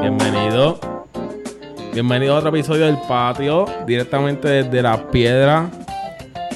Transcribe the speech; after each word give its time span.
Bienvenido. 0.00 0.80
Bienvenido 1.92 2.34
a 2.34 2.38
otro 2.38 2.48
episodio 2.48 2.86
del 2.86 2.96
patio, 3.06 3.66
directamente 3.86 4.48
desde 4.48 4.80
la 4.80 5.10
piedra 5.10 5.68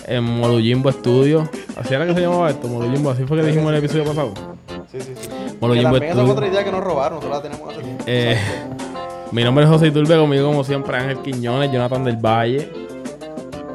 en 0.07 0.25
Molujimbo 0.25 0.91
Studio. 0.91 1.47
Así 1.77 1.93
era 1.93 2.07
que 2.07 2.15
se 2.15 2.23
llamaba 2.23 2.49
esto, 2.49 2.67
Molujimbo, 2.67 3.11
así 3.11 3.25
fue 3.25 3.37
que 3.37 3.43
dijimos 3.43 3.69
en 3.69 3.75
el 3.75 3.85
episodio 3.85 4.05
pasado. 4.07 4.33
Sí, 4.91 5.03
sí, 5.03 5.13
sí. 5.21 5.29
Molujimbo 5.61 5.91
también 5.91 6.13
esa 6.13 6.21
Studio. 6.21 6.33
otra 6.33 6.47
idea 6.49 6.65
que 6.65 6.73
nos 6.73 6.83
robaron, 6.83 7.17
nosotros 7.19 7.37
la 7.37 7.51
tenemos 7.51 7.71
hace 7.71 7.83
tiempo. 7.83 8.05
Eh, 8.07 8.39
mi 9.33 9.45
nombre 9.45 9.65
es 9.65 9.71
José 9.71 9.89
Iturbe, 9.89 10.17
conmigo 10.17 10.47
como 10.47 10.65
siempre 10.65 10.97
Ángel 10.97 11.19
Quiñones, 11.19 11.71
Jonathan 11.71 12.05
del 12.05 12.17
Valle. 12.17 12.73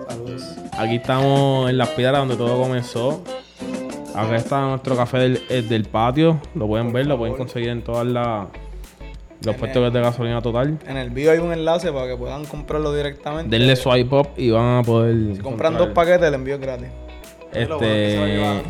Saludos. 0.10 0.44
Aquí 0.76 0.96
estamos 0.96 1.70
en 1.70 1.78
las 1.78 1.90
piedras 1.90 2.18
donde 2.18 2.36
todo 2.36 2.60
comenzó. 2.60 3.22
Acá 4.16 4.36
está 4.36 4.62
nuestro 4.62 4.96
café 4.96 5.18
del, 5.18 5.44
eh, 5.50 5.62
del 5.62 5.86
patio. 5.86 6.40
Lo 6.56 6.68
pueden 6.68 6.94
ver, 6.94 7.08
lo 7.08 7.18
pueden 7.18 7.36
conseguir 7.36 7.70
en 7.70 7.84
todas 7.84 8.06
las 8.06 8.48
los 9.44 9.56
puestos 9.56 9.94
de 9.94 10.02
gasolina 10.02 10.42
total. 10.42 10.80
En 10.88 10.98
el 10.98 11.10
video 11.10 11.32
hay 11.32 11.40
un 11.40 11.54
enlace 11.54 11.92
para 11.92 12.08
que 12.08 12.18
puedan 12.18 12.46
comprarlo 12.46 12.94
directamente. 12.94 13.56
Denle 13.56 13.76
swipe 13.76 14.16
up 14.16 14.30
y 14.38 14.50
van 14.50 14.80
a 14.80 14.84
poder. 14.84 15.36
Si 15.36 15.42
compran 15.42 15.74
comprar. 15.74 15.78
dos 15.78 15.90
paquetes, 15.90 16.28
el 16.28 16.34
envío 16.34 16.56
es 16.56 16.62
gratis. 16.62 16.88
Este. 17.54 18.64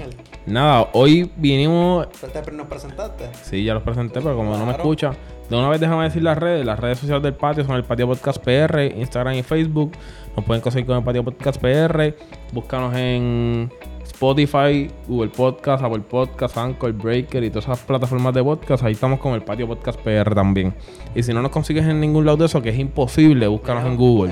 Nada, 0.45 0.89
hoy 0.94 1.31
vinimos. 1.38 2.08
¿Nos 2.53 2.67
presentaste? 2.67 3.30
Sí, 3.41 3.64
ya 3.64 3.73
los 3.73 3.84
presenté, 3.84 4.22
pero 4.22 4.36
como 4.36 4.55
no 4.55 4.66
me 4.66 4.73
escucha, 4.73 5.12
de 5.50 5.55
una 5.55 5.70
vez 5.70 5.80
déjame 5.80 6.03
decir 6.03 6.22
las 6.22 6.38
redes. 6.38 6.66
Las 6.66 6.80
redes 6.80 7.00
sociales 7.00 7.23
del 7.23 7.34
patio 7.34 7.64
son 7.64 7.75
el 7.75 7.84
Patio 7.84 8.08
Podcast 8.08 8.44
PR, 8.44 8.84
Instagram 8.95 9.36
y 9.36 9.44
Facebook. 9.44 9.94
Nos 10.36 10.45
pueden 10.45 10.62
conseguir 10.62 10.86
con 10.86 10.98
el 10.98 11.03
Patio 11.03 11.23
Podcast 11.23 11.59
PR. 11.59 12.16
Búscanos 12.52 12.95
en 12.95 13.72
Spotify, 14.19 14.89
Google 15.09 15.29
Podcast, 15.29 15.83
Apple 15.83 15.99
Podcast, 16.09 16.57
Anchor, 16.57 16.93
Breaker 16.93 17.43
y 17.43 17.49
todas 17.49 17.65
esas 17.65 17.79
plataformas 17.79 18.33
de 18.33 18.41
podcast. 18.41 18.81
Ahí 18.83 18.94
estamos 18.94 19.19
con 19.19 19.33
el 19.33 19.44
Patio 19.44 19.67
Podcast 19.67 19.99
PR 19.99 20.33
también. 20.33 20.73
Y 21.13 21.22
si 21.22 21.33
no 21.33 21.41
nos 21.41 21.52
consigues 21.52 21.85
en 21.85 21.99
ningún 21.99 22.25
lado 22.25 22.38
de 22.38 22.45
eso, 22.45 22.61
que 22.61 22.69
es 22.69 22.80
imposible, 22.80 23.45
búscanos 23.47 23.85
en 23.85 23.97
Google. 23.97 24.31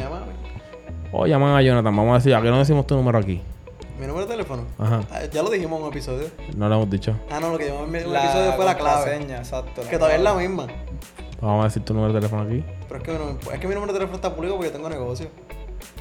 O 1.11 1.27
llaman 1.27 1.55
a 1.57 1.61
Jonathan. 1.61 1.93
Vamos 1.95 2.11
a 2.13 2.15
decir, 2.19 2.33
¿a 2.33 2.41
qué 2.41 2.49
no 2.49 2.59
decimos 2.59 2.87
tu 2.87 2.95
número 2.95 3.17
aquí? 3.19 3.41
Mi 3.99 4.07
número 4.07 4.25
de 4.25 4.31
teléfono. 4.31 4.63
Ajá. 4.79 5.01
Ah, 5.11 5.19
ya 5.31 5.43
lo 5.43 5.49
dijimos 5.49 5.77
en 5.79 5.83
un 5.85 5.91
episodio. 5.91 6.27
No 6.55 6.69
lo 6.69 6.75
hemos 6.75 6.89
dicho. 6.89 7.13
Ah, 7.29 7.41
no, 7.41 7.51
lo 7.51 7.57
que 7.57 7.65
llamamos 7.65 7.89
en 7.93 8.07
un 8.09 8.15
episodio 8.15 8.53
fue 8.53 8.63
la 8.65 8.77
clave. 8.77 9.01
contraseña, 9.03 9.37
exacto. 9.39 9.81
Que 9.89 9.97
todavía 9.97 10.15
es 10.17 10.23
la 10.23 10.33
misma. 10.33 10.67
Vamos 11.41 11.61
a 11.61 11.67
decir 11.67 11.83
tu 11.83 11.93
número 11.93 12.13
de 12.13 12.19
teléfono 12.21 12.43
aquí. 12.43 12.63
Pero 12.87 12.99
es 13.01 13.03
que, 13.05 13.13
no- 13.13 13.51
es 13.53 13.59
que 13.59 13.67
mi 13.67 13.73
número 13.75 13.91
de 13.91 13.99
teléfono 13.99 14.15
está 14.15 14.33
público 14.33 14.55
porque 14.55 14.69
yo 14.69 14.75
tengo 14.77 14.89
negocio. 14.89 15.27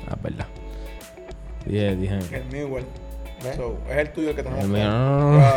Ah, 0.08 0.14
es 0.16 0.22
verdad. 0.22 0.46
Dije, 1.66 1.96
dije. 1.96 2.18
El 2.36 2.44
mío 2.46 2.66
igual. 2.68 2.84
So, 3.56 3.76
es 3.90 3.96
el 3.98 4.12
tuyo 4.12 4.34
que 4.34 4.42
tenemos. 4.42 4.64
El 4.64 4.70
mío, 4.70 4.90
no. 4.90 5.38
Ah, 5.40 5.54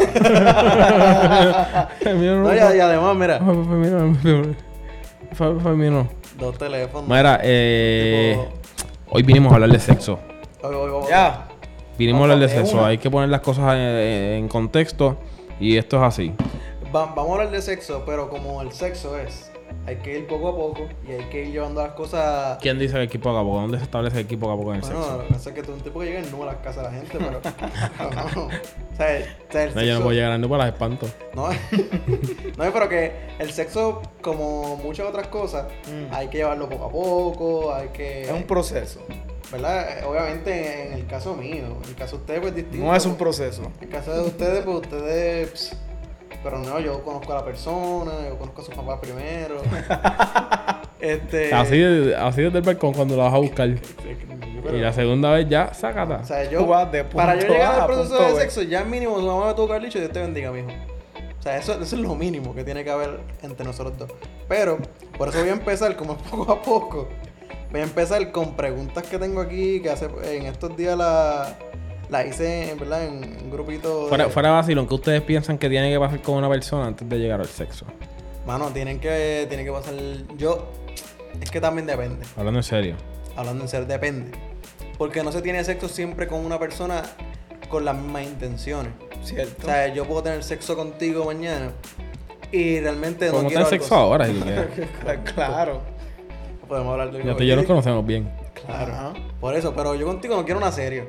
El 2.02 2.18
mío 2.18 2.36
no. 2.36 2.44
No, 2.44 2.54
y, 2.54 2.58
y 2.58 2.80
además, 2.80 3.16
mira, 3.16 3.40
Fue- 3.40 3.54
fue 3.54 3.76
mío, 3.76 3.92
no, 4.00 4.16
fue- 4.16 4.56
fue- 5.34 5.60
fue 5.60 5.76
mío, 5.76 5.92
no. 5.92 6.08
dos 6.40 6.58
teléfonos. 6.58 7.08
Mira, 7.08 7.40
eh, 7.44 8.38
Tipo- 8.38 8.50
hoy 9.12 9.24
vinimos 9.24 9.52
a 9.52 9.56
hablar 9.56 9.70
de 9.72 9.80
sexo. 9.80 10.20
Hoy- 10.62 10.76
hoy 10.76 10.92
vamos- 10.92 11.10
Ya. 11.10 11.48
Vinimos 11.98 12.22
a 12.22 12.24
hablar 12.24 12.40
de 12.40 12.48
De 12.48 12.54
sexo. 12.54 12.78
una. 12.78 12.88
Hay 12.88 12.98
que 12.98 13.10
poner 13.10 13.30
las 13.30 13.42
cosas 13.42 13.74
en, 13.76 13.80
en 13.80 14.48
contexto. 14.48 15.18
Y 15.60 15.78
esto 15.78 15.98
es 15.98 16.04
así. 16.04 16.34
Va- 16.94 17.06
vamos 17.16 17.30
a 17.30 17.34
hablar 17.34 17.52
de 17.52 17.62
sexo, 17.62 18.04
pero 18.06 18.30
como 18.30 18.62
el 18.62 18.72
sexo 18.74 19.18
es, 19.18 19.52
hay 19.88 19.98
que 19.98 20.20
ir 20.20 20.28
poco 20.28 20.48
a 20.50 20.56
poco 20.56 20.88
y 21.08 21.12
hay 21.12 21.26
que 21.30 21.46
ir 21.46 21.52
llevando 21.54 21.82
las 21.84 21.94
cosas. 21.94 22.58
¿Quién 22.62 22.80
dice 22.80 22.94
que 22.96 23.02
aquí 23.04 23.18
poco 23.18 23.38
a 23.38 23.44
poco? 23.44 23.62
¿Dónde 23.62 23.78
se 23.78 23.84
establece 23.84 24.20
aquí 24.20 24.36
poco 24.38 24.54
a 24.54 24.58
poco 24.58 24.70
en 24.74 24.76
el 24.78 24.82
Bueno, 24.82 25.04
sexo? 25.04 25.20
que 25.28 25.34
pasa 25.34 25.50
es 25.50 25.56
que 25.56 25.64
tú 25.64 25.74
un 25.74 25.82
tipo 25.82 26.00
que 26.00 26.06
llega 26.08 26.20
en 26.20 26.42
a 26.42 26.46
las 26.46 26.56
casas 26.58 26.76
de 26.78 26.84
la 26.84 26.92
gente, 26.92 27.18
pero. 27.18 27.42
no, 28.16 28.42
no. 28.42 28.46
O 28.48 28.98
sea, 28.98 29.18
el, 29.18 29.24
o 29.24 29.52
sea, 29.52 29.64
el 29.64 29.76
No, 29.76 29.82
yo 29.82 29.88
no 29.94 30.00
sexo- 30.00 30.04
puedo 30.04 30.12
llegar 30.16 30.32
a 30.32 30.38
no 30.38 30.50
para 30.50 30.66
las 30.66 30.74
espanto. 30.74 31.08
No, 31.34 31.50
no, 32.58 32.74
pero 32.74 32.90
que 32.90 33.12
el 33.40 33.52
sexo, 33.52 34.02
como 34.22 34.78
muchas 34.78 35.06
otras 35.08 35.28
cosas, 35.28 35.66
Mm. 35.88 36.14
hay 36.14 36.28
que 36.30 36.38
llevarlo 36.40 36.68
poco 36.70 36.86
a 36.86 36.90
poco, 36.92 37.74
hay 37.76 37.90
que. 37.90 38.24
Es 38.24 38.32
un 38.32 38.44
proceso. 38.44 39.02
¿Verdad? 39.52 40.04
Obviamente, 40.08 40.88
en 40.88 40.94
el 40.94 41.06
caso 41.06 41.36
mío, 41.36 41.66
en 41.84 41.90
el 41.90 41.96
caso 41.96 42.16
de 42.16 42.22
ustedes, 42.22 42.42
pues 42.42 42.56
distinto. 42.56 42.84
No 42.88 42.96
es 42.96 43.06
un 43.06 43.16
proceso. 43.16 43.62
En 43.80 43.84
el 43.84 43.90
caso 43.90 44.12
de 44.12 44.22
ustedes, 44.28 44.64
pues 44.66 44.78
ustedes. 44.78 45.78
Pero 46.46 46.60
no, 46.60 46.80
yo 46.80 47.04
conozco 47.04 47.32
a 47.34 47.38
la 47.38 47.44
persona, 47.44 48.12
yo 48.30 48.38
conozco 48.38 48.62
a 48.62 48.66
sus 48.66 48.76
papás 48.76 49.00
primero. 49.00 49.56
este. 51.00 51.52
Así, 51.52 51.80
de- 51.80 52.16
así 52.16 52.44
desde 52.44 52.60
el 52.60 52.64
balcón 52.64 52.94
cuando 52.94 53.18
la 53.18 53.24
vas 53.24 53.34
a 53.34 53.38
buscar. 53.38 53.70
pero- 54.64 54.78
Y 54.78 54.80
la 54.80 54.94
segunda 54.94 55.32
vez 55.32 55.50
ya, 55.50 55.74
sácata. 55.74 56.20
O 56.22 56.26
sea, 56.26 56.48
yo. 56.48 56.68
Para 56.68 57.36
yo 57.36 57.48
llegar 57.48 57.80
al 57.82 57.88
proceso 57.88 58.22
de 58.22 58.42
sexo, 58.42 58.62
ya 58.62 58.84
mínimo 58.84 59.20
su 59.20 59.26
mamá 59.26 59.48
me 59.48 59.54
tuvo 59.56 59.66
que 59.66 59.74
haber 59.74 59.86
dicho 59.86 59.98
Dios 59.98 60.12
te 60.12 60.22
bendiga, 60.22 60.52
mijo. 60.52 60.68
O 61.40 61.42
sea, 61.42 61.58
eso, 61.58 61.74
eso 61.74 61.96
es 61.96 62.02
lo 62.02 62.14
mínimo 62.14 62.54
que 62.54 62.64
tiene 62.64 62.84
que 62.84 62.92
haber 62.92 63.22
entre 63.42 63.66
nosotros 63.66 63.98
dos. 63.98 64.12
Pero, 64.48 64.78
por 65.18 65.30
eso 65.30 65.40
voy 65.40 65.50
a 65.50 65.54
empezar 65.54 65.96
como 65.96 66.16
poco 66.18 66.52
a 66.52 66.62
poco. 66.62 67.10
Voy 67.72 67.82
a 67.82 67.84
empezar 67.86 68.32
con 68.32 68.56
preguntas 68.56 69.04
que 69.08 69.18
tengo 69.18 69.42
aquí, 69.42 69.82
que 69.82 69.90
hace 69.90 70.08
en 70.24 70.46
estos 70.46 70.78
días 70.78 70.96
la, 70.96 71.56
la 72.10 72.26
hice, 72.26 72.72
en 72.72 72.80
verdad, 72.80 73.06
en 73.06 73.24
un 73.46 73.52
grupito. 73.52 74.04
de- 74.04 74.10
Fuera, 74.10 74.30
fuera 74.30 74.52
vacilón, 74.52 74.88
¿qué 74.88 74.94
ustedes 74.94 75.22
piensan 75.22 75.58
que 75.58 75.70
tiene 75.70 75.92
que 75.92 76.00
pasar 76.00 76.22
con 76.22 76.36
una 76.36 76.50
persona 76.50 76.86
antes 76.88 77.08
de 77.08 77.18
llegar 77.18 77.40
al 77.40 77.48
sexo? 77.48 77.86
Mano, 78.46 78.68
tienen 78.70 79.00
que, 79.00 79.46
tienen 79.48 79.66
que 79.66 79.72
pasar. 79.72 79.94
Yo. 80.38 80.72
Es 81.42 81.50
que 81.52 81.60
también 81.60 81.88
depende. 81.88 82.26
Hablando 82.38 82.60
en 82.60 82.64
serio. 82.64 82.96
Hablando 83.36 83.64
en 83.64 83.70
ser, 83.70 83.88
depende. 83.88 84.32
Porque 84.98 85.24
no 85.24 85.32
se 85.32 85.42
tiene 85.42 85.64
sexo 85.64 85.90
siempre 85.90 86.28
con 86.28 86.46
una 86.46 86.58
persona 86.60 87.04
con 87.70 87.84
las 87.84 87.96
mismas 87.96 88.24
intenciones. 88.24 88.94
¿Cierto? 89.24 89.64
O 89.64 89.66
sea, 89.66 89.88
yo 89.94 90.06
puedo 90.06 90.22
tener 90.24 90.44
sexo 90.44 90.76
contigo 90.78 91.26
mañana 91.26 91.72
y 92.52 92.80
realmente 92.80 93.32
no 93.32 93.46
quiero 93.48 93.66
sexo 93.66 93.96
ahora, 93.96 94.28
claro. 95.36 95.82
Podemos 96.68 96.92
hablar 96.94 97.12
de 97.12 97.24
Ya 97.24 97.36
tú 97.36 97.44
y 97.44 97.48
yo 97.48 97.56
nos 97.56 97.66
conocemos 97.66 98.06
bien. 98.06 98.30
Claro. 98.66 98.94
Ajá. 98.94 99.14
Por 99.42 99.56
eso, 99.56 99.74
pero 99.76 99.96
yo 99.96 100.06
contigo 100.06 100.36
no 100.36 100.46
quiero 100.46 100.60
una 100.60 100.72
serie. 100.72 101.06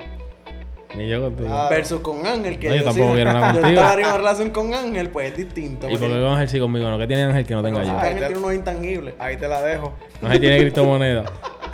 Ni 0.96 1.08
yo 1.08 1.20
contigo. 1.20 1.48
Ah, 1.52 1.68
Versus 1.70 2.00
con 2.00 2.26
Ángel, 2.26 2.58
que 2.58 2.68
No, 2.70 2.74
yo 2.76 2.84
tampoco 2.84 3.08
sí- 3.08 3.14
quiero 3.14 3.32
nada 3.32 3.52
yo 3.54 3.60
contigo. 3.60 3.80
estaría 3.82 4.04
en 4.04 4.08
una 4.10 4.18
relación 4.18 4.50
con 4.50 4.74
Ángel, 4.74 5.10
pues 5.10 5.30
es 5.32 5.36
distinto. 5.36 5.86
¿Y 5.88 5.92
por 5.92 6.00
qué 6.00 6.06
porque- 6.06 6.22
con 6.22 6.32
Ángel 6.32 6.48
sí 6.48 6.58
conmigo? 6.60 6.88
¿No? 6.90 6.98
¿Qué 6.98 7.06
tiene 7.06 7.22
Ángel 7.24 7.46
que 7.46 7.54
no 7.54 7.62
tenga 7.62 7.76
porque 7.80 7.90
yo? 7.90 7.98
Ángel 7.98 8.14
te- 8.18 8.26
tiene 8.26 8.38
unos 8.38 8.54
intangibles. 8.54 9.14
Ahí 9.18 9.36
te 9.36 9.48
la 9.48 9.62
dejo. 9.62 9.92
Ángel 10.22 10.40
tiene 10.40 10.58
criptomoneda. 10.58 11.24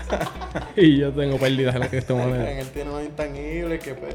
y 0.76 0.98
yo 0.98 1.12
tengo 1.12 1.38
pérdidas 1.38 1.74
en 1.74 1.80
la 1.80 1.88
criptomoneda. 1.88 2.48
Ángel 2.48 2.68
tiene 2.70 2.90
unos 2.90 3.04
intangibles 3.04 3.82
que 3.82 3.94
pues... 3.94 4.14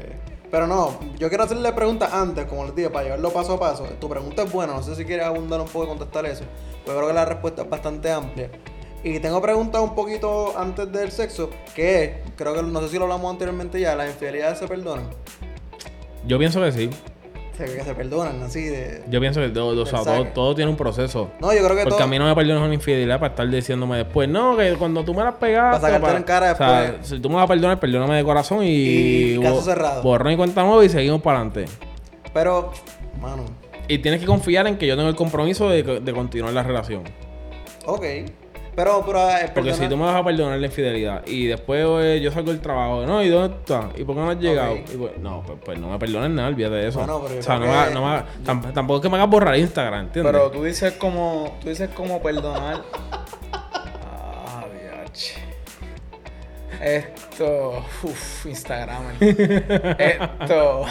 Pero 0.50 0.66
no, 0.66 0.98
yo 1.18 1.28
quiero 1.28 1.44
hacerle 1.44 1.70
preguntas 1.72 2.10
antes, 2.12 2.46
como 2.46 2.64
les 2.64 2.74
dije, 2.74 2.88
para 2.88 3.04
llevarlo 3.04 3.30
paso 3.30 3.54
a 3.54 3.60
paso. 3.60 3.84
Tu 4.00 4.08
pregunta 4.08 4.44
es 4.44 4.50
buena, 4.52 4.72
no 4.74 4.82
sé 4.82 4.94
si 4.94 5.04
quieres 5.04 5.26
abundar 5.26 5.60
un 5.60 5.66
poco 5.66 5.84
y 5.84 5.88
contestar 5.88 6.24
eso. 6.24 6.44
Pues 6.86 6.96
creo 6.96 7.06
que 7.08 7.12
la 7.14 7.26
respuesta 7.26 7.62
es 7.62 7.68
bastante 7.68 8.10
amplia. 8.10 8.48
Y 9.08 9.20
tengo 9.20 9.40
preguntas 9.40 9.80
un 9.80 9.94
poquito 9.94 10.52
antes 10.58 10.90
del 10.92 11.10
sexo, 11.10 11.48
que 11.74 12.04
es, 12.04 12.10
creo 12.36 12.54
que 12.54 12.62
no 12.62 12.80
sé 12.82 12.88
si 12.90 12.96
lo 12.98 13.04
hablamos 13.04 13.30
anteriormente 13.32 13.80
ya, 13.80 13.94
las 13.96 14.10
infidelidades 14.10 14.58
se 14.58 14.66
perdonan. 14.68 15.06
Yo 16.26 16.38
pienso 16.38 16.60
que 16.60 16.72
sí. 16.72 16.90
Se 17.56 17.64
que 17.64 17.82
se 17.82 17.94
perdonan, 17.94 18.40
así 18.42 18.64
de... 18.64 19.02
Yo 19.08 19.18
pienso 19.18 19.40
que 19.40 19.48
todo, 19.48 19.82
o 19.82 19.86
sea, 19.86 20.32
todo, 20.32 20.54
tiene 20.54 20.70
un 20.70 20.76
proceso. 20.76 21.30
No, 21.40 21.52
yo 21.52 21.58
creo 21.64 21.70
que 21.70 21.82
Porque 21.84 21.96
todo... 21.96 22.04
a 22.04 22.06
mí 22.06 22.18
no 22.18 22.26
me 22.26 22.34
perdonas 22.34 22.62
una 22.62 22.74
infidelidad 22.74 23.18
para 23.18 23.30
estar 23.30 23.48
diciéndome 23.48 23.96
después, 23.96 24.28
no, 24.28 24.56
que 24.56 24.74
cuando 24.74 25.02
tú 25.04 25.12
me 25.14 25.24
las 25.24 25.34
pegaste. 25.36 25.80
Para 25.80 25.94
sacarte 25.94 26.16
en 26.18 26.22
cara 26.22 26.52
O 26.52 26.56
sea, 26.56 26.82
después. 26.82 27.08
si 27.08 27.18
tú 27.18 27.28
me 27.30 27.36
vas 27.36 27.44
a 27.44 27.48
perdonar, 27.48 27.80
perdóname 27.80 28.16
de 28.16 28.24
corazón 28.24 28.62
y. 28.62 28.68
Y 29.34 29.40
caso 29.40 29.62
cerrado. 29.62 30.02
Borrón 30.02 30.32
y 30.34 30.36
cuenta 30.36 30.62
nueva 30.62 30.84
y 30.84 30.88
seguimos 30.88 31.20
para 31.22 31.38
adelante. 31.40 31.64
Pero, 32.32 32.72
mano, 33.20 33.44
Y 33.88 33.98
tienes 33.98 34.20
que 34.20 34.26
confiar 34.26 34.66
en 34.68 34.76
que 34.78 34.86
yo 34.86 34.94
tengo 34.96 35.08
el 35.08 35.16
compromiso 35.16 35.68
de, 35.68 35.82
de 35.82 36.12
continuar 36.12 36.52
la 36.52 36.62
relación. 36.62 37.02
ok. 37.86 38.04
Pero, 38.78 39.02
pero... 39.04 39.28
eh, 39.28 39.50
Porque 39.52 39.74
si 39.74 39.88
tú 39.88 39.96
me 39.96 40.04
vas 40.04 40.14
a 40.14 40.22
perdonar 40.22 40.56
la 40.56 40.66
infidelidad 40.66 41.26
y 41.26 41.46
después 41.48 41.84
eh, 42.00 42.20
yo 42.22 42.30
salgo 42.30 42.52
del 42.52 42.60
trabajo, 42.60 43.04
no, 43.04 43.20
¿y 43.24 43.28
dónde 43.28 43.56
está? 43.56 43.88
¿Y 43.96 44.04
por 44.04 44.14
qué 44.14 44.20
no 44.20 44.30
has 44.30 44.38
llegado? 44.38 44.76
Y 44.76 44.96
pues, 44.96 45.18
no, 45.18 45.42
pues, 45.44 45.58
pues 45.64 45.80
no 45.80 45.90
me 45.90 45.98
perdones 45.98 46.30
nada, 46.30 46.46
olvídate 46.46 46.76
de 46.76 46.86
eso. 46.86 47.00
Bueno, 47.00 47.20
pero 47.26 47.40
o 47.40 47.42
sea, 47.42 47.58
no 47.58 47.66
me, 47.66 47.90
no 47.92 48.06
me 48.06 48.72
tampoco 48.72 48.98
es 48.98 49.02
que 49.02 49.08
me 49.08 49.16
hagas 49.16 49.28
borrar 49.28 49.56
Instagram, 49.58 50.04
¿entiendes? 50.06 50.32
Pero 50.32 50.48
tú 50.52 50.62
dices 50.62 50.92
como. 50.92 51.58
Tú 51.60 51.70
dices 51.70 51.90
como 51.90 52.22
perdonar. 52.22 52.84
Ah, 53.52 54.64
diache. 54.72 55.34
Esto. 56.80 57.84
Uff, 58.04 58.46
Instagram. 58.46 59.02
Esto. 59.18 60.86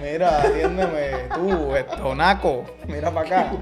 Mira, 0.00 0.44
atiéndeme. 0.44 1.28
Tú, 1.34 1.76
esto, 1.76 2.14
Naco. 2.14 2.64
Mira 2.86 3.10
para 3.10 3.26
acá. 3.26 3.52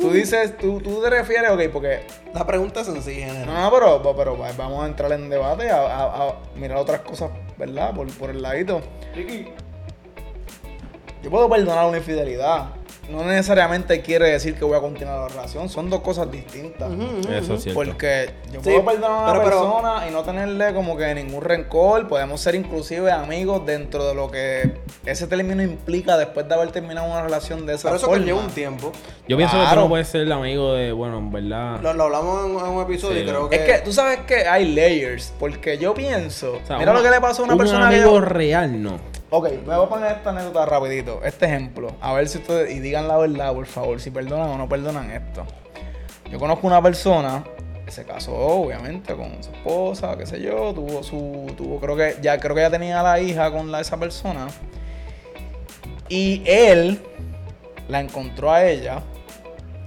Tú 0.00 0.10
dices, 0.12 0.56
tú, 0.58 0.80
tú 0.80 1.02
te 1.02 1.10
refieres, 1.10 1.50
ok, 1.50 1.60
porque. 1.72 2.00
La 2.34 2.46
pregunta 2.46 2.80
es 2.80 2.86
sencilla, 2.86 3.32
nena. 3.32 3.64
No, 3.64 3.70
pero, 3.70 4.14
pero 4.16 4.36
vamos 4.56 4.82
a 4.84 4.86
entrar 4.86 5.12
en 5.12 5.28
debate, 5.28 5.70
a, 5.70 5.80
a- 5.80 6.28
a 6.28 6.34
mirar 6.56 6.78
otras 6.78 7.00
cosas, 7.00 7.30
¿verdad? 7.58 7.94
Por, 7.94 8.06
por 8.14 8.30
el 8.30 8.40
ladito. 8.40 8.80
Yo 11.22 11.30
puedo 11.30 11.48
perdonar 11.50 11.86
una 11.86 11.98
infidelidad. 11.98 12.70
No 13.10 13.24
necesariamente 13.24 14.00
quiere 14.02 14.30
decir 14.30 14.54
que 14.54 14.64
voy 14.64 14.76
a 14.76 14.80
continuar 14.80 15.20
la 15.20 15.28
relación. 15.28 15.68
Son 15.68 15.90
dos 15.90 16.00
cosas 16.00 16.30
distintas. 16.30 16.90
Eso 17.30 17.54
es 17.54 17.62
cierto. 17.62 17.74
Porque 17.80 18.30
yo 18.52 18.60
Sí, 18.62 18.70
puedo 18.70 18.84
perdonar 18.84 19.10
a 19.10 19.22
una 19.22 19.32
pero- 19.32 19.44
pero- 19.44 19.60
persona 19.62 20.08
y 20.08 20.12
no 20.12 20.22
tenerle 20.22 20.72
como 20.74 20.96
que 20.96 21.14
ningún 21.14 21.42
rencor. 21.42 22.08
Podemos 22.08 22.40
ser 22.40 22.54
inclusive 22.54 23.10
amigos 23.10 23.66
dentro 23.66 24.06
de 24.06 24.14
lo 24.14 24.30
que 24.30 24.74
ese 25.06 25.26
término 25.26 25.62
implica 25.62 26.16
después 26.16 26.48
de 26.48 26.54
haber 26.54 26.70
terminado 26.72 27.06
una 27.10 27.22
relación 27.22 27.66
de 27.66 27.74
esa 27.74 27.88
Pero 27.88 27.96
eso 27.96 28.06
forma. 28.06 28.18
conlleva 28.20 28.40
un 28.40 28.50
tiempo. 28.50 28.92
Yo 29.28 29.36
pienso 29.36 29.56
que 29.60 29.66
tú 29.70 29.76
no 29.76 29.88
puedes 29.88 30.08
ser 30.08 30.22
el 30.22 30.32
amigo 30.32 30.72
de, 30.74 30.92
bueno, 30.92 31.18
en 31.18 31.30
verdad. 31.30 31.80
Lo, 31.80 31.92
lo 31.94 32.04
hablamos 32.04 32.44
en, 32.46 32.50
en 32.66 32.72
un 32.76 32.82
episodio 32.82 33.16
Sí, 33.16 33.22
y 33.22 33.26
creo 33.26 33.48
que... 33.48 33.56
Es 33.56 33.62
que 33.62 33.78
tú 33.84 33.92
sabes 33.92 34.20
que 34.20 34.46
hay 34.46 34.66
layers. 34.74 35.32
Porque 35.38 35.78
yo 35.78 35.94
pienso. 35.94 36.58
o 36.62 36.66
sea, 36.66 36.78
mira 36.78 36.90
una- 36.92 37.00
lo 37.00 37.04
que 37.04 37.10
le 37.14 37.20
pasó 37.20 37.42
a 37.42 37.44
una 37.46 37.54
un 37.54 37.58
persona 37.58 37.88
que 37.90 37.96
amigo 37.96 38.12
yo- 38.14 38.20
real, 38.20 38.82
no. 38.82 39.09
Ok, 39.30 39.48
me 39.66 39.76
voy 39.76 39.86
a 39.86 39.88
poner 39.88 40.12
esta 40.12 40.30
anécdota 40.30 40.66
rapidito. 40.66 41.20
Este 41.22 41.46
ejemplo. 41.46 41.92
A 42.00 42.12
ver 42.14 42.28
si 42.28 42.38
ustedes... 42.38 42.74
Y 42.74 42.80
digan 42.80 43.06
la 43.06 43.16
verdad, 43.16 43.54
por 43.54 43.66
favor. 43.66 44.00
Si 44.00 44.10
perdonan 44.10 44.50
o 44.50 44.58
no 44.58 44.68
perdonan 44.68 45.10
esto. 45.10 45.44
Yo 46.30 46.38
conozco 46.38 46.66
una 46.66 46.82
persona 46.82 47.44
se 47.90 48.04
casó, 48.04 48.34
obviamente, 48.34 49.14
con 49.16 49.42
su 49.42 49.50
esposa, 49.50 50.16
qué 50.16 50.26
sé 50.26 50.40
yo. 50.40 50.72
Tuvo 50.72 51.02
su... 51.02 51.52
Tuvo, 51.56 51.80
creo 51.80 51.96
que... 51.96 52.16
Ya 52.22 52.38
creo 52.38 52.54
que 52.54 52.62
ya 52.62 52.70
tenía 52.70 53.02
la 53.02 53.20
hija 53.20 53.50
con 53.50 53.70
la, 53.70 53.80
esa 53.80 53.98
persona. 53.98 54.48
Y 56.08 56.42
él 56.46 57.00
la 57.88 58.00
encontró 58.00 58.50
a 58.52 58.64
ella 58.64 59.02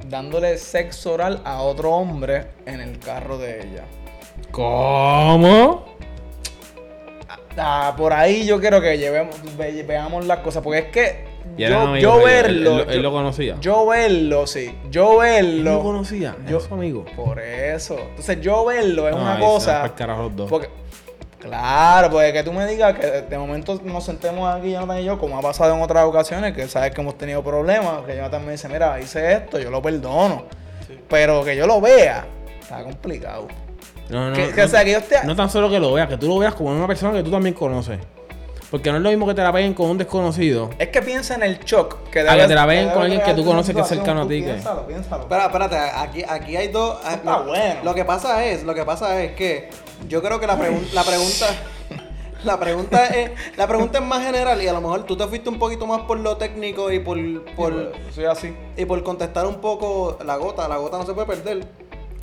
dándole 0.10 0.57
sexo 0.57 1.13
oral 1.13 1.42
a 1.44 1.62
otro 1.62 1.92
hombre 1.92 2.48
en 2.66 2.81
el 2.81 3.00
carro 3.00 3.38
de 3.38 3.60
ella. 3.62 3.86
¿Cómo? 4.51 5.93
Ah, 7.57 7.94
por 7.95 8.13
ahí 8.13 8.45
yo 8.45 8.59
quiero 8.59 8.81
que 8.81 8.97
llevemos, 8.97 9.35
ve- 9.57 9.83
veamos 9.83 10.25
las 10.25 10.39
cosas, 10.39 10.63
porque 10.63 10.79
es 10.79 10.85
que 10.85 11.25
yo, 11.57 11.77
amigos 11.79 12.00
yo 12.01 12.13
ellos, 12.15 12.23
verlo, 12.25 12.73
Él, 12.75 12.79
él- 12.81 12.89
él 12.89 12.95
yo, 12.95 13.01
lo 13.03 13.11
conocía. 13.11 13.55
yo 13.61 13.85
verlo, 13.85 14.47
sí, 14.47 14.75
yo 14.89 15.23
él 15.23 15.63
lo 15.63 15.71
verlo, 15.75 15.83
conocía. 15.83 16.35
yo- 16.45 16.51
Yo 16.51 16.59
su 16.59 16.73
amigo. 16.73 17.05
por 17.15 17.39
eso, 17.39 17.97
entonces 18.09 18.41
yo 18.41 18.65
verlo 18.65 19.07
es 19.07 19.15
No, 19.15 19.21
una 19.21 19.33
ahí 19.35 19.38
se 19.38 19.44
van 19.44 19.51
cosa, 19.51 19.94
carajo 19.95 20.23
los 20.23 20.35
dos. 20.35 20.50
porque, 20.50 20.69
claro, 21.39 22.09
pues 22.09 22.33
que 22.33 22.41
tú 22.44 22.53
me 22.53 22.65
digas 22.65 22.97
que 22.97 23.05
de 23.21 23.38
momento 23.38 23.79
nos 23.83 24.03
sentemos 24.03 24.51
aquí, 24.51 24.71
Jonathan 24.71 24.99
y 25.01 25.03
yo, 25.06 25.19
como 25.19 25.38
ha 25.38 25.41
pasado 25.41 25.75
en 25.75 25.81
otras 25.81 26.06
ocasiones, 26.06 26.53
que 26.53 26.67
sabes 26.67 26.91
que 26.91 27.01
hemos 27.01 27.17
tenido 27.19 27.44
problemas, 27.44 28.01
que 28.07 28.15
Jonathan 28.15 28.45
me 28.45 28.53
dice, 28.53 28.67
mira, 28.67 28.99
hice 28.99 29.33
esto, 29.33 29.59
yo 29.59 29.69
lo 29.69 29.79
perdono, 29.81 30.45
pero 31.07 31.44
que 31.44 31.56
yo 31.56 31.67
lo 31.67 31.79
vea, 31.81 32.25
está 32.61 32.81
complicado. 32.83 33.47
No, 34.09 34.29
no, 34.29 34.35
que, 34.35 34.47
no, 34.47 34.55
que, 34.55 34.63
o 34.63 34.67
sea, 34.67 34.83
que 34.83 34.91
yo 34.91 34.97
esté... 35.00 35.17
no 35.25 35.35
tan 35.35 35.50
solo 35.50 35.69
que 35.69 35.79
lo 35.79 35.94
veas, 35.94 36.07
que 36.07 36.17
tú 36.17 36.27
lo 36.27 36.38
veas 36.38 36.53
como 36.53 36.71
una 36.71 36.88
persona 36.88 37.13
que 37.13 37.23
tú 37.23 37.31
también 37.31 37.55
conoces. 37.55 38.00
Porque 38.69 38.89
no 38.89 38.97
es 38.97 39.03
lo 39.03 39.09
mismo 39.09 39.27
que 39.27 39.35
te 39.35 39.44
la 39.44 39.53
peguen 39.53 39.75
con 39.75 39.88
un 39.91 39.97
desconocido. 40.00 40.71
Es 40.79 40.88
que 40.89 41.01
piensa 41.03 41.35
en 41.35 41.44
el 41.44 41.59
shock 41.59 42.09
que 42.09 42.21
A 42.21 42.35
que 42.35 42.47
te 42.47 42.55
la 42.55 42.65
vean 42.65 42.85
debe 42.85 42.94
con 42.94 43.03
alguien 43.03 43.21
que 43.21 43.33
tú 43.35 43.45
conoces 43.45 43.75
que 43.75 43.81
es 43.81 43.88
cercano 43.88 44.23
a 44.23 44.27
ti, 44.27 44.41
Piénsalo, 44.41 44.88
piénsalo. 44.88 45.21
Espera, 45.23 45.45
espérate, 45.45 45.77
aquí, 45.77 46.23
aquí 46.27 46.57
hay 46.57 46.69
dos. 46.69 46.97
ah, 47.03 47.13
está 47.13 47.38
lo- 47.39 47.45
bueno. 47.45 47.75
Lo 47.83 47.94
que 47.94 48.03
pasa 48.03 48.44
es, 48.45 48.63
lo 48.63 48.73
que 48.73 48.83
pasa 48.83 49.21
es 49.21 49.33
que 49.33 49.69
yo 50.09 50.23
creo 50.23 50.39
que 50.39 50.47
la, 50.47 50.57
pregun- 50.57 50.91
la 50.94 51.03
pregunta. 51.03 51.45
La 52.44 52.59
pregunta 52.59 53.06
es, 53.07 53.31
la 53.56 53.67
pregunta 53.67 53.99
es 53.99 54.03
más 54.03 54.21
general 54.21 54.61
y 54.61 54.67
a 54.67 54.73
lo 54.73 54.81
mejor 54.81 55.03
tú 55.03 55.15
te 55.15 55.25
fuiste 55.27 55.47
un 55.47 55.57
poquito 55.57 55.88
más 55.88 56.01
por 56.01 56.19
lo 56.19 56.35
técnico 56.35 56.91
y 56.91 56.99
por, 56.99 57.17
por 57.56 57.94
soy 58.13 58.25
así. 58.25 58.53
y 58.75 58.83
por 58.83 59.01
contestar 59.01 59.45
un 59.47 59.61
poco 59.61 60.17
la 60.25 60.35
gota, 60.35 60.67
la 60.67 60.75
gota 60.75 60.97
no 60.97 61.06
se 61.06 61.13
puede 61.13 61.25
perder. 61.25 61.65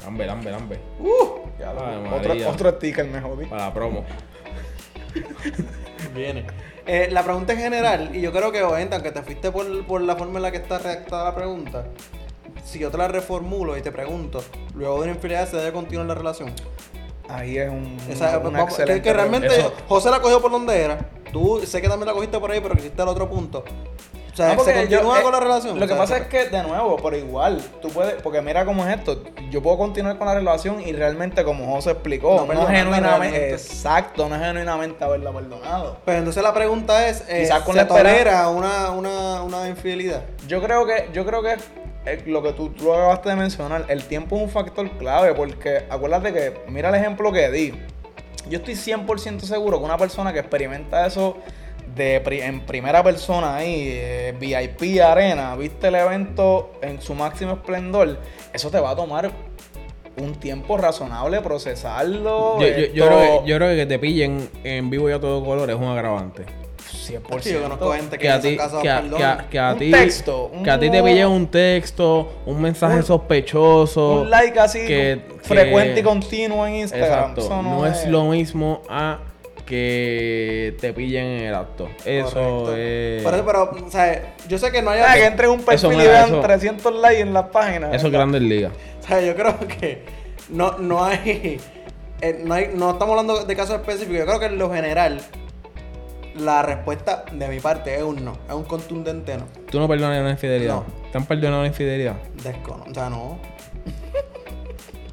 Lambe, 0.05 0.27
lambe, 0.27 0.51
lambe. 0.51 0.81
Uh, 0.99 1.49
Ya 1.59 1.73
lo- 1.73 1.87
Ay, 1.87 2.43
otro, 2.45 2.71
sticker 2.73 3.05
me 3.07 3.21
jodí. 3.21 3.47
Para 3.47 3.67
la 3.67 3.75
promo. 3.75 4.05
viene. 6.15 6.47
Eh, 6.87 7.09
la 7.11 7.23
pregunta 7.23 7.53
es 7.53 7.59
general 7.59 8.11
y 8.15 8.21
yo 8.21 8.33
creo 8.33 8.51
que 8.51 8.63
obviamente 8.63 8.95
aunque 8.95 9.13
te 9.13 9.23
fuiste 9.23 9.51
por, 9.53 9.85
por 9.87 10.01
la 10.01 10.17
forma 10.17 10.39
en 10.39 10.43
la 10.43 10.51
que 10.51 10.57
está 10.59 10.79
redactada 10.79 11.25
la 11.25 11.35
pregunta, 11.35 11.85
si 12.65 12.79
yo 12.79 12.91
te 12.91 12.97
la 12.99 13.09
reformulo 13.09 13.77
y 13.77 13.83
te 13.83 13.93
pregunto, 13.93 14.43
luego 14.75 14.97
de 14.97 15.03
una 15.03 15.13
infidelidad 15.13 15.49
se 15.49 15.57
debe 15.57 15.73
continuar 15.73 16.07
la 16.09 16.15
relación. 16.15 16.53
Ahí 17.29 17.59
es 17.59 17.69
un, 17.71 17.97
Esa- 18.09 18.39
una 18.39 18.59
que- 18.61 18.65
excelente 18.65 19.03
que, 19.03 19.13
realmente. 19.13 19.47
Eso- 19.49 19.73
José 19.89 20.11
la 20.11 20.21
cogió 20.21 20.41
por 20.41 20.51
donde 20.51 20.81
era. 20.81 20.99
Tú 21.33 21.61
sé 21.65 21.81
que 21.81 21.89
también 21.89 22.09
la 22.09 22.13
cogiste 22.15 22.39
por 22.41 22.51
ahí, 22.51 22.61
pero 22.61 22.75
quisiste 22.75 23.01
el 23.03 23.09
otro 23.09 23.29
punto. 23.31 23.65
Sea, 24.41 24.55
No, 24.57 24.65
se 24.65 24.73
continúa 24.75 25.17
yo- 25.19 25.23
con 25.23 25.33
eh, 25.35 25.37
la 25.37 25.41
relación. 25.41 25.79
Lo 25.79 25.85
O 25.85 25.89
que 25.89 25.95
sea, 25.95 26.03
pasa 26.03 26.17
es 26.19 26.27
que, 26.29 26.45
de 26.47 26.63
nuevo, 26.63 26.97
pero 27.03 27.17
igual, 27.17 27.61
tú 27.83 27.89
puedes, 27.89 28.15
porque 28.23 28.41
mira 28.41 28.65
cómo 28.65 28.87
es 28.87 28.97
esto. 28.99 29.23
Yo 29.51 29.63
puedo 29.63 29.77
continuar 29.79 30.17
con 30.19 30.27
la 30.27 30.35
relación 30.35 30.81
y 30.81 30.93
realmente, 30.93 31.45
como 31.45 31.67
José 31.75 31.91
explicó, 31.91 32.47
No 32.47 32.55
no, 32.55 32.67
genuinamente. 32.67 33.51
Exacto, 33.53 34.29
no 34.29 34.37
es 34.37 34.41
genuinamente 34.43 35.05
haberla 35.05 35.31
perdonado. 35.33 35.99
Pues 36.05 36.17
entonces 36.17 36.43
la 36.43 36.55
pregunta 36.55 37.07
es, 37.09 37.23
eh, 37.29 37.41
Quizás 37.43 37.61
con 37.63 37.75
¿se 37.75 37.83
la 37.83 37.89
tolera 37.89 38.49
una, 38.49 38.91
una, 38.91 39.43
una 39.43 39.69
infidelidad? 39.69 40.23
Yo 40.49 40.63
creo 40.63 40.87
que, 40.87 41.09
yo 41.13 41.25
creo 41.27 41.43
que 41.43 41.57
eh, 42.07 42.23
lo 42.27 42.43
que 42.43 42.53
tú, 42.55 42.71
tú 42.71 42.85
lo 42.85 42.95
acabaste 42.95 43.29
de 43.29 43.37
mencionar, 43.37 43.85
el 43.89 44.05
tiempo 44.05 44.37
es 44.37 44.43
un 44.43 44.49
factor 44.49 44.89
clave, 44.93 45.35
porque 45.35 45.85
acuérdate 45.91 46.33
que, 46.33 46.61
mira 46.69 46.89
el 46.89 46.95
ejemplo 46.95 47.31
que 47.33 47.51
di. 47.51 47.75
Yo 48.49 48.59
estoy 48.59 48.75
100% 48.75 49.41
seguro 49.41 49.79
que 49.79 49.85
una 49.85 49.99
persona 49.99 50.33
que 50.33 50.39
experimenta 50.39 51.07
eso 51.07 51.37
de 51.95 52.21
pri- 52.21 52.41
en 52.43 52.61
primera 52.61 53.03
persona 53.03 53.57
ahí, 53.57 53.89
eh, 53.91 54.35
VIP 54.39 55.01
Arena, 55.03 55.57
viste 55.57 55.89
el 55.89 55.95
evento 55.97 56.73
en 56.83 57.01
su 57.01 57.15
máximo 57.15 57.53
esplendor, 57.53 58.19
eso 58.53 58.71
te 58.71 58.79
va 58.81 58.91
a 58.91 58.97
tomar 58.97 59.31
un 60.17 60.35
tiempo 60.35 60.77
razonable 60.77 61.41
procesarlo. 61.41 62.61
Yo, 62.61 62.67
yo- 62.69 62.93
yo 62.93 63.07
creo 63.07 63.19
que, 63.45 63.49
yo 63.49 63.57
creo 63.57 63.77
que 63.77 63.87
te 63.87 63.99
pillen 63.99 64.49
en 64.65 64.91
vivo 64.91 65.09
y 65.09 65.13
a 65.13 65.21
todo 65.21 65.45
color 65.45 65.71
es 65.71 65.77
un 65.77 65.85
agravante. 65.85 66.45
100%. 66.93 67.43
Sí, 67.43 67.53
yo 67.55 67.63
conozco 67.63 67.93
gente 67.93 68.19
que, 68.19 68.23
Que 68.23 68.29
a 68.31 68.41
ti, 68.41 68.57
que 68.57 68.63
a, 68.89 69.01
perdona. 69.01 69.17
que 69.17 69.25
a- 69.25 69.47
que 69.51 69.59
a 69.59 69.73
Un 69.73 69.79
ti, 69.79 69.91
texto, 69.91 70.51
que 70.63 70.71
a 70.71 70.79
ti 70.79 70.91
te 70.91 71.03
pillen 71.03 71.29
un 71.29 71.47
texto, 71.47 72.33
un 72.47 72.61
mensaje 72.61 72.97
un- 72.97 73.03
sospechoso. 73.05 74.23
un 74.23 74.31
like 74.31 74.59
así 74.59 74.81
que- 74.87 75.21
frecuente 75.43 75.95
que- 75.95 76.01
y 76.01 76.03
continuo 76.03 76.67
en 76.67 76.75
Instagram. 76.77 77.09
Exacto. 77.31 77.41
Eso 77.43 77.63
No, 77.63 77.87
es 77.87 78.07
lo 78.07 78.25
mismo 78.25 78.83
a 78.89 79.19
que 79.71 80.77
te 80.81 80.93
pillen 80.93 81.25
en 81.25 81.43
el 81.47 81.55
acto. 81.55 81.89
Eso 82.05 82.35
Correcto. 82.35 82.77
es. 82.77 83.23
Por 83.23 83.35
eso, 83.35 83.45
pero, 83.47 83.87
o 83.87 83.91
sea, 83.91 84.35
yo 84.49 84.59
sé 84.59 84.71
que 84.73 84.83
no 84.83 84.91
hay... 84.91 85.01
Ah, 85.01 85.15
que 85.15 85.27
entre 85.27 85.49
un 85.49 85.63
perfil 85.63 85.91
Eso, 85.91 85.93
y 85.93 86.07
vean 86.07 86.29
eso- 86.29 86.41
300 86.41 86.95
likes 86.97 87.21
en 87.23 87.33
las 87.33 87.45
páginas. 87.47 87.95
Eso 87.95 88.09
es 88.09 88.13
Grandes 88.13 88.43
Ligas. 88.43 88.73
O 89.03 89.07
sea, 89.07 89.21
yo 89.21 89.35
creo 89.35 89.57
que 89.61 90.05
no, 90.51 90.77
no 90.79 91.05
hay, 91.05 91.61
eh, 92.21 92.41
no 92.45 92.55
hay- 92.55 92.71
no 92.75 92.91
estamos 92.91 93.11
hablando 93.19 93.45
de 93.45 93.57
casos 93.57 93.77
específicos. 93.77 94.19
Yo 94.19 94.27
creo 94.27 94.41
que 94.41 94.47
en 94.47 94.59
lo 94.59 94.71
general 94.73 95.21
la 96.35 96.63
respuesta 96.63 97.25
de 97.33 97.49
mi 97.49 97.61
parte 97.61 97.95
es 97.97 98.03
un 98.03 98.25
no, 98.25 98.33
es 98.49 98.55
un 98.55 98.65
contundente 98.65 99.37
no. 99.37 99.45
Tú 99.71 99.79
no 99.81 99.87
perdonas 99.89 100.21
una 100.21 100.31
infidelidad. 100.31 100.75
No. 100.75 100.85
¿Te 101.13 101.19
han 101.19 101.27
perdonado 101.27 101.61
una 101.61 101.69
infidelidad? 101.69 102.17
Descono, 102.43 102.85
o 102.91 102.95
sea, 102.95 103.09
no. 103.11 103.39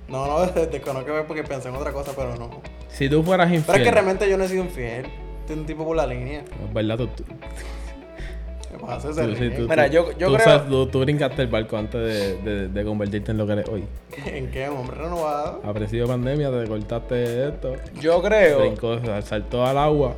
No, 0.08 0.26
no, 0.28 0.46
desconozco 0.72 1.12
porque 1.28 1.44
pensé 1.44 1.70
en 1.70 1.76
otra 1.76 1.92
cosa, 1.92 2.12
pero 2.16 2.36
no. 2.36 2.62
Si 2.90 3.10
tú 3.10 3.24
fueras 3.24 3.48
infiel. 3.48 3.64
Pero 3.66 3.78
es 3.80 3.84
que 3.84 3.92
realmente 3.92 4.30
yo 4.30 4.38
no 4.38 4.44
he 4.46 4.48
sido 4.48 4.64
infiel. 4.64 5.06
Estoy 5.42 5.58
un 5.60 5.66
tipo 5.66 5.86
por 5.86 5.96
la 5.96 6.06
línea. 6.08 6.40
Es 6.42 6.74
verdad, 6.74 6.98
tú, 6.98 7.08
tú- 7.08 7.24
¿Qué 8.72 8.78
pasa? 8.86 9.10
tú- 9.10 9.36
sí, 9.36 9.50
tú- 9.50 9.68
Mira, 9.68 9.88
tú- 9.88 9.94
yo- 9.94 10.12
yo 10.18 10.28
tú 10.28 10.34
creo- 10.36 10.46
sabes, 10.46 10.68
tú, 10.70 10.88
tú 10.88 11.00
brincaste 11.00 11.42
el 11.42 11.48
barco 11.48 11.78
antes 11.78 12.02
de, 12.02 12.38
de- 12.42 12.68
de 12.68 12.84
convertirte 12.86 13.32
en 13.32 13.38
lo 13.38 13.46
que 13.48 13.54
eres 13.54 13.70
hoy. 13.70 13.86
¿En 14.26 14.52
qué? 14.52 14.70
¿Un 14.70 14.78
hombre 14.78 14.98
renovado? 14.98 15.62
A 15.64 15.74
principio 15.74 16.04
de 16.06 16.10
pandemia 16.10 16.52
te 16.52 16.68
cortaste 16.68 17.48
esto. 17.50 17.74
Yo 18.00 18.22
creo, 18.22 18.60
Brincó, 18.60 19.00
saltó 19.22 19.66
al 19.66 19.78
agua. 19.78 20.16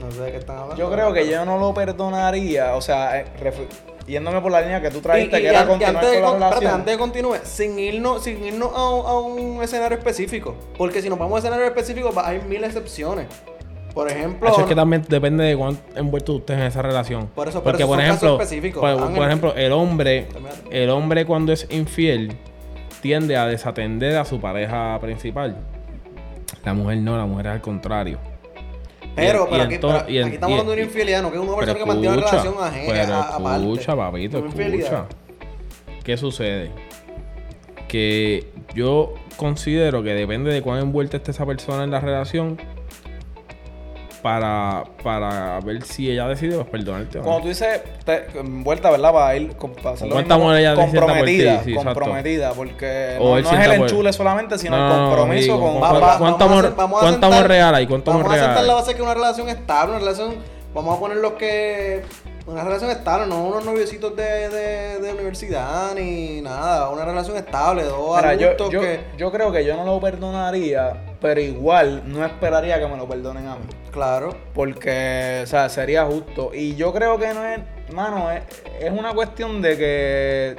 No 0.00 0.10
sé 0.10 0.20
de 0.22 0.30
qué 0.32 0.36
están 0.38 0.56
hablando. 0.58 0.76
yo 0.82 0.90
creo 0.90 1.12
que 1.12 1.28
yo 1.28 1.44
no 1.44 1.58
lo 1.58 1.72
perdonaría. 1.74 2.74
O 2.76 2.80
sea, 2.80 3.18
eh, 3.20 3.24
refu- 3.40 3.66
yéndome 4.06 4.40
por 4.40 4.50
la 4.52 4.60
línea 4.60 4.80
que 4.80 4.90
tú 4.90 5.00
trajiste, 5.00 5.36
Y- 5.36 5.38
y 5.40 5.42
que 5.42 5.48
era 5.48 5.62
y 5.62 5.66
continuar 5.66 5.96
antes, 5.96 6.10
de, 6.10 6.20
con 6.20 6.22
la 6.22 6.28
con- 6.30 6.42
espérate, 6.42 6.60
relación. 6.60 6.80
antes 6.80 6.94
de 6.94 6.98
continúe, 6.98 7.36
sin 7.44 7.78
irnos, 7.78 8.22
sin 8.24 8.44
irnos 8.44 8.70
a, 8.74 8.88
un- 8.90 9.06
a 9.06 9.18
un 9.20 9.62
escenario 9.62 9.98
específico. 9.98 10.54
Porque 10.76 11.00
si 11.02 11.08
nos 11.08 11.18
vamos 11.18 11.36
a 11.36 11.38
escenario 11.38 11.66
específico, 11.66 12.12
va- 12.12 12.28
hay 12.28 12.40
mil 12.40 12.62
excepciones. 12.64 13.26
Por 13.94 14.10
ejemplo, 14.10 14.48
Hacho, 14.48 14.62
es 14.62 14.66
que 14.66 14.74
también 14.74 15.04
depende 15.06 15.44
de 15.44 15.54
cuánto 15.56 15.82
envuelto 15.98 16.32
usted 16.32 16.54
en 16.54 16.62
esa 16.62 16.80
relación. 16.80 17.26
Por 17.34 17.46
eso- 17.48 17.62
por 17.62 17.72
Porque, 17.72 17.82
eso 17.82 17.92
por 17.92 18.00
ejemplo, 18.00 18.38
por, 18.80 19.14
por 19.14 19.26
ejemplo, 19.26 19.54
el 19.54 19.70
hombre, 19.72 20.28
el 20.70 20.88
hombre 20.88 21.26
cuando 21.26 21.52
es 21.52 21.66
infiel 21.70 22.32
tiende 23.02 23.36
a 23.36 23.46
desatender 23.46 24.16
a 24.16 24.24
su 24.24 24.40
pareja 24.40 24.98
principal. 25.00 25.56
La 26.64 26.72
mujer 26.72 26.98
no, 26.98 27.18
la 27.18 27.26
mujer 27.26 27.46
es 27.48 27.52
al 27.52 27.60
contrario. 27.60 28.18
Pero, 29.14 29.44
Y- 29.44 29.50
pero 29.50 29.62
y 29.62 29.66
aquí, 29.66 29.74
entonces- 29.74 30.02
pero 30.02 30.12
y 30.14 30.18
en- 30.18 30.24
aquí 30.26 30.34
estamos 30.34 30.52
hablando 30.52 30.72
de 30.72 30.76
una 30.78 30.86
infidelidad, 30.86 31.22
no 31.22 31.30
que 31.30 31.36
es 31.36 31.42
una 31.42 31.56
persona 31.56 31.78
que 31.78 31.86
mantiene 31.86 32.16
una 32.16 32.26
relación 32.30 32.54
ajena. 32.60 32.92
pero 32.92 33.14
a- 33.48 33.56
escucha, 33.56 33.96
papito, 33.96 34.38
Una 34.38 34.46
infidelidad. 34.46 34.84
escucha. 34.86 35.06
¿Qué 36.04 36.16
sucede? 36.16 36.70
Que 37.88 38.46
yo 38.74 39.14
considero 39.36 40.02
que 40.02 40.14
depende 40.14 40.52
de 40.52 40.62
cuán 40.62 40.80
envuelta 40.80 41.16
esté 41.18 41.30
esa 41.30 41.44
persona 41.46 41.84
en 41.84 41.90
la 41.90 42.00
relación 42.00 42.58
para, 44.22 44.84
para 45.02 45.58
ver 45.60 45.82
si 45.82 46.10
ella 46.10 46.28
decide 46.28 46.54
pues, 46.56 46.68
perdonarte 46.68 47.18
no. 47.18 47.24
Cuando 47.24 47.42
tú 47.42 47.48
dices 47.48 47.80
te- 48.04 48.26
envuelta, 48.38 48.90
¿verdad? 48.90 49.12
Para 49.12 49.36
ir 49.36 49.56
con, 49.56 49.72
para 49.74 49.90
hacerlo 49.96 50.14
¿Cuántas 50.14 50.38
mismo, 50.38 50.52
por 50.52 50.84
ti? 50.84 50.96
comprometida, 50.98 51.54
exacto. 51.54 51.84
comprometida, 51.84 52.52
porque 52.52 53.16
O 53.20 53.30
no, 53.30 53.38
es 53.38 53.52
el 53.52 53.76
por- 53.78 53.88
enchule 53.90 54.12
solamente, 54.12 54.58
sino 54.58 54.76
No, 54.76 54.86
el 54.94 55.00
compromiso 55.08 55.54
digo, 55.54 55.60
con... 55.60 55.74
¿cu- 55.74 55.80
Va- 55.80 55.90
cu- 55.90 56.00
va- 56.00 56.18
¿Cuánto 56.18 56.44
amor, 56.44 56.64
hacer- 56.64 56.76
vamos 56.76 56.98
a 56.98 57.06
cuánto 57.06 57.26
amor 57.26 57.48
real 57.48 57.74
hay? 57.74 57.86
¿Cuánto 57.86 58.10
amor 58.12 58.22
Vamos 58.22 58.38
a 58.38 58.40
sentar 58.40 58.56
la 58.58 58.62
real? 58.72 58.76
base 58.76 58.94
que 58.94 59.02
una 59.02 59.14
relación 59.14 59.48
estable, 59.48 59.90
una 59.96 59.98
relación. 60.00 60.34
Vamos 60.74 60.96
a 60.96 61.00
poner 61.00 61.18
los 61.18 61.32
que. 61.32 62.02
Una 62.46 62.64
relación 62.64 62.90
estable, 62.90 63.26
no 63.26 63.44
unos 63.44 63.64
noviecitos 63.64 64.16
de, 64.16 64.48
de, 64.48 64.98
de 65.00 65.12
universidad 65.12 65.94
ni 65.94 66.40
nada. 66.40 66.88
Una 66.88 67.04
relación 67.04 67.36
estable, 67.36 67.84
dos 67.84 68.16
Mira, 68.16 68.34
yo, 68.34 68.46
adultos 68.48 68.70
yo, 68.70 68.80
que. 68.80 69.00
yo 69.18 69.30
creo 69.30 69.52
que 69.52 69.64
yo 69.64 69.76
no 69.76 69.84
lo 69.84 70.00
perdonaría, 70.00 70.94
pero 71.22 71.40
igual 71.40 72.02
no 72.06 72.26
esperaría 72.26 72.80
que 72.80 72.86
me 72.88 72.96
lo 72.96 73.08
perdonen 73.08 73.46
a 73.46 73.54
mí. 73.54 73.64
Claro. 73.92 74.36
Porque, 74.52 75.40
o 75.44 75.46
sea, 75.46 75.68
sería 75.68 76.04
justo. 76.04 76.50
Y 76.52 76.74
yo 76.74 76.92
creo 76.92 77.16
que 77.16 77.32
no 77.32 77.46
es, 77.46 77.60
mano, 77.94 78.28
es, 78.30 78.42
es 78.80 78.90
una 78.90 79.14
cuestión 79.14 79.62
de 79.62 79.78
que 79.78 80.56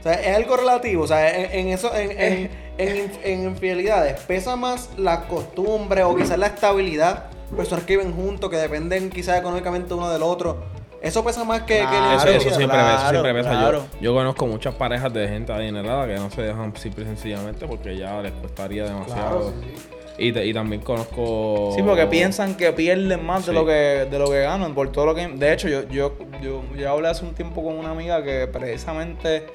O 0.00 0.02
sea, 0.02 0.14
es 0.14 0.34
algo 0.34 0.56
relativo. 0.56 1.04
O 1.04 1.06
sea, 1.06 1.36
en, 1.36 1.52
en 1.52 1.68
eso, 1.68 1.94
en, 1.94 2.10
en, 2.12 2.50
en, 2.78 3.12
en 3.22 3.44
infidelidades, 3.44 4.18
pesa 4.22 4.56
más 4.56 4.88
la 4.96 5.28
costumbre 5.28 6.02
o 6.02 6.16
quizás 6.16 6.38
la 6.38 6.46
estabilidad. 6.46 7.26
Personas 7.54 7.84
que 7.84 7.98
viven 7.98 8.14
juntos, 8.14 8.50
que 8.50 8.56
dependen 8.56 9.10
quizás 9.10 9.38
económicamente 9.38 9.92
uno 9.92 10.10
del 10.10 10.22
otro. 10.22 10.77
Eso 11.00 11.24
pesa 11.24 11.44
más 11.44 11.62
que, 11.62 11.78
Claro, 11.78 12.16
Eso, 12.16 12.28
eso 12.28 12.56
siempre 12.56 12.76
pesa, 12.78 12.96
claro, 12.96 13.10
siempre 13.10 13.34
pesa. 13.34 13.50
claro. 13.50 13.78
Yo, 13.94 14.00
yo 14.00 14.14
conozco 14.14 14.46
muchas 14.46 14.74
parejas 14.74 15.12
de 15.12 15.28
gente 15.28 15.52
adinerada 15.52 16.06
que 16.08 16.14
no 16.16 16.28
se 16.30 16.42
dejan 16.42 16.74
simple 16.76 17.04
y 17.04 17.06
sencillamente 17.06 17.66
porque 17.68 17.96
ya 17.96 18.20
les 18.20 18.32
costaría 18.32 18.84
demasiado. 18.84 19.28
Claro, 19.38 19.52
sí, 19.62 19.72
sí. 19.76 19.82
Y, 20.20 20.32
te- 20.32 20.44
y 20.44 20.52
también 20.52 20.82
conozco. 20.82 21.70
Sí, 21.76 21.82
porque 21.84 22.06
piensan 22.08 22.56
que 22.56 22.72
pierden 22.72 23.24
más 23.24 23.46
de 23.46 23.52
lo 23.52 23.64
que 23.64 24.08
de 24.10 24.18
lo 24.18 24.28
que 24.28 24.40
ganan 24.40 24.74
por 24.74 24.90
todo 24.90 25.06
lo 25.06 25.14
que 25.14 25.28
de 25.28 25.52
hecho 25.52 25.68
yo 25.68 25.82
yo 25.88 26.12
yo, 26.42 26.62
yo 26.76 26.90
hablé 26.90 27.06
hace 27.06 27.24
un 27.24 27.34
tiempo 27.34 27.62
con 27.62 27.78
una 27.78 27.90
amiga 27.92 28.20
que 28.24 28.48
precisamente 28.48 29.46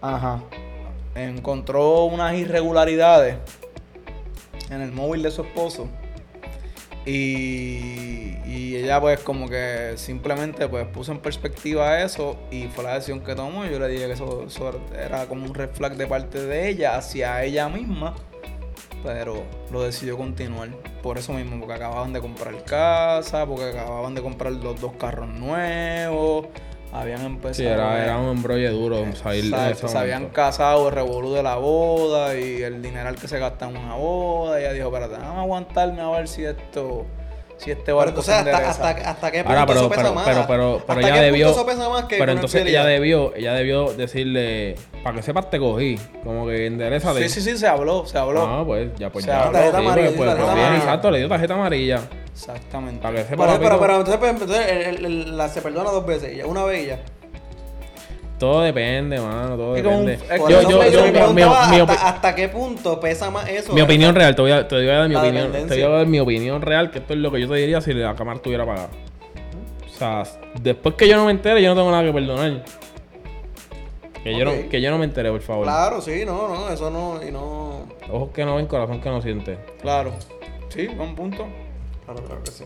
ajá 0.00 0.40
encontró 1.16 2.04
unas 2.04 2.34
irregularidades 2.34 3.34
en 4.70 4.80
el 4.80 4.92
móvil 4.92 5.22
de 5.24 5.32
su 5.32 5.42
esposo 5.42 5.88
y, 7.08 8.76
ella 8.76 9.00
pues 9.00 9.20
como 9.20 9.48
que 9.48 9.94
simplemente 9.96 10.68
pues 10.68 10.86
puso 10.86 11.10
en 11.10 11.18
perspectiva 11.18 12.00
eso 12.00 12.38
y 12.50 12.68
fue 12.68 12.84
la 12.84 12.94
decisión 12.94 13.20
que 13.20 13.34
tomó 13.34 13.66
yo 13.66 13.78
le 13.78 13.88
dije 13.88 14.06
que 14.06 14.12
eso, 14.12 14.46
era 14.96 15.26
como 15.26 15.44
un 15.44 15.52
red 15.52 15.70
de 15.70 16.06
parte 16.06 16.46
de 16.46 16.68
ella 16.68 16.96
hacia 16.96 17.42
ella 17.42 17.68
misma 17.68 18.14
pero 19.02 19.44
lo 19.70 19.82
decidió 19.82 20.16
continuar. 20.16 20.70
Por 21.02 21.18
eso 21.18 21.32
mismo, 21.32 21.58
porque 21.58 21.74
acababan 21.74 22.12
de 22.12 22.20
comprar 22.20 22.64
casa, 22.64 23.46
porque 23.46 23.66
acababan 23.66 24.14
de 24.14 24.22
comprar 24.22 24.52
los 24.52 24.80
dos 24.80 24.92
carros 24.98 25.28
nuevos, 25.28 26.46
habían 26.92 27.22
empezado. 27.22 27.54
Sí, 27.54 27.66
era, 27.66 28.02
era 28.02 28.16
un 28.18 28.30
embrollo 28.36 28.72
duro 28.72 29.04
salir 29.14 29.54
de 29.54 29.70
ese 29.72 29.88
se 29.88 29.98
habían 29.98 30.28
casado, 30.30 30.88
el 30.88 30.94
revolú 30.94 31.32
de 31.34 31.42
la 31.42 31.56
boda 31.56 32.36
y 32.38 32.62
el 32.62 32.80
dineral 32.82 33.16
que 33.16 33.28
se 33.28 33.38
gasta 33.38 33.68
en 33.68 33.76
una 33.76 33.94
boda. 33.94 34.60
Y 34.60 34.64
ella 34.64 34.72
dijo, 34.72 34.86
espérate, 34.88 35.14
vamos 35.14 35.36
a 35.36 35.40
aguantarme 35.40 36.00
a 36.00 36.08
ver 36.10 36.28
si 36.28 36.44
esto, 36.44 37.04
si 37.58 37.70
este 37.72 37.92
barco 37.92 38.20
entonces, 38.20 38.34
se 38.34 38.38
hasta, 38.40 38.50
endereza. 38.52 38.88
hasta, 38.88 39.10
hasta 39.10 39.30
qué 39.30 39.38
punto 39.44 39.50
Ahora, 39.58 39.66
pero, 39.66 39.80
eso 39.80 39.88
pesa 39.90 40.02
pero, 40.02 40.14
más. 40.14 40.24
pero, 40.28 40.46
pero, 40.46 40.82
pero 40.86 40.98
¿Hasta 41.00 41.08
ella 41.08 41.14
qué 41.20 41.24
debió. 41.26 41.46
punto 41.46 41.60
eso 41.60 41.66
pesa 41.66 41.88
más 41.88 42.04
que 42.04 42.16
pero 42.18 42.32
entonces 42.32 42.66
ella 42.66 42.84
debió, 42.84 43.34
ella 43.34 43.52
debió 43.54 43.92
decirle, 43.92 44.76
para 45.04 45.16
que 45.16 45.22
sepas 45.22 45.50
te 45.50 45.58
cogí, 45.58 45.98
como 46.24 46.46
que 46.46 46.66
enderezate. 46.66 47.28
Sí, 47.28 47.40
sí, 47.40 47.50
sí, 47.52 47.58
se 47.58 47.66
habló, 47.66 48.06
se 48.06 48.16
habló. 48.18 48.46
Ah, 48.46 48.62
pues 48.64 48.90
ya, 48.98 49.10
pues 49.10 49.24
Se 49.24 49.30
ya. 49.30 49.42
habló. 49.44 49.52
Tarjeta 49.52 49.78
Sí, 49.78 49.84
pues, 49.84 49.86
amarilla, 49.98 50.16
pues, 50.16 50.30
pues, 50.36 50.48
amarilla. 50.48 50.76
exacto, 50.78 51.10
le 51.10 51.18
dio 51.18 51.28
tarjeta 51.28 51.54
amarilla. 51.54 52.00
Exactamente. 52.38 53.02
Para 53.02 53.16
que 53.16 53.24
sepa 53.24 53.46
Pero, 53.46 53.58
pero, 53.58 53.80
pero 53.80 53.96
entonces, 53.96 54.16
pues, 54.18 54.30
entonces 54.30 54.66
el- 54.68 54.82
el- 54.82 55.04
el- 55.04 55.36
la, 55.36 55.48
se 55.48 55.60
perdona 55.60 55.90
dos 55.90 56.06
veces, 56.06 56.36
ya, 56.36 56.46
una 56.46 56.62
vez 56.64 56.84
y 56.84 56.86
ya. 56.86 57.00
Todo 58.38 58.60
depende, 58.60 59.18
mano, 59.20 59.56
todo 59.56 59.74
Es 59.76 59.82
como 59.82 59.98
un- 59.98 60.06
depende. 60.06 60.38
Yo, 60.48 60.62
yo, 60.62 60.88
yo, 60.88 61.02
me 61.02 61.10
mi, 61.10 61.42
mi- 61.44 61.80
hasta, 62.00 62.36
qué 62.36 62.48
punto 62.48 63.00
pesa 63.00 63.28
más 63.32 63.48
eso. 63.48 63.72
mi 63.72 63.80
opinión 63.80 64.14
real, 64.14 64.36
te 64.36 64.42
voy 64.42 64.52
a, 64.52 64.68
te 64.68 64.76
voy 64.76 64.88
a 64.88 64.98
dar 64.98 65.08
mi 65.08 65.14
La 65.14 65.20
opinión. 65.22 65.50
Te 65.50 65.74
voy 65.74 65.82
a 65.82 65.88
dar 65.88 66.06
mi 66.06 66.20
opinión 66.20 66.62
real, 66.62 66.92
que 66.92 67.00
esto 67.00 67.14
es 67.14 67.18
lo 67.18 67.32
que 67.32 67.40
yo 67.40 67.48
te 67.48 67.56
diría 67.56 67.80
si 67.80 67.92
la 67.92 68.14
cámara 68.14 68.36
estuviera 68.36 68.62
apagada. 68.62 68.90
O 69.84 69.98
sea, 69.98 70.22
después 70.62 70.94
que 70.94 71.08
yo 71.08 71.16
no 71.16 71.24
me 71.24 71.32
entere, 71.32 71.60
yo 71.60 71.70
no 71.70 71.74
tengo 71.80 71.90
nada 71.90 72.04
que 72.04 72.12
perdonar. 72.12 72.62
Que, 74.22 74.38
yo, 74.38 74.44
no, 74.44 74.52
que 74.70 74.80
yo 74.80 74.90
no 74.92 74.98
me 74.98 75.04
entere, 75.06 75.30
por 75.32 75.40
favor. 75.40 75.64
Claro, 75.64 76.00
sí, 76.00 76.22
no, 76.24 76.46
no, 76.46 76.70
eso 76.70 76.90
no, 76.90 77.20
y 77.26 77.32
no... 77.32 77.86
Ojos 78.12 78.30
que 78.32 78.44
no 78.44 78.54
ven, 78.56 78.66
corazón 78.66 79.00
que 79.00 79.08
no 79.08 79.20
siente. 79.20 79.58
Claro. 79.80 80.12
Sí, 80.68 80.86
buen 80.86 81.16
punto. 81.16 81.46
Claro, 82.08 82.24
claro 82.24 82.42
que 82.42 82.50
sí. 82.50 82.64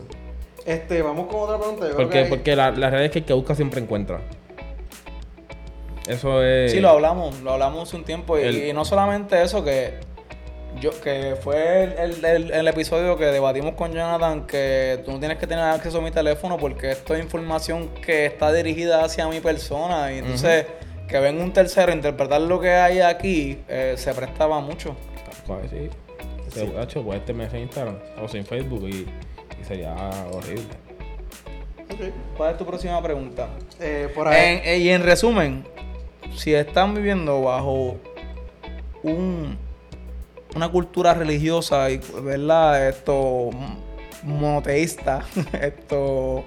Este, 0.65 1.01
vamos 1.01 1.27
con 1.27 1.41
otra 1.41 1.57
pregunta. 1.57 1.87
Yo 1.89 1.95
creo 1.95 2.07
Porque, 2.07 2.23
que- 2.23 2.29
porque 2.29 2.55
la, 2.55 2.71
la 2.71 2.89
realidad 2.89 3.05
es 3.05 3.11
que 3.11 3.19
el 3.19 3.25
que 3.25 3.33
busca 3.33 3.53
siempre 3.55 3.81
encuentra. 3.81 4.21
Eso 6.07 6.43
es. 6.43 6.71
Sí, 6.71 6.79
lo 6.79 6.89
hablamos, 6.89 7.39
lo 7.41 7.53
hablamos 7.53 7.87
hace 7.87 7.97
un 7.97 8.03
tiempo. 8.03 8.37
Y, 8.37 8.43
El- 8.43 8.67
y 8.67 8.73
no 8.73 8.83
solamente 8.85 9.41
eso, 9.41 9.63
que 9.63 9.95
yo 10.79 10.89
que 11.01 11.35
fue 11.41 11.83
el, 11.83 11.93
el- 11.93 12.25
el- 12.25 12.51
el 12.51 12.67
episodio 12.67 13.17
que 13.17 13.25
debatimos 13.25 13.73
con 13.75 13.93
Jonathan, 13.93 14.45
que 14.47 15.01
tú 15.05 15.11
no 15.11 15.19
tienes 15.19 15.37
que 15.37 15.47
tener 15.47 15.63
acceso 15.63 15.99
a 15.99 16.01
mi 16.01 16.11
teléfono 16.11 16.57
porque 16.57 16.91
esto 16.91 17.13
es 17.15 17.23
información 17.23 17.89
que 18.05 18.25
está 18.25 18.51
dirigida 18.51 19.03
hacia 19.03 19.27
mi 19.27 19.39
persona. 19.39 20.11
Y 20.13 20.19
entonces, 20.19 20.65
que 21.07 21.19
venga 21.19 21.43
un 21.43 21.53
tercero 21.53 21.91
a 21.91 21.95
interpretar 21.95 22.41
lo 22.41 22.59
que 22.59 22.71
hay 22.71 22.99
aquí, 22.99 23.59
eh, 23.69 23.93
se 23.97 24.13
prestaba 24.13 24.59
mucho. 24.61 24.95
Pues 25.47 25.69
sí. 25.69 25.89
Sí. 26.49 26.65
Te- 26.67 26.79
Hacho, 26.79 27.03
puedes 27.03 27.23
tenerse 27.25 27.57
en 27.57 27.63
Instagram 27.63 27.97
o 28.21 28.27
sea, 28.27 28.39
en 28.39 28.45
Facebook 28.45 28.87
y, 28.87 29.07
y 29.61 29.63
sería 29.65 29.93
horrible. 30.31 30.73
Ok. 31.91 31.99
¿Cuál 32.37 32.51
es 32.51 32.57
tu 32.57 32.65
próxima 32.65 33.01
pregunta? 33.01 33.49
Eh, 33.79 34.11
por 34.13 34.27
ahí. 34.27 34.55
En- 34.57 34.61
eh, 34.67 34.77
y 34.79 34.89
en 34.89 35.03
resumen, 35.03 35.65
si 36.35 36.53
están 36.53 36.93
viviendo 36.95 37.41
bajo 37.41 37.97
un, 39.03 39.57
una 40.55 40.69
cultura 40.71 41.13
religiosa 41.13 41.89
y, 41.91 41.99
¿verdad? 42.23 42.87
Esto 42.89 43.49
m- 43.51 43.77
monoteísta, 44.23 45.23
esto, 45.61 46.43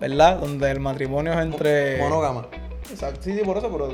¿verdad? 0.00 0.38
Donde 0.40 0.70
el 0.70 0.80
matrimonio 0.80 1.32
es 1.34 1.38
entre... 1.40 1.98
Monógama. 1.98 2.48
Exacto, 2.90 3.20
sí, 3.22 3.32
sí, 3.36 3.40
por 3.44 3.58
eso, 3.58 3.68
pero 3.70 3.88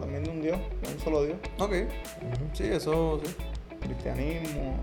también 0.00 0.22
de 0.24 0.30
un 0.30 0.40
Dios, 0.40 0.58
de 0.82 0.92
un 0.94 1.00
solo 1.00 1.24
Dios. 1.24 1.36
Ok. 1.58 1.72
Sí, 2.52 2.64
eso, 2.64 3.20
sí. 3.24 3.34
Cristianismo. 3.80 4.76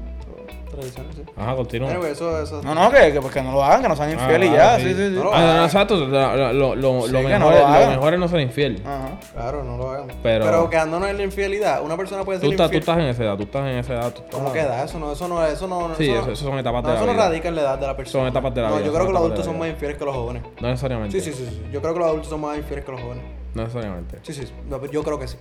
Tradiciones, 0.74 1.16
sí. 1.16 1.22
Ajá, 1.38 1.56
continúa. 1.56 1.90
Anyway, 1.92 2.12
eso, 2.12 2.42
eso. 2.42 2.62
No, 2.64 2.74
no, 2.76 2.90
que, 2.92 3.14
que, 3.14 3.22
pues 3.22 3.34
que 3.34 3.42
no 3.42 3.52
lo 3.52 3.64
hagan, 3.64 3.82
que 3.82 3.90
no 3.90 3.96
sean 3.96 4.12
infieles 4.12 4.50
y 4.50 4.54
ya, 4.54 4.74
Ah, 4.74 4.78
sí, 4.78 4.86
sí, 4.86 4.94
sí. 4.96 5.10
No 5.16 5.24
lo 5.26 5.34
Ah, 5.34 5.40
no, 5.40 5.48
hagan. 5.52 5.66
exacto. 5.66 5.96
Lo, 5.98 6.54
lo, 6.54 6.76
lo, 6.76 7.02
Sí, 7.06 7.12
lo 7.12 7.20
que 7.20 7.26
mejor, 7.26 7.40
no 7.40 7.50
lo 7.50 7.56
es- 7.56 7.62
lo 7.62 7.68
hagan. 7.68 7.90
mejor 7.92 8.14
es 8.14 8.20
no 8.20 8.28
ser 8.28 8.40
infiel. 8.42 8.82
Ajá. 8.86 9.20
Claro, 9.34 9.64
no 9.64 9.78
lo 9.78 9.90
hagan. 9.92 10.08
Pero- 10.24 10.46
Pero 10.46 10.70
quedándonos 10.70 11.10
en 11.10 11.18
la 11.18 11.24
infidelidad, 11.24 11.82
una 11.84 11.96
persona 11.98 12.24
puede 12.24 12.40
Tú, 12.40 12.46
ser 12.46 12.52
estás- 12.54 12.70
tú 12.72 12.76
infiel. 12.78 12.80
estás 12.82 12.98
en 12.98 13.06
esa 13.06 13.24
edad, 13.24 13.38
tú 13.38 13.44
estás 13.44 13.62
en 13.62 13.78
esa 13.78 13.94
edad. 13.94 14.14
tú 14.14 14.22
¿Cómo 14.32 14.52
queda? 14.52 14.84
Eso 14.84 15.00
no, 15.00 15.12
eso 15.12 15.28
no, 15.28 15.46
eso 15.46 15.68
no. 15.68 15.96
Sí, 15.96 16.06
eso, 16.06 16.14
eso, 16.14 16.26
no- 16.28 16.32
eso 16.34 16.46
son 16.46 16.60
etapas 16.60 16.84
no, 16.84 16.90
de 16.90 16.94
la 16.96 17.00
eso 17.00 17.06
no 17.08 17.14
vida. 17.14 17.24
radica 17.30 17.48
en 17.50 17.56
la 17.56 17.62
edad 17.62 17.78
de 17.80 17.88
la 17.88 17.96
persona. 17.98 18.24
Son 18.24 18.28
etapas 18.28 18.54
de 18.56 18.62
la 18.62 18.68
no, 18.70 18.76
vida, 18.76 18.86
yo 18.86 18.92
son 18.92 18.96
creo 18.96 19.08
que 19.08 19.14
los 19.14 19.22
adultos 19.22 19.46
son 19.46 19.54
vida. 19.56 19.60
más 19.66 19.70
infieles 19.74 19.98
que 19.98 20.06
los 20.06 20.16
jóvenes. 20.16 20.44
No 20.62 20.68
necesariamente. 20.70 21.22
Sí, 21.22 21.32
sí, 21.32 21.46
sí. 21.50 21.62
Yo 21.72 21.82
creo 21.82 21.94
que 21.94 22.00
los 22.00 22.08
adultos 22.08 22.30
son 22.30 22.42
más 22.42 22.58
infieles 22.58 22.84
que 22.86 22.92
los 22.92 23.02
jóvenes. 23.02 23.24
No 23.54 23.62
necesariamente. 23.62 24.20
Sí, 24.24 24.34
sí. 24.34 24.52
No, 24.68 24.84
Yo 24.88 25.04
creo 25.04 25.20
que 25.20 25.28
sí. 25.28 25.38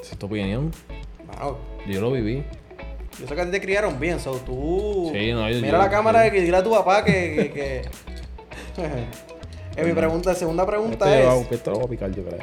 Es 0.00 0.16
tu 0.18 0.26
opinión. 0.26 0.70
Wow. 1.40 1.56
Yo 1.86 2.00
lo 2.00 2.10
viví. 2.12 2.44
Yo 3.20 3.26
sé 3.28 3.34
que 3.34 3.40
a 3.40 3.44
ti 3.44 3.50
te 3.52 3.60
criaron 3.60 3.98
bien, 4.00 4.18
so 4.20 4.32
tú. 4.38 5.10
Sí, 5.14 5.32
no, 5.32 5.48
yo- 5.48 5.56
Mira 5.60 5.72
yo- 5.72 5.78
la 5.78 5.90
cámara 5.90 6.26
yo- 6.28 6.34
y 6.34 6.40
dile 6.42 6.56
a 6.56 6.62
tu 6.64 6.70
papá 6.70 7.04
que. 7.04 7.12
que, 7.34 7.52
que... 7.52 7.82
Eh, 9.76 9.82
mi 9.84 9.92
pregunta, 9.92 10.32
segunda 10.36 10.64
pregunta 10.64 11.04
yo 11.20 11.30
hago- 11.32 11.40
es. 11.40 11.50
esto 11.50 11.72
lo 11.72 11.78
voy 11.78 11.86
a 11.86 11.88
picar, 11.90 12.10
yo 12.12 12.22
creo. 12.22 12.38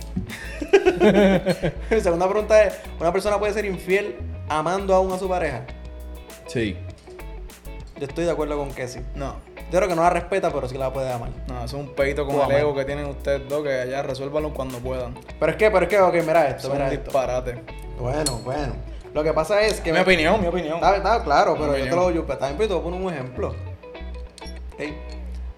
mi 1.89 2.01
segunda 2.01 2.27
pregunta 2.27 2.61
es: 2.65 2.73
¿una 2.99 3.13
persona 3.13 3.39
puede 3.39 3.53
ser 3.53 3.63
infiel 3.63 4.17
amando 4.49 4.93
aún 4.93 5.13
a 5.13 5.17
su 5.17 5.29
pareja? 5.29 5.61
Sí. 6.47 6.75
Yo 7.97 8.05
estoy 8.07 8.25
de 8.25 8.31
acuerdo 8.31 8.57
con 8.57 8.71
que 8.73 8.85
sí. 8.89 8.99
No. 9.15 9.35
Yo 9.71 9.77
creo 9.77 9.87
que 9.87 9.95
no 9.95 10.01
la 10.01 10.09
respeta, 10.09 10.51
pero 10.51 10.67
sí 10.67 10.77
la 10.77 10.91
puede 10.91 11.09
amar. 11.09 11.29
No, 11.47 11.63
eso 11.63 11.77
es 11.77 11.83
un 11.87 11.95
peito 11.95 12.25
como 12.25 12.43
el 12.43 12.51
ego 12.51 12.75
que 12.75 12.83
tienen 12.83 13.05
ustedes 13.05 13.47
dos, 13.47 13.63
que 13.63 13.71
allá 13.79 14.01
resuélvanlo 14.03 14.53
cuando 14.53 14.79
puedan. 14.79 15.13
Pero 15.39 15.51
es 15.53 15.57
que, 15.57 15.71
pero 15.71 15.83
es 15.83 15.89
que, 15.89 16.01
ok, 16.01 16.13
mira 16.27 16.49
esto, 16.49 16.67
es 16.67 16.73
mira 16.73 16.87
un 16.87 16.91
esto. 16.91 17.03
disparate. 17.05 17.61
Bueno, 17.97 18.39
bueno. 18.43 18.73
Lo 19.13 19.23
que 19.23 19.33
pasa 19.33 19.61
es 19.61 19.81
que. 19.81 19.91
Mi 19.91 19.99
opinión, 19.99 20.41
mi 20.41 20.47
opinión. 20.47 20.75
Está, 20.75 20.95
está 20.97 21.23
claro, 21.23 21.55
pero 21.59 21.77
yo 21.77 21.83
te 21.85 21.95
lo 21.95 22.11
yo, 22.11 22.23
también 22.23 22.57
te 22.57 22.67
voy 22.67 22.79
a 22.79 22.83
poner 22.83 23.01
un 23.01 23.13
ejemplo. 23.13 23.49
Ok. 24.73 24.83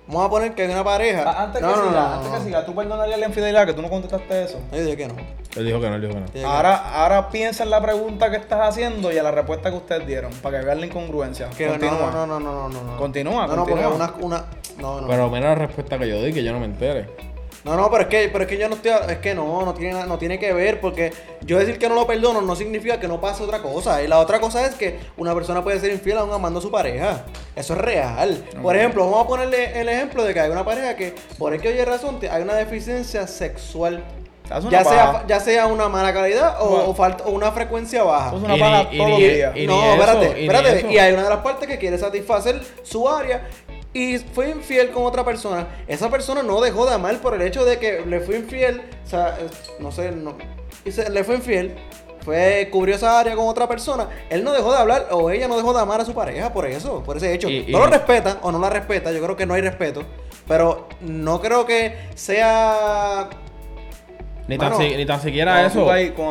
Vamos 0.08 0.26
a 0.26 0.30
poner 0.30 0.54
que 0.54 0.64
hay 0.64 0.70
una 0.70 0.84
pareja. 0.84 1.24
Ah, 1.26 1.44
Antes 1.44 1.62
no, 1.62 1.70
que 1.70 1.76
no, 1.78 1.88
siga, 1.88 2.02
no, 2.02 2.14
antes 2.16 2.32
no. 2.32 2.38
que 2.38 2.44
siga, 2.44 2.66
¿tú 2.66 2.76
perdonarías 2.76 3.20
la 3.20 3.26
infidelidad 3.28 3.66
que 3.66 3.74
tú 3.74 3.82
no 3.82 3.90
contestaste 3.90 4.44
eso? 4.44 4.60
Yo 4.72 4.82
dije 4.84 4.98
que 4.98 5.08
no. 5.08 5.16
Él 5.56 5.66
dijo 5.66 5.80
que 5.80 5.90
no, 5.90 5.96
él 5.96 6.02
dijo 6.02 6.14
que 6.14 6.42
no. 6.42 6.50
Ahora, 6.50 6.76
ahora 6.76 7.30
piensa 7.30 7.64
en 7.64 7.70
la 7.70 7.82
pregunta 7.82 8.30
que 8.30 8.36
estás 8.38 8.68
haciendo 8.68 9.14
y 9.14 9.18
en 9.18 9.24
la 9.24 9.32
respuesta 9.32 9.70
que 9.70 9.78
ustedes 9.78 10.06
dieron, 10.06 10.32
para 10.34 10.60
que 10.60 10.66
vean 10.66 10.82
la 10.82 10.88
incongruencia. 10.88 11.50
Que 11.52 11.68
no, 11.68 11.74
Continúa. 11.74 12.12
no, 12.12 12.26
no, 12.28 12.40
no, 12.40 12.40
no, 12.40 12.70
no, 12.70 12.84
no. 12.84 12.98
Continúa, 12.98 13.48
No, 13.48 13.56
no, 13.56 13.66
porque 13.66 13.86
una, 13.86 14.14
una. 14.20 14.46
No, 14.78 15.00
no. 15.02 15.08
Pero 15.08 15.30
mira 15.30 15.50
la 15.50 15.56
respuesta 15.56 15.98
que 15.98 16.10
yo 16.10 16.22
di, 16.22 16.34
que 16.34 16.44
yo 16.44 16.52
no 16.52 16.60
me 16.60 16.66
entere. 16.66 17.10
No, 17.64 17.76
no, 17.78 17.90
pero 17.90 18.04
es 18.04 18.10
que, 18.10 18.28
pero 18.30 18.44
es 18.44 18.50
que 18.50 18.58
yo 18.58 18.68
no 18.68 18.76
estoy, 18.76 18.92
es 19.10 19.18
que 19.20 19.34
no, 19.34 19.64
no 19.64 19.74
tiene, 19.74 20.04
no 20.06 20.18
tiene 20.18 20.38
que 20.38 20.52
ver, 20.52 20.82
porque 20.82 21.14
yo 21.46 21.58
decir 21.58 21.80
que 21.80 21.88
no 21.88 21.96
lo 21.96 22.06
perdono 22.06 22.42
no 22.42 22.56
significa 22.58 23.00
que 23.00 23.08
no 23.08 23.22
pase 23.22 23.42
otra 23.44 23.60
cosa. 23.62 24.04
Y 24.04 24.08
la 24.08 24.20
otra 24.20 24.42
cosa 24.42 24.66
es 24.66 24.76
que 24.76 25.00
una 25.16 25.34
persona 25.34 25.64
puede 25.64 25.80
ser 25.80 25.92
infiel 25.94 26.18
aún 26.18 26.34
amando 26.34 26.60
a 26.60 26.62
su 26.62 26.70
pareja. 26.70 27.24
Eso 27.56 27.74
es 27.74 27.80
real. 27.80 28.44
Por 28.62 28.76
ejemplo, 28.76 29.06
vamos 29.06 29.24
a 29.26 29.28
ponerle 29.28 29.80
el 29.80 29.88
ejemplo 29.88 30.24
de 30.24 30.34
que 30.34 30.42
hay 30.42 30.50
una 30.52 30.66
pareja 30.66 30.96
que, 30.98 31.16
por 31.38 31.54
el 31.54 31.62
que 31.62 31.70
oye 31.70 31.86
razón, 31.86 32.20
hay 32.30 32.42
una 32.42 32.56
deficiencia 32.56 33.28
sexual. 33.28 34.04
Ya 34.70 34.84
sea, 34.84 35.24
ya 35.26 35.40
sea 35.40 35.68
una 35.68 35.88
mala 35.88 36.14
calidad 36.14 36.58
o, 36.62 36.68
Bueno. 36.68 36.90
o 36.90 36.94
falta, 36.94 37.24
o 37.24 37.32
una 37.32 37.52
frecuencia 37.54 38.04
baja. 38.04 38.36
Es 38.36 38.42
una 38.44 38.58
Y 38.58 38.60
paja 38.60 38.84
ni- 38.84 38.96
y 38.96 38.98
todos 38.98 39.10
ni- 39.10 39.12
los 39.26 39.34
días. 39.36 39.56
y 39.56 39.60
ni 39.62 39.68
no, 39.68 39.74
eso, 39.82 39.94
espérate, 39.94 40.44
espérate. 40.46 40.94
Y 40.94 40.98
hay 40.98 41.14
una 41.14 41.24
de 41.24 41.30
las 41.30 41.40
partes 41.40 41.68
que 41.68 41.78
quiere 41.78 41.98
satisfacer 41.98 42.62
su 42.84 43.10
área 43.10 43.48
y 43.94 44.18
fue 44.18 44.50
infiel 44.50 44.92
con 44.92 45.04
otra 45.06 45.24
persona, 45.24 45.68
esa 45.88 46.10
persona 46.10 46.42
no 46.44 46.60
dejó 46.62 46.86
de 46.86 46.94
amar 46.96 47.18
por 47.20 47.34
el 47.36 47.42
hecho 47.44 47.64
de 47.66 47.78
que 47.80 48.02
le 48.06 48.20
fue 48.22 48.38
infiel, 48.38 48.82
o 49.06 49.10
sea, 49.10 49.38
no 49.80 49.92
sé, 49.92 50.12
no, 50.12 50.36
le 50.86 51.24
fue 51.24 51.36
infiel, 51.36 51.76
fue, 52.26 52.70
cubrió 52.72 52.96
esa 52.96 53.20
área 53.20 53.36
con 53.36 53.48
otra 53.48 53.68
persona, 53.68 54.08
él 54.30 54.44
no 54.44 54.52
dejó 54.54 54.72
de 54.72 54.80
hablar 54.80 55.08
o 55.12 55.30
ella 55.30 55.48
no 55.48 55.58
dejó 55.58 55.74
de 55.74 55.82
amar 55.82 56.02
a 56.02 56.06
su 56.06 56.14
pareja 56.14 56.52
por 56.54 56.66
eso, 56.66 57.04
por 57.04 57.18
ese 57.18 57.34
hecho. 57.34 57.50
Y- 57.50 57.62
no 57.70 57.78
y- 57.80 57.82
lo 57.82 57.88
respeta 57.88 58.40
o 58.42 58.52
no 58.52 58.60
la 58.60 58.70
respeta, 58.70 59.12
yo 59.12 59.22
creo 59.22 59.36
que 59.36 59.46
no 59.46 59.54
hay 59.54 59.62
respeto, 59.62 60.04
pero 60.48 60.88
no 61.02 61.40
creo 61.42 61.66
que 61.66 61.96
sea... 62.16 63.30
Ni 64.46 64.58
tan, 64.58 64.76
si- 64.78 64.96
ni 64.98 65.06
tan 65.06 65.22
siquiera 65.22 65.66
eso. 65.66 65.88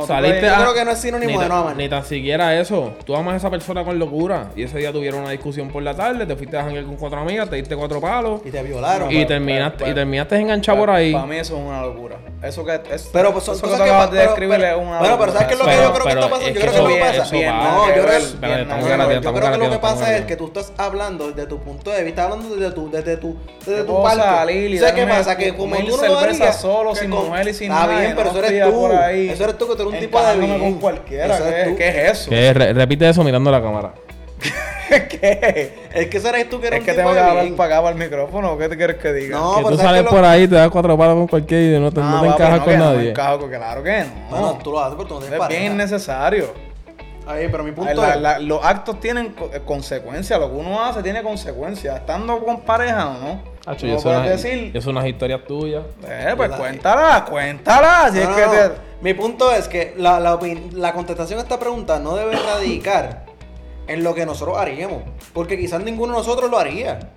Saliste 0.07 0.42
Yo 0.47 0.54
a- 0.54 0.59
creo 0.59 0.75
que 0.75 0.85
no 0.85 0.90
es 0.90 0.99
sinónimo 0.99 1.31
ni 1.31 1.37
de 1.37 1.40
tan- 1.40 1.49
no 1.49 1.54
amar. 1.62 1.76
Ni 1.76 1.88
tan 1.88 2.04
siquiera 2.04 2.59
eso. 2.61 2.92
Tú 3.07 3.16
amas 3.16 3.35
a 3.35 3.37
esa 3.38 3.50
persona 3.50 3.85
con 3.85 3.99
locura. 3.99 4.50
Y 4.54 4.64
ese 4.64 4.78
día 4.78 4.92
tuvieron 4.92 5.21
una 5.23 5.31
discusión 5.31 5.69
por 5.71 5.83
la 5.83 5.95
tarde, 5.95 6.26
te 6.26 6.37
fuiste 6.37 6.59
a 6.59 6.62
janguear 6.64 6.85
con 6.85 6.97
cuatro 6.97 7.21
amigas, 7.21 7.49
te 7.49 7.57
diste 7.57 7.75
cuatro 7.75 8.00
palos. 8.00 8.42
Y 8.45 8.50
te 8.50 8.62
violaron. 8.62 9.11
Y 9.11 9.25
terminaste, 9.25 9.88
y 9.88 9.95
terminaste 9.95 10.37
enganchado 10.37 10.78
por 10.78 10.90
ahí. 10.90 11.12
Para 11.12 11.26
mí 11.26 11.37
eso 11.37 11.57
es 11.57 11.62
una 11.64 11.81
locura. 11.83 12.16
Eso 12.42 12.64
que 12.64 12.75
es, 12.92 13.09
Pero 13.12 13.33
pues 13.33 13.45
son 13.45 13.54
eso 13.54 13.62
que 13.62 13.71
cosas 13.71 13.78
tú 13.78 13.85
que 13.85 13.90
acabas 13.90 14.07
pa- 14.09 14.12
de 14.14 14.19
pero- 14.19 14.31
describir 14.33 14.57
pero- 14.59 14.66
es 14.81 14.87
una 14.87 14.99
bueno, 14.99 15.19
pero 15.19 15.33
¿sabes 15.33 15.47
qué 15.47 15.52
es 15.54 15.59
lo 15.61 15.64
que 15.64 15.71
Pero- 15.71 15.83
yo 15.85 15.92
creo 15.92 16.02
que 16.04 16.11
está 16.11 16.21
pasando? 16.28 16.49
Yo 16.49 16.61
creo 16.61 16.73
que 16.73 16.78
lo 16.78 16.85
pasa. 17.00 17.25
No, 17.33 17.87
yo 17.87 17.92
creo 17.95 18.04
que- 18.04 19.59
lo 19.59 19.71
que 19.71 19.78
pasa 19.78 20.16
es 20.16 20.25
que 20.26 20.37
tú 20.37 20.47
estás 20.47 20.73
hablando 20.76 21.28
desde 21.33 21.47
tu 21.49 21.59
punto 21.61 21.90
de 21.92 22.02
vista, 22.04 22.25
hablando 22.25 22.57
desde 22.57 22.75
tu, 22.75 22.90
desde 22.90 23.16
tu, 23.16 23.37
desde 23.64 23.85
tu 23.85 24.02
parte. 24.02 24.78
sé 24.78 24.95
qué 24.95 25.07
pasa, 25.07 25.37
que 25.37 25.54
como 25.54 25.76
tú 25.76 25.97
no 25.97 26.02
lo 26.02 26.52
solo, 26.52 26.95
sin 26.97 27.11
mujer 27.11 27.49
y 27.49 27.54
sin 27.54 27.69
nada, 27.69 28.01
bien, 28.02 28.16
pero 28.16 28.32
no 28.32 28.38
eso 28.38 28.47
eres 28.49 28.64
tú. 28.66 28.80
por 28.80 28.94
ahí 28.94 29.28
Eso 29.30 29.44
eres 29.44 29.59
tú, 29.59 29.68
que 29.68 29.75
tú 29.76 29.82
eres 29.82 29.94
un 29.94 30.00
tipo 30.00 30.23
de 30.23 30.37
bien. 30.37 30.59
con 30.61 30.75
cualquiera. 30.80 31.35
Eso 31.37 31.47
eres 31.47 31.64
¿Qué, 31.64 31.71
tú. 31.71 31.76
qué 31.76 31.88
es 31.88 31.97
eso? 32.30 32.30
Repite 32.75 33.09
eso 33.09 33.23
mirando 33.25 33.50
la 33.50 33.62
cámara. 33.62 33.92
¿Qué? 34.88 35.73
Es 35.94 36.09
que 36.09 36.16
eso 36.18 36.28
eres 36.28 36.50
tú 36.50 36.61
que 36.61 36.66
eres 36.66 36.78
Es 36.78 36.82
un 36.82 36.87
que 36.87 36.92
tipo 36.92 37.02
tengo 37.09 37.14
que 37.14 37.21
hablar 37.30 37.56
para 37.56 37.75
acá 37.76 37.82
para 37.82 37.97
el 37.97 38.02
micrófono. 38.02 38.59
¿Qué 38.59 38.68
te 38.68 38.76
quieres 38.76 38.97
que 38.97 39.12
diga? 39.12 39.38
No, 39.38 39.56
que 39.56 39.62
tú 39.62 39.68
¿sabes 39.76 39.80
sales 39.80 40.02
por 40.04 40.21
lo- 40.21 40.26
ahí, 40.28 40.47
te 40.49 40.54
das 40.56 40.68
cuatro 40.71 40.99
palos 40.99 41.14
con 41.14 41.26
cualquiera 41.28 41.76
y 41.78 41.80
no 41.80 41.90
te, 41.90 42.00
no 42.00 42.21
te 42.21 42.28
papi, 42.28 42.42
encajas 42.42 42.59
no, 42.59 42.64
con 42.64 42.73
que 42.73 42.78
no 42.78 42.92
nadie. 42.94 43.11
encajo, 43.11 43.49
claro 43.49 43.82
que 43.82 44.00
no. 44.00 44.06
Bueno, 44.30 44.59
tú 44.62 44.73
lo 44.73 44.80
haces, 44.80 44.94
pero 44.97 45.09
tú 45.09 45.14
no 45.14 45.21
tienes 45.21 45.35
es 45.35 45.38
pareja. 45.40 45.61
bien 45.61 45.73
innecesario. 45.73 46.47
Ahí, 47.26 47.47
pero 47.50 47.62
mi 47.62 47.71
punto 47.73 47.94
La- 47.94 48.14
es... 48.14 48.21
la- 48.21 48.38
los 48.40 48.62
actos 48.64 48.99
tienen 49.00 49.35
eh, 49.52 49.61
consecuencias. 49.64 50.38
Lo 50.40 50.50
que 50.50 50.56
uno 50.56 50.85
hace 50.85 51.02
tiene 51.02 51.23
consecuencias. 51.23 51.97
Estando 51.97 52.44
con 52.44 52.61
pareja 52.62 53.11
o 53.11 53.12
no. 53.14 53.51
Hacho, 53.66 53.87
yo 53.87 53.99
sé 53.99 54.09
una- 54.09 54.23
puedes 54.23 54.42
decir. 54.42 54.73
yo 54.73 54.90
unas 54.90 55.07
historias 55.07 55.45
tuyas. 55.47 55.85
Eh, 56.07 56.35
pues 56.37 56.50
La- 56.50 56.57
cuéntala, 56.57 57.25
cuéntala. 57.25 58.09
Si 58.12 58.19
No, 58.19 58.23
es 58.25 58.28
no, 58.31 58.35
que 58.37 58.47
no. 58.47 58.52
te. 58.52 58.71
Mi 59.02 59.14
punto 59.14 59.52
es 59.52 59.69
que 59.69 59.95
la, 59.97 60.19
la 60.21 60.92
contestación 60.92 61.38
a 61.38 61.42
esta 61.42 61.59
pregunta 61.59 61.99
no 61.99 62.14
debe 62.16 62.37
radicar 62.37 63.25
en 63.87 64.02
lo 64.04 64.14
que 64.14 64.25
nosotros 64.26 64.59
haríamos. 64.59 65.02
Porque 65.33 65.59
quizás 65.59 65.83
ninguno 65.83 66.12
de 66.12 66.19
nosotros 66.19 66.50
lo 66.50 66.59
haría. 66.59 67.11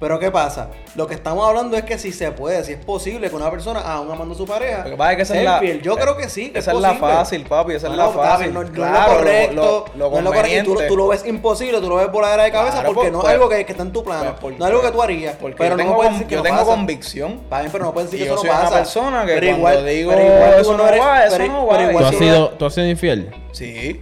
Pero 0.00 0.18
¿qué 0.18 0.30
pasa? 0.30 0.68
Lo 0.94 1.06
que 1.08 1.14
estamos 1.14 1.46
hablando 1.48 1.76
es 1.76 1.82
que 1.82 1.98
si 1.98 2.12
se 2.12 2.30
puede, 2.30 2.62
si 2.64 2.72
es 2.72 2.78
posible 2.84 3.28
que 3.28 3.34
una 3.36 3.50
persona, 3.50 3.80
aún 3.80 4.10
amando 4.10 4.34
a 4.34 4.36
su 4.36 4.46
pareja, 4.46 4.84
Lo 4.84 4.90
que 4.90 4.96
pasa 4.96 5.10
es 5.12 5.16
que 5.16 5.22
esa 5.22 5.34
es 5.34 5.40
sea 5.42 5.50
la- 5.50 5.56
infiel. 5.58 5.82
Yo 5.82 5.96
creo 5.96 6.16
que 6.16 6.28
sí, 6.28 6.50
que 6.50 6.60
esa 6.60 6.70
es 6.70 6.76
es 6.76 6.82
la 6.82 6.88
posible. 6.90 7.12
fácil, 7.14 7.44
papi, 7.46 7.72
esa 7.74 7.88
es 7.88 7.94
la 7.96 8.08
fácil. 8.10 8.54
No, 8.54 8.62
es 8.62 8.70
lo- 8.70 8.84
lo 8.86 9.06
correcto. 9.06 9.54
lo- 9.54 9.84
lo 9.96 10.10
no 10.10 10.18
es 10.18 10.24
lo 10.24 10.30
correcto. 10.32 10.48
Y 10.48 10.58
tú, 10.60 10.64
conveniente. 10.70 10.86
tú 10.88 10.96
lo 10.96 11.08
ves 11.08 11.26
imposible, 11.26 11.80
tú 11.80 11.88
lo 11.88 11.96
ves 11.96 12.12
voladera 12.12 12.44
de 12.44 12.52
cabeza 12.52 12.72
Claro, 12.74 12.88
porque 12.94 13.00
pues, 13.00 13.12
no 13.12 13.18
pues, 13.20 13.28
es 13.30 13.34
algo 13.34 13.48
que, 13.48 13.66
que 13.66 13.72
está 13.72 13.82
en 13.82 13.92
tu 13.92 14.04
plano. 14.04 14.22
Pues, 14.24 14.34
porque- 14.40 14.58
no 14.58 14.64
es 14.64 14.70
algo 14.70 14.82
que 14.82 14.90
tú 14.92 15.02
harías. 15.02 15.36
Porque 15.36 15.56
pero 15.56 15.70
yo 15.70 15.76
no 15.76 15.82
tengo, 15.82 15.94
puedes 15.96 16.10
con- 16.10 16.18
decir 16.18 16.26
que 16.28 16.34
yo 16.34 16.38
no 16.38 16.44
tengo 16.44 16.58
pasa. 16.58 16.70
convicción. 16.70 17.32
Está 17.42 17.58
bien, 17.60 17.72
pero 17.72 17.84
no 17.84 17.92
puedes 17.92 18.10
decir 18.10 18.20
Y 18.20 18.22
que 18.24 18.28
yo 18.28 18.34
eso 18.34 18.40
soy 18.42 18.50
no 18.50 18.54
una 18.56 18.64
pasa. 18.64 18.76
persona 18.78 19.26
que 19.26 19.32
Pero 19.34 19.46
cuando 19.58 19.58
igual- 19.80 19.86
digo 19.86 20.10
pero 20.12 20.22
igual 20.24 20.54
tú 20.54 20.60
eso 20.60 20.76
no 20.76 20.88
eres- 20.88 21.00
va, 21.00 21.24
eso 21.26 21.36
pero- 21.36 21.52
no 21.52 21.66
pero 21.68 21.76
va. 21.84 21.90
igual 21.90 21.96
¿Tú 22.04 22.04
has, 22.08 22.12
tú 22.12 22.18
sido, 22.18 22.48
¿Tú 22.50 22.66
has 22.66 22.74
sido 22.74 22.86
infiel? 22.88 23.34
Sí. 23.52 24.00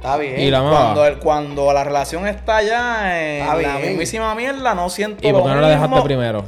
Está 0.00 0.16
bien. 0.16 0.40
Y 0.40 0.50
la 0.50 0.62
mamá. 0.62 0.76
Cuando, 0.80 1.06
el- 1.06 1.18
cuando 1.18 1.72
la 1.74 1.84
relación 1.84 2.26
está 2.26 2.62
ya 2.62 3.18
en 3.20 3.42
Está 3.42 3.54
la 3.54 3.76
bien. 3.76 3.88
mismísima 3.90 4.34
mierda, 4.34 4.74
no 4.74 4.88
siento 4.88 5.26
¿Y 5.28 5.30
por 5.30 5.42
qué 5.42 5.48
no 5.50 5.60
la 5.60 5.68
dejaste 5.68 6.00
primero? 6.02 6.42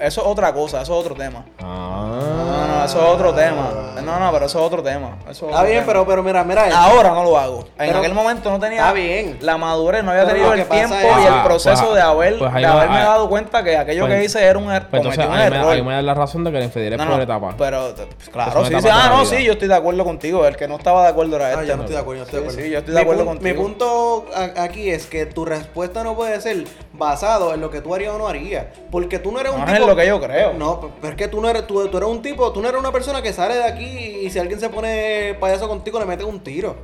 Eso 0.00 0.20
es 0.20 0.26
otra 0.26 0.52
cosa, 0.52 0.82
eso 0.82 0.92
es 0.98 0.98
otro 1.06 1.14
tema. 1.14 1.44
Ah. 1.62 2.41
No, 2.82 2.88
no, 2.88 2.90
eso 2.90 2.98
es 3.06 3.14
otro 3.14 3.34
tema. 3.34 3.70
No, 4.02 4.18
no, 4.18 4.32
pero 4.32 4.46
eso 4.46 4.58
es 4.58 4.64
otro 4.64 4.82
tema. 4.82 5.16
Eso 5.22 5.30
es 5.30 5.42
Está 5.42 5.46
otro 5.56 5.62
bien, 5.66 5.74
tema. 5.80 5.86
pero, 5.86 6.06
pero 6.06 6.22
mira, 6.22 6.42
mira. 6.44 6.66
esto. 6.66 6.76
Ahora 6.76 7.10
no 7.10 7.22
lo 7.24 7.38
hago. 7.38 7.60
En 7.60 7.86
Pero- 7.86 7.98
aquel 7.98 8.14
momento 8.14 8.50
no 8.50 8.58
tenía 8.58 8.78
Está 8.80 8.92
bien. 8.92 9.38
la 9.40 9.56
madurez, 9.56 10.02
no 10.02 10.10
había 10.10 10.22
Pero 10.24 10.32
tenido 10.34 10.48
lo 10.48 10.54
el 10.54 10.60
que 10.62 10.66
pasa 10.68 10.86
tiempo 10.88 11.06
es- 11.18 11.22
y 11.24 11.26
el 11.26 11.32
Ah, 11.34 11.44
proceso 11.44 11.82
pues, 11.84 11.94
de, 11.94 12.00
haber, 12.02 12.38
pues 12.38 12.52
ahí 12.54 12.62
de 12.62 12.68
va- 12.68 12.74
haberme 12.74 12.96
ahí- 12.96 13.04
dado 13.04 13.28
cuenta 13.28 13.62
que 13.62 13.76
aquello 13.76 14.06
Pues- 14.06 14.18
que 14.18 14.24
hice 14.24 14.44
era 14.44 14.58
un, 14.58 14.64
er- 14.70 14.88
Pues 14.90 15.02
cometí 15.02 15.20
entonces 15.20 15.26
un 15.26 15.32
ahí 15.32 15.50
me, 15.50 15.56
error. 15.56 15.72
ahí 15.72 15.82
me 15.82 15.92
da 15.94 16.02
la 16.02 16.14
razón 16.14 16.44
de 16.44 16.50
que 16.52 16.58
la 16.58 16.64
infidelidad 16.64 16.96
No, 16.98 17.04
es 17.04 17.08
por 17.10 17.16
no, 17.18 17.22
etapa. 17.22 17.54
Pero, 17.56 17.94
pues, 17.94 18.08
Es 18.22 18.28
claro, 18.30 18.50
una 18.60 18.68
sí, 18.68 18.74
etapa 18.74 18.80
sí. 18.80 18.86
de 18.86 18.92
Ah, 18.92 19.08
no, 19.08 19.20
vida. 19.24 19.36
sí, 19.38 19.44
yo 19.44 19.52
estoy 19.52 19.68
de 19.68 19.74
acuerdo 19.74 20.04
contigo. 20.04 20.46
El 20.46 20.56
que 20.56 20.68
no 20.68 20.76
estaba 20.76 21.02
de 21.02 21.08
acuerdo 21.08 21.36
era 21.36 21.46
Ah, 21.46 21.52
este. 21.52 21.66
ya 21.66 21.76
no 21.76 21.82
estoy 21.82 21.94
de 21.94 22.00
acuerdo, 22.00 22.22
yo 22.22 22.24
estoy 22.24 22.40
de 22.40 22.44
Sí, 22.46 22.48
acuerdo. 22.50 22.66
sí, 22.66 22.72
yo 22.72 22.78
estoy 22.78 22.92
Mi 22.92 22.96
de 22.96 23.02
acuerdo 23.02 23.22
pun- 23.22 23.26
contigo. 23.28 23.54
Mi 23.54 23.62
punto 23.62 24.24
a- 24.34 24.62
aquí 24.64 24.90
es 24.90 25.06
que 25.06 25.26
tu 25.26 25.44
respuesta 25.44 26.02
no 26.02 26.16
puede 26.16 26.40
ser 26.40 26.64
basado 26.94 27.54
en 27.54 27.60
lo 27.60 27.70
que 27.70 27.80
tú 27.80 27.94
harías 27.94 28.12
o 28.14 28.18
no 28.18 28.28
harías. 28.28 28.66
Porque 28.90 29.18
tú 29.18 29.32
no 29.32 29.40
eres 29.40 29.52
un 29.52 29.60
No 29.60 29.66
es 29.66 29.74
tipo. 29.74 29.86
lo 29.86 29.96
que 29.96 30.06
yo 30.06 30.20
creo. 30.20 30.52
No, 30.54 30.90
pero 31.00 31.12
es 31.12 31.16
que 31.16 31.28
tú 31.28 31.40
no 31.40 31.48
eres, 31.48 31.66
tú, 31.66 31.88
tú 31.88 31.96
eres 31.96 32.08
un 32.08 32.22
tipo, 32.22 32.52
tú 32.52 32.60
no 32.60 32.68
eres 32.68 32.78
una 32.80 32.92
persona 32.92 33.22
que 33.22 33.32
sale 33.32 33.54
de 33.54 33.64
aquí 33.64 33.84
y 33.86 34.30
si 34.30 34.38
alguien 34.38 34.60
se 34.60 34.68
pone 34.68 35.36
payaso 35.40 35.68
contigo 35.68 35.98
le 35.98 36.06
metes 36.06 36.26
un 36.26 36.40
tiro. 36.40 36.76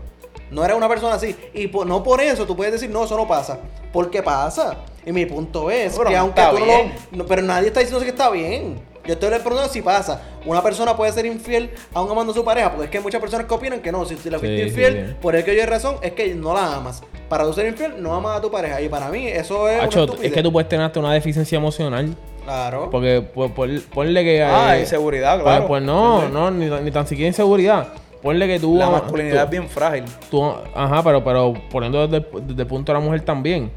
No 0.50 0.64
eres 0.64 0.76
una 0.76 0.88
persona 0.88 1.14
así. 1.16 1.36
Y 1.52 1.66
por- 1.68 1.86
no 1.86 2.02
por 2.02 2.20
eso 2.22 2.46
tú 2.46 2.56
puedes 2.56 2.72
decir, 2.72 2.88
no, 2.88 3.04
eso 3.04 3.16
no 3.16 3.28
pasa. 3.28 3.58
Porque 3.92 4.22
pasa. 4.22 4.78
Y 5.04 5.12
mi 5.12 5.26
punto 5.26 5.70
es 5.70 5.96
Pero 5.96 6.08
que 6.10 6.16
aunque 6.16 6.42
tú 6.50 6.58
no 6.58 6.66
lo. 6.66 6.84
no, 7.12 7.26
pero 7.26 7.42
nadie 7.42 7.68
está 7.68 7.80
diciendo 7.80 8.02
que 8.02 8.10
está 8.10 8.30
bien. 8.30 8.80
Yo 9.08 9.14
estoy 9.14 9.30
preguntando 9.30 9.72
si 9.72 9.80
pasa. 9.80 10.20
Una 10.44 10.62
persona 10.62 10.94
puede 10.94 11.10
ser 11.12 11.24
infiel 11.24 11.70
aún 11.94 12.10
amando 12.10 12.32
a 12.32 12.34
su 12.34 12.44
pareja. 12.44 12.68
Porque 12.70 12.84
es 12.84 12.90
que 12.90 12.98
hay 12.98 13.02
muchas 13.02 13.20
personas 13.22 13.46
que 13.46 13.54
opinan 13.54 13.80
que 13.80 13.90
no. 13.90 14.04
Si, 14.04 14.16
si 14.16 14.28
la 14.28 14.38
fuiste 14.38 14.64
Sí, 14.64 14.68
infiel, 14.68 15.06
sí. 15.08 15.14
por 15.22 15.34
el 15.34 15.44
que 15.44 15.54
yo 15.56 15.62
hay 15.62 15.66
razón, 15.66 15.96
es 16.02 16.12
que 16.12 16.34
no 16.34 16.52
la 16.52 16.74
amas. 16.76 17.02
Para 17.30 17.44
tú 17.44 17.54
ser 17.54 17.66
infiel, 17.66 17.94
no 18.02 18.14
amas 18.14 18.36
a 18.36 18.40
tu 18.42 18.50
pareja. 18.50 18.82
Y 18.82 18.90
para 18.90 19.08
mí, 19.08 19.26
eso 19.26 19.66
es. 19.66 19.82
Hacho, 19.82 20.04
una 20.04 20.14
es 20.22 20.30
que 20.30 20.42
tú 20.42 20.52
puedes 20.52 20.68
tener 20.68 20.84
hasta 20.84 21.00
una 21.00 21.14
deficiencia 21.14 21.56
emocional. 21.56 22.14
Claro. 22.44 22.88
Porque 22.90 23.22
pues, 23.34 23.50
pon- 23.52 23.82
ponle 23.94 24.22
que. 24.24 24.42
Ah, 24.42 24.76
eh, 24.76 24.80
inseguridad, 24.80 25.34
pues- 25.36 25.44
claro. 25.44 25.66
Pues, 25.66 25.82
no, 25.82 26.28
no, 26.28 26.50
ni, 26.50 26.66
ni 26.66 26.90
tan 26.90 27.06
siquiera 27.06 27.28
inseguridad. 27.28 27.88
Ponle 28.22 28.46
que 28.46 28.60
tú. 28.60 28.76
La 28.76 28.90
masculinidad 28.90 29.42
tú- 29.42 29.44
es 29.44 29.50
bien 29.50 29.68
frágil. 29.70 30.04
tú- 30.30 30.52
ajá, 30.74 31.02
pero, 31.02 31.24
pero 31.24 31.54
poniendo 31.70 32.06
desde, 32.06 32.26
el- 32.36 32.46
desde 32.46 32.62
el 32.62 32.68
punto 32.68 32.92
de 32.92 32.98
la 32.98 33.04
mujer 33.04 33.22
también. 33.22 33.70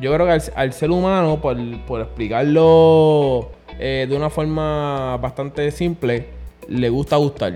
Yo 0.00 0.12
creo 0.14 0.26
que 0.26 0.32
al, 0.32 0.42
al 0.54 0.72
ser 0.72 0.90
humano, 0.90 1.40
por, 1.40 1.56
por 1.86 2.00
explicarlo 2.00 3.50
eh, 3.78 4.06
de 4.08 4.16
una 4.16 4.30
forma 4.30 5.16
bastante 5.18 5.70
simple, 5.70 6.26
le 6.68 6.88
gusta 6.88 7.16
gustar. 7.16 7.54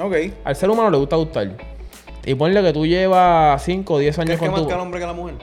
Ok. 0.00 0.14
Al 0.44 0.56
ser 0.56 0.70
humano 0.70 0.90
le 0.90 0.98
gusta 0.98 1.16
gustar. 1.16 1.56
Y 2.24 2.34
ponle 2.34 2.62
que 2.62 2.72
tú 2.72 2.86
llevas 2.86 3.62
5 3.64 3.94
o 3.94 3.98
10 3.98 4.18
años 4.18 4.26
¿Crees 4.26 4.40
que 4.40 4.46
con 4.46 4.52
más 4.52 4.62
tu... 4.62 4.68
que 4.68 4.74
al 4.74 4.80
hombre 4.80 4.98
que 4.98 5.04
a 5.04 5.08
la 5.08 5.12
mujer? 5.12 5.34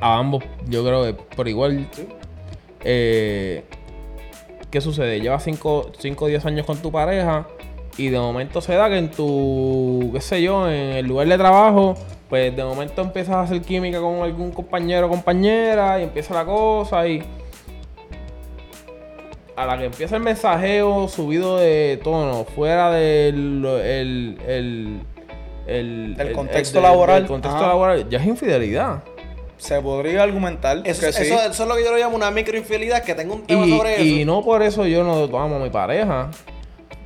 A 0.00 0.18
ambos, 0.18 0.42
yo 0.68 0.84
creo 0.84 1.04
que 1.04 1.14
por 1.14 1.48
igual. 1.48 1.88
Sí. 1.92 2.08
eh, 2.84 3.64
¿Qué 4.70 4.80
sucede? 4.80 5.20
Llevas 5.20 5.44
5 5.44 5.92
o 6.18 6.26
10 6.26 6.46
años 6.46 6.66
con 6.66 6.78
tu 6.78 6.90
pareja 6.90 7.46
y 7.96 8.08
de 8.08 8.18
momento 8.18 8.60
se 8.60 8.74
da 8.74 8.88
que 8.88 8.98
en 8.98 9.10
tu, 9.10 10.10
qué 10.12 10.20
sé 10.20 10.42
yo, 10.42 10.68
en 10.68 10.96
el 10.96 11.06
lugar 11.06 11.28
de 11.28 11.38
trabajo, 11.38 11.94
pues 12.28 12.56
de 12.56 12.64
momento 12.64 13.02
empiezas 13.02 13.36
a 13.36 13.40
hacer 13.42 13.62
química 13.62 14.00
con 14.00 14.22
algún 14.22 14.50
compañero 14.50 15.06
o 15.06 15.10
compañera 15.10 16.00
y 16.00 16.02
empieza 16.02 16.34
la 16.34 16.44
cosa 16.44 17.06
y 17.06 17.22
a 19.56 19.66
la 19.66 19.78
que 19.78 19.84
empieza 19.84 20.16
el 20.16 20.22
mensajeo 20.22 21.08
subido 21.08 21.58
de 21.58 22.00
tono, 22.02 22.44
fuera 22.44 22.90
del 22.90 23.64
el, 23.64 24.38
el, 24.46 25.00
el, 25.66 26.14
Del 26.16 26.32
contexto 26.32 26.78
del- 26.78 26.82
laboral. 26.90 27.20
del 27.22 27.28
contexto 27.28 27.58
Ajá. 27.58 27.68
laboral, 27.68 28.08
ya 28.08 28.18
es 28.18 28.26
infidelidad. 28.26 29.02
Se 29.56 29.80
podría 29.80 30.22
argumentar 30.24 30.82
Eso, 30.84 31.00
que 31.06 31.12
sí. 31.12 31.22
eso, 31.22 31.40
es 31.46 31.58
lo 31.60 31.76
que 31.76 31.84
yo 31.84 31.92
lo 31.92 31.96
llamo 31.96 32.16
una 32.16 32.30
microinfidelidad, 32.30 33.02
que 33.04 33.14
tengo 33.14 33.34
un 33.34 33.46
tema 33.46 33.64
Y, 33.64 33.70
sobre 33.78 34.02
y 34.02 34.20
eso. 34.22 34.26
no 34.26 34.42
por 34.42 34.62
eso 34.62 34.84
yo 34.86 35.04
no 35.04 35.22
amo 35.38 35.56
a 35.56 35.58
mi 35.60 35.70
pareja. 35.70 36.30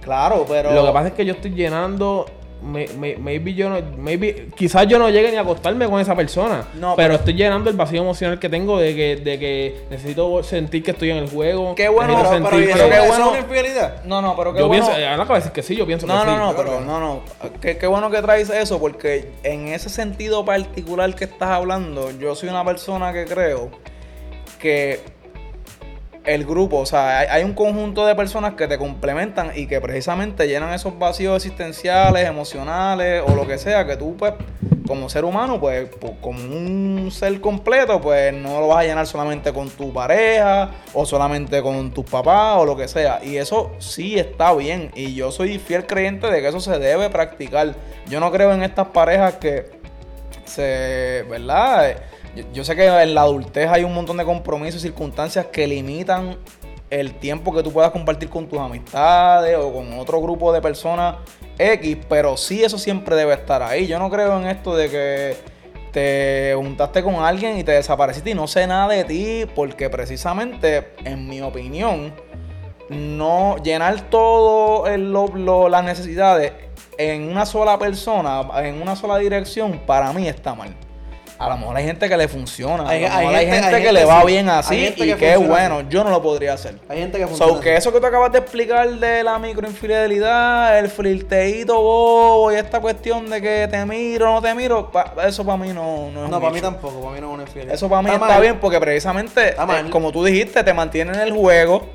Claro, 0.01 0.47
pero. 0.49 0.73
Lo 0.73 0.87
que 0.87 0.93
pasa 0.93 1.09
es 1.09 1.15
que 1.15 1.25
yo 1.27 1.35
estoy 1.35 1.51
llenando. 1.53 2.25
May- 2.63 2.89
may- 2.99 3.17
maybe 3.17 3.55
yo 3.55 3.71
no. 3.71 3.79
Maybe, 3.97 4.49
quizás 4.57 4.87
yo 4.87 4.99
no 4.99 5.09
llegue 5.11 5.31
ni 5.31 5.37
a 5.37 5.41
acostarme 5.43 5.87
con 5.89 6.01
esa 6.01 6.15
persona. 6.17 6.67
No, 6.75 6.95
pero, 6.97 7.09
pero- 7.09 7.15
estoy 7.15 7.35
llenando 7.35 7.71
el 7.71 7.77
vacío 7.77 8.01
emocional 8.03 8.39
que 8.39 8.49
tengo 8.49 8.79
de 8.79 8.95
que, 8.95 9.17
de 9.17 9.39
que 9.39 9.81
necesito 9.91 10.43
sentir 10.43 10.83
que 10.83 10.91
estoy 10.93 11.11
en 11.11 11.19
el 11.19 11.29
juego. 11.31 11.75
Qué 11.75 11.89
bueno, 11.89 12.15
pero, 12.17 12.29
pero, 12.31 12.45
sentir 12.51 12.65
¿y 12.71 12.73
que- 12.73 12.79
qué 12.79 12.89
eso 12.97 13.07
bueno. 13.09 13.25
es 13.25 13.31
una 13.31 13.39
infidelidad? 13.41 14.05
No, 14.05 14.23
no, 14.23 14.37
pero 14.37 14.53
qué 14.53 14.61
yo 14.61 14.69
bueno. 14.69 14.85
pienso, 14.87 15.01
de 15.01 15.35
decir 15.35 15.53
que 15.53 15.63
sí, 15.63 15.77
yo 15.77 15.87
pienso 15.87 16.07
No, 16.07 16.21
que 16.21 16.27
no, 16.27 16.33
sí. 16.33 16.39
no, 16.39 16.53
creo 16.55 16.65
pero 16.65 16.81
no, 16.81 17.01
no. 17.01 17.21
Qué, 17.61 17.77
qué 17.79 17.87
bueno 17.87 18.11
que 18.11 18.21
traes 18.23 18.51
eso, 18.51 18.79
porque 18.79 19.31
en 19.43 19.69
ese 19.69 19.89
sentido 19.89 20.45
particular 20.45 21.15
que 21.15 21.25
estás 21.25 21.51
hablando, 21.51 22.11
yo 22.19 22.35
soy 22.35 22.49
una 22.49 22.65
persona 22.65 23.13
que 23.13 23.25
creo 23.25 23.71
que 24.59 25.01
el 26.29 26.45
grupo, 26.45 26.77
o 26.79 26.87
sea, 26.87 27.21
hay, 27.21 27.43
un 27.43 27.55
conjunto 27.55 28.05
de 28.05 28.15
personas 28.15 28.53
que 28.53 28.69
te 28.69 28.77
complementan 28.77 29.53
y 29.55 29.67
que 29.67 29.81
precisamente 29.81 30.47
llenan 30.47 30.75
esos 30.75 30.99
vacíos 30.99 31.37
existenciales, 31.37 32.29
emocionales 32.29 33.23
o 33.27 33.35
lo 33.35 33.47
que 33.47 33.57
sea, 33.57 33.87
que 33.87 33.97
tú, 33.97 34.15
pues, 34.15 34.35
como 34.87 35.09
ser 35.09 35.25
humano, 35.25 35.59
pues, 35.59 35.89
pues, 35.99 36.13
como 36.21 36.39
un 36.39 37.09
ser 37.11 37.41
completo, 37.41 37.99
pues 38.01 38.35
no 38.35 38.61
lo 38.61 38.69
vas 38.69 38.85
a 38.85 38.85
llenar 38.85 39.07
solamente 39.07 39.55
con 39.55 39.71
tu 39.71 39.91
pareja 39.91 40.71
o 40.93 41.07
solamente 41.07 41.63
con 41.63 41.93
tus 41.93 42.05
papás 42.05 42.59
o 42.59 42.67
lo 42.67 42.77
que 42.77 42.89
sea. 42.89 43.21
Y 43.25 43.39
eso 43.39 43.73
sí 43.79 44.19
está 44.19 44.55
bien. 44.55 44.91
Y 44.95 45.15
yo 45.15 45.33
soy 45.33 45.59
fiel 45.59 45.87
creyente 45.87 46.31
de 46.31 46.43
que 46.43 46.49
eso 46.49 46.61
se 46.61 46.79
debe 46.79 47.09
practicar. 47.09 47.75
Yo 48.11 48.21
no 48.21 48.31
creo 48.31 48.53
en 48.53 48.63
estas 48.63 48.89
parejas 48.89 49.37
que 49.37 49.71
se, 50.45 51.25
¿verdad? 51.29 51.97
Yo, 52.53 52.65
sé 52.65 52.77
que 52.77 52.87
en 52.87 53.15
la 53.15 53.23
adultez 53.23 53.69
hay 53.71 53.85
un 53.85 53.95
montón 53.95 54.17
de 54.17 54.25
compromisos 54.25 54.81
y 54.83 54.89
circunstancias 54.89 55.47
que 55.47 55.67
limitan 55.67 56.37
el 56.91 57.15
tiempo 57.15 57.53
que 57.55 57.63
tú 57.63 57.73
puedas 57.73 57.91
compartir 57.91 58.29
con 58.31 58.47
tus 58.49 58.59
amistades 58.59 59.57
o 59.57 59.73
con 59.73 59.99
otro 59.99 60.21
grupo 60.21 60.53
de 60.53 60.61
personas 60.63 61.17
X, 61.59 61.99
pero 62.09 62.37
sí 62.37 62.65
eso 62.65 62.79
siempre 62.79 63.15
debe 63.17 63.35
estar 63.35 63.63
ahí. 63.63 63.87
Yo 63.87 63.99
no 63.99 64.09
creo 64.11 64.39
en 64.41 64.47
esto 64.47 64.75
de 64.77 64.89
que 64.91 65.37
te 65.93 66.55
juntaste 66.57 67.03
con 67.03 67.17
alguien 67.17 67.59
y 67.59 67.65
te 67.65 67.73
desapareciste 67.73 68.31
y 68.31 68.35
no 68.35 68.47
sé 68.47 68.67
nada 68.67 68.89
de 68.89 69.05
ti, 69.05 69.47
porque 69.55 69.91
precisamente, 69.91 70.93
en 71.05 71.29
mi 71.29 71.41
opinión, 71.41 72.15
no 72.89 73.57
llenar 73.63 74.09
todo 74.09 74.87
el, 74.87 75.13
lo- 75.13 75.69
las 75.69 75.85
necesidades 75.85 76.53
en 76.97 77.31
una 77.31 77.45
sola 77.45 77.79
persona, 77.79 78.43
en 78.63 78.81
una 78.81 78.97
sola 78.97 79.19
dirección, 79.19 79.81
para 79.87 80.13
mí 80.13 80.27
está 80.27 80.55
mal. 80.55 80.75
A 81.39 81.49
lo 81.51 81.57
mejor 81.57 81.77
hay 81.77 81.85
gente 81.85 82.09
que 82.09 82.17
le 82.17 82.27
funciona, 82.27 82.83
a 82.85 82.89
Hay- 82.89 83.01
lo 83.03 83.07
hay 83.07 83.19
mejor 83.19 83.35
hay 83.37 83.47
gente- 83.47 83.69
que 83.69 83.77
gente 83.77 83.93
le 83.93 84.05
va 84.05 84.21
sí. 84.23 84.27
bien 84.27 84.49
así 84.49 84.75
y 84.97 85.03
que 85.07 85.17
que 85.17 85.33
es 85.35 85.47
bueno. 85.49 85.83
Yo 85.89 86.03
no 86.03 86.11
lo 86.11 86.21
podría 86.21 86.55
hacer. 86.55 86.75
Hay 86.89 86.99
gente 86.99 87.17
que 87.19 87.25
So, 87.25 87.31
funciona. 87.37 87.61
que 87.61 87.77
eso 87.77 87.93
que 87.93 88.01
tú 88.01 88.07
acabas 88.07 88.33
de 88.33 88.39
explicar 88.41 88.89
de 88.91 89.23
la 89.23 89.39
microinfidelidad, 89.39 90.79
el 90.79 90.89
flirteíto 90.89 91.81
bobo 91.81 92.53
y 92.53 92.57
esta 92.57 92.81
cuestión 92.81 93.31
de 93.31 93.41
que 93.41 93.69
te 93.71 93.85
miro 93.87 94.31
o 94.31 94.35
no 94.35 94.43
te 94.43 94.55
miro, 94.55 94.91
pa- 94.91 95.15
eso 95.27 95.45
para 95.45 95.59
mí 95.59 95.69
no, 95.73 96.11
no 96.11 96.25
es 96.25 96.31
No, 96.31 96.41
para 96.41 96.53
mí 96.53 96.61
tampoco, 96.61 97.01
para 97.01 97.15
mí 97.15 97.21
no 97.21 97.29
es 97.29 97.35
una 97.35 97.43
infidelidad. 97.45 97.75
Eso 97.75 97.89
para 97.89 98.03
mí 98.03 98.11
está, 98.11 98.41
bien 98.41 98.59
porque 98.61 98.81
precisamente, 98.81 99.51
eh, 99.51 99.91
como 99.91 100.11
tú 100.13 100.25
dijiste, 100.25 100.63
te 100.65 100.73
mantiene 100.75 101.13
en 101.13 101.21
el 101.21 101.33
juego 101.33 101.87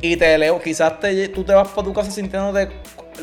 y 0.00 0.16
te 0.16 0.36
leo, 0.38 0.60
quizás 0.60 1.00
te, 1.00 1.28
tú 1.28 1.44
te 1.44 1.54
vas 1.54 1.68
para 1.68 1.86
tu 1.86 1.92
casa 1.92 2.10
sintiéndote 2.10 2.68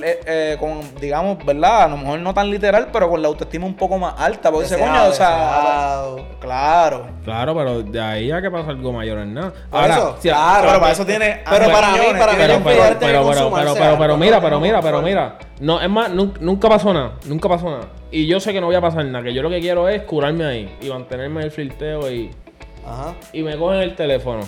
eh, 0.02 0.20
eh, 0.26 0.58
con, 0.60 0.82
digamos, 1.00 1.44
¿verdad? 1.46 1.84
A 1.84 1.88
lo 1.90 1.98
mejor 1.98 2.20
no 2.20 2.34
tan 2.34 2.50
literal, 2.50 2.88
pero 2.92 3.10
con 3.10 3.22
la 3.22 3.28
autoestima 3.28 3.66
un 3.66 3.76
poco 3.76 3.98
más 4.00 4.16
alta. 4.18 4.50
Porque 4.50 4.64
dice, 4.64 4.76
Deseado, 4.78 5.00
coño, 5.00 5.10
o 5.12 5.14
sea, 5.14 6.04
claro. 6.40 7.08
Claro, 7.24 7.56
pero 7.56 7.84
de 7.84 8.02
ahí 8.02 8.32
a 8.32 8.42
que 8.42 8.50
pasa 8.50 8.72
algo 8.72 8.92
mayor 8.92 9.20
en 9.20 9.36
nada. 9.36 9.54
Ahora, 9.72 9.96
eso, 9.96 10.16
si- 10.20 10.30
claro. 10.30 10.68
pero 10.68 10.80
para 10.80 10.92
eso 10.94 11.06
tiene 11.06 11.42
Pero 11.48 11.72
para 11.72 11.92
mí, 11.92 11.98
para 12.18 12.32
mí 12.32 12.38
pero, 12.40 12.60
pero, 12.64 13.00
pero, 13.00 13.74
pero, 13.76 13.98
pero, 14.00 14.18
mira, 14.18 14.42
pero 14.42 14.60
mira, 14.60 14.82
pero 14.82 15.02
mira. 15.02 15.38
No, 15.60 15.80
es 15.80 15.90
más, 15.90 16.10
nunca, 16.10 16.40
nunca 16.42 16.70
pasó 16.70 16.92
nada. 16.94 17.14
Nunca 17.26 17.48
pasó 17.48 17.70
nada. 17.70 17.88
Y 18.10 18.26
yo 18.26 18.40
sé 18.40 18.52
que 18.52 18.60
no 18.62 18.68
voy 18.68 18.76
a 18.76 18.82
pasar 18.82 19.06
nada. 19.06 19.24
Que 19.24 19.34
yo 19.34 19.44
lo 19.44 19.50
que 19.50 19.60
quiero 19.60 19.88
es 19.88 20.02
curarme 20.04 20.46
ahí. 20.46 20.76
Y 20.82 20.90
mantenerme 20.90 21.42
en 21.42 21.46
el 21.46 21.52
flirteo 21.52 22.12
y, 22.12 22.32
Ajá. 22.86 23.14
y 23.32 23.44
me 23.44 23.56
cogen 23.58 23.82
el 23.82 23.96
teléfono. 23.96 24.42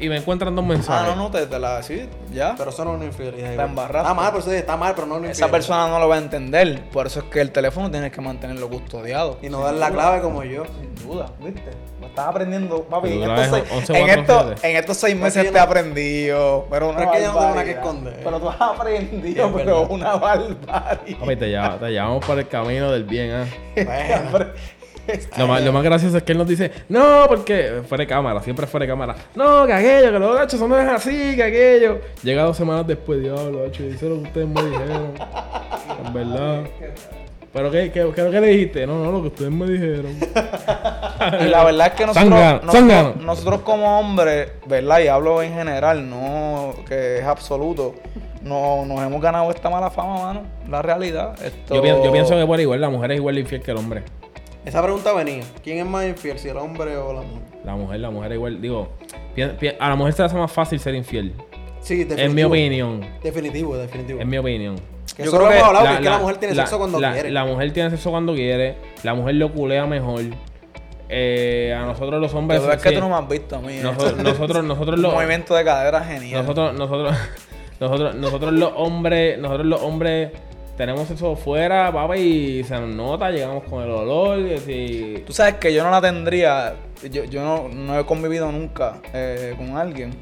Y 0.00 0.08
me 0.08 0.16
encuentran 0.16 0.54
dos 0.54 0.64
Ah, 0.64 0.68
mensajes. 0.68 1.16
no, 1.16 1.24
no, 1.24 1.30
te, 1.30 1.46
te 1.46 1.58
la 1.58 1.82
sí, 1.82 2.08
ya. 2.32 2.54
Pero 2.56 2.70
eso 2.70 2.84
no 2.84 2.92
es 2.92 2.96
una 2.98 3.06
infidelidad. 3.06 3.52
Igual. 3.52 3.68
embarraste. 3.68 3.98
Está 4.08 4.14
mal, 4.14 4.30
por 4.32 4.40
eso 4.40 4.52
está 4.52 4.76
mal, 4.76 4.94
pero 4.94 5.06
no 5.08 5.14
es 5.16 5.20
una 5.22 5.30
Esa 5.30 5.48
persona 5.48 5.88
no 5.88 5.98
lo 5.98 6.08
va 6.08 6.14
a 6.14 6.18
entender. 6.18 6.82
Por 6.92 7.06
eso 7.08 7.20
es 7.20 7.24
que 7.26 7.40
el 7.40 7.50
teléfono 7.50 7.90
tienes 7.90 8.12
que 8.12 8.20
mantenerlo 8.20 8.68
custodiado. 8.68 9.38
Y 9.42 9.48
no 9.48 9.60
dar 9.62 9.74
la 9.74 9.90
clave 9.90 10.20
como 10.20 10.44
yo. 10.44 10.64
Sin 10.66 10.94
duda, 11.08 11.26
¿viste? 11.40 11.62
Lo 12.00 12.06
estás 12.06 12.26
aprendiendo, 12.28 12.84
papi. 12.84 13.08
En 13.12 13.22
estos, 13.22 13.46
seis, 13.50 13.64
11, 13.72 13.92
en, 13.98 14.06
4, 14.06 14.20
estos, 14.22 14.44
7. 14.60 14.70
en 14.70 14.76
estos 14.76 14.96
seis 14.98 15.16
meses 15.16 15.50
te 15.52 15.58
he 15.58 15.60
aprendido. 15.60 16.66
Pero 16.70 16.88
una 16.90 16.98
Pero 16.98 17.10
es 17.12 17.16
que 17.18 17.22
yo 17.24 17.32
no 17.32 17.38
tengo 17.38 17.50
nada 17.50 17.64
que 17.64 17.70
esconder. 17.72 18.20
Pero 18.22 18.40
tú 18.40 18.48
has 18.50 18.60
aprendido, 18.60 19.52
pero 19.52 19.82
una 19.88 20.14
barbaridad. 20.16 21.00
Papi, 21.18 21.36
te, 21.36 21.48
lleva- 21.48 21.78
te 21.78 21.90
llevamos 21.90 22.24
por 22.24 22.38
el 22.38 22.46
camino 22.46 22.92
del 22.92 23.02
bien, 23.04 23.32
¿ah? 23.32 23.46
Bueno, 24.30 24.46
Lo 25.36 25.46
más, 25.46 25.62
lo 25.62 25.72
más 25.72 25.82
gracioso 25.82 26.16
es 26.18 26.22
que 26.22 26.32
él 26.32 26.38
nos 26.38 26.48
dice, 26.48 26.70
no, 26.88 27.24
porque 27.28 27.82
fuera 27.88 28.02
de 28.02 28.08
cámara, 28.08 28.40
siempre 28.42 28.66
fuera 28.66 28.84
de 28.84 28.92
cámara. 28.92 29.14
No, 29.34 29.66
que 29.66 29.72
aquello, 29.72 30.12
que 30.12 30.18
los 30.18 30.38
hachos 30.38 30.60
no 30.60 30.78
es 30.78 30.88
así, 30.88 31.34
que 31.36 31.42
aquello. 31.42 32.00
Llega 32.22 32.42
dos 32.42 32.56
semanas 32.56 32.86
después, 32.86 33.20
diablo, 33.20 33.66
hacho, 33.66 33.82
dice 33.82 34.08
lo 34.08 34.16
que 34.16 34.28
ustedes 34.28 34.48
me 34.48 34.62
dijeron. 34.62 35.14
Es 36.04 36.12
verdad. 36.12 36.64
¿Pero 37.52 37.70
qué, 37.70 37.90
qué, 37.90 38.12
qué, 38.14 38.30
qué 38.30 38.40
le 38.40 38.46
dijiste? 38.48 38.86
No, 38.86 39.02
no, 39.02 39.10
lo 39.10 39.22
que 39.22 39.28
ustedes 39.28 39.50
me 39.50 39.66
dijeron. 39.66 40.16
Y 41.40 41.44
la 41.48 41.64
verdad 41.64 41.86
es 41.88 41.92
que 41.94 42.06
nosotros, 42.06 43.20
nosotros, 43.20 43.60
como 43.62 43.98
hombres, 43.98 44.50
¿verdad? 44.66 45.00
Y 45.00 45.08
hablo 45.08 45.42
en 45.42 45.54
general, 45.54 46.08
no 46.08 46.74
que 46.86 47.18
es 47.18 47.24
absoluto. 47.24 47.94
No, 48.42 48.84
nos 48.86 49.00
hemos 49.02 49.20
ganado 49.20 49.50
esta 49.50 49.68
mala 49.68 49.90
fama, 49.90 50.22
mano. 50.22 50.42
La 50.68 50.82
realidad. 50.82 51.34
Esto... 51.42 51.74
Yo, 51.74 51.82
pienso, 51.82 52.04
yo 52.04 52.12
pienso 52.12 52.36
que 52.36 52.46
por 52.46 52.60
igual, 52.60 52.80
la 52.80 52.90
mujer 52.90 53.12
es 53.12 53.16
igual 53.16 53.34
de 53.34 53.40
infiel 53.40 53.62
que 53.62 53.70
el 53.70 53.78
hombre. 53.78 54.04
Esa 54.68 54.82
pregunta 54.82 55.12
venía. 55.12 55.42
¿Quién 55.62 55.78
es 55.78 55.86
más 55.86 56.06
infiel, 56.06 56.38
si 56.38 56.48
el 56.48 56.56
hombre 56.56 56.96
o 56.96 57.12
la 57.12 57.20
mujer? 57.22 57.42
La 57.64 57.74
mujer, 57.76 58.00
la 58.00 58.10
mujer 58.10 58.32
igual, 58.32 58.60
digo, 58.60 58.88
a 59.80 59.88
la 59.88 59.96
mujer 59.96 60.12
se 60.14 60.22
le 60.22 60.26
hace 60.26 60.36
más 60.36 60.50
fácil 60.52 60.78
ser 60.80 60.94
infiel. 60.94 61.34
Sí, 61.80 62.04
definitivo. 62.04 62.26
En 62.28 62.34
mi 62.34 62.42
opinión. 62.44 63.06
Definitivo, 63.22 63.76
definitivo. 63.76 64.20
En 64.20 64.28
mi 64.28 64.38
opinión. 64.38 64.76
Que 65.16 65.24
Yo 65.24 65.30
creo 65.32 65.48
que 65.48 65.54
hemos 65.56 65.66
hablado, 65.68 65.84
La- 65.84 65.90
que 65.90 65.94
es 65.96 66.00
que 66.00 66.04
la 66.04 66.10
la- 66.12 66.18
mujer 66.18 66.36
tiene 66.36 66.54
la- 66.54 66.62
sexo 66.62 66.78
cuando 66.78 67.00
la- 67.00 67.12
quiere. 67.12 67.30
La 67.30 67.44
mujer 67.44 67.72
tiene 67.72 67.90
sexo 67.90 68.10
cuando 68.10 68.34
quiere. 68.34 68.76
La 69.02 69.14
mujer 69.14 69.34
lo 69.36 69.52
culea 69.52 69.86
mejor. 69.86 70.22
Eh, 71.08 71.74
a 71.76 71.86
nosotros 71.86 72.20
los 72.20 72.34
hombres. 72.34 72.60
Pero 72.60 72.72
es 72.72 72.82
que 72.82 72.88
sí, 72.90 72.94
tú 72.94 73.00
no 73.00 73.08
me 73.08 73.14
has 73.14 73.28
visto 73.28 73.56
a 73.56 73.60
mí. 73.60 73.78
nosotros, 73.82 74.16
nosotros, 74.18 74.64
nosotros 74.64 74.96
Un 74.96 75.02
los. 75.02 75.14
movimiento 75.14 75.54
de 75.54 75.64
cadera 75.64 76.00
genial. 76.04 76.42
Nosotros, 76.42 76.74
nosotros, 76.74 77.16
nosotros, 77.80 78.14
nosotros 78.16 78.52
los 78.52 78.72
hombres, 78.76 79.38
nosotros 79.38 79.66
los 79.66 79.80
hombres 79.82 80.30
tenemos 80.78 81.10
eso 81.10 81.34
fuera, 81.34 81.92
papá, 81.92 82.16
y 82.16 82.62
se 82.62 82.78
nos 82.78 82.88
nota, 82.88 83.30
llegamos 83.30 83.64
con 83.64 83.82
el 83.82 83.90
olor, 83.90 84.38
y 84.38 84.54
así. 84.54 85.24
Tú 85.26 85.32
sabes 85.32 85.54
que 85.54 85.74
yo 85.74 85.82
no 85.82 85.90
la 85.90 86.00
tendría. 86.00 86.76
Yo, 87.10 87.24
yo 87.24 87.42
no, 87.42 87.68
no 87.68 87.98
he 87.98 88.06
convivido 88.06 88.50
nunca 88.52 89.00
eh, 89.12 89.54
con 89.58 89.76
alguien. 89.76 90.14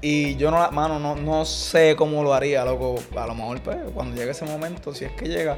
Y 0.00 0.36
yo 0.36 0.52
no 0.52 0.60
la, 0.60 0.70
mano, 0.70 1.00
no, 1.00 1.16
no 1.16 1.44
sé 1.44 1.96
cómo 1.98 2.22
lo 2.22 2.32
haría, 2.32 2.64
loco. 2.64 3.00
A 3.16 3.26
lo 3.26 3.34
mejor, 3.34 3.60
pues, 3.60 3.76
cuando 3.92 4.14
llegue 4.14 4.30
ese 4.30 4.44
momento, 4.44 4.94
si 4.94 5.06
es 5.06 5.12
que 5.12 5.26
llega. 5.26 5.56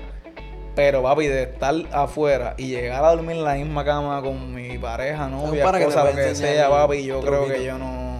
Pero, 0.75 1.03
papi, 1.03 1.27
de 1.27 1.43
estar 1.43 1.75
afuera 1.93 2.55
y 2.57 2.69
llegar 2.69 3.05
a 3.05 3.11
dormir 3.11 3.37
en 3.37 3.45
la 3.45 3.55
misma 3.55 3.85
cama 3.85 4.23
con 4.23 4.55
mi 4.55 4.79
pareja, 4.79 5.29
novia, 5.29 5.71
te 5.73 5.85
cosa, 5.85 6.05
lo 6.05 6.17
que 6.17 6.35
sea, 6.35 6.71
papi, 6.71 7.05
yo 7.05 7.21
creo 7.21 7.47
que 7.47 7.65
yo 7.65 7.77
no. 7.77 8.20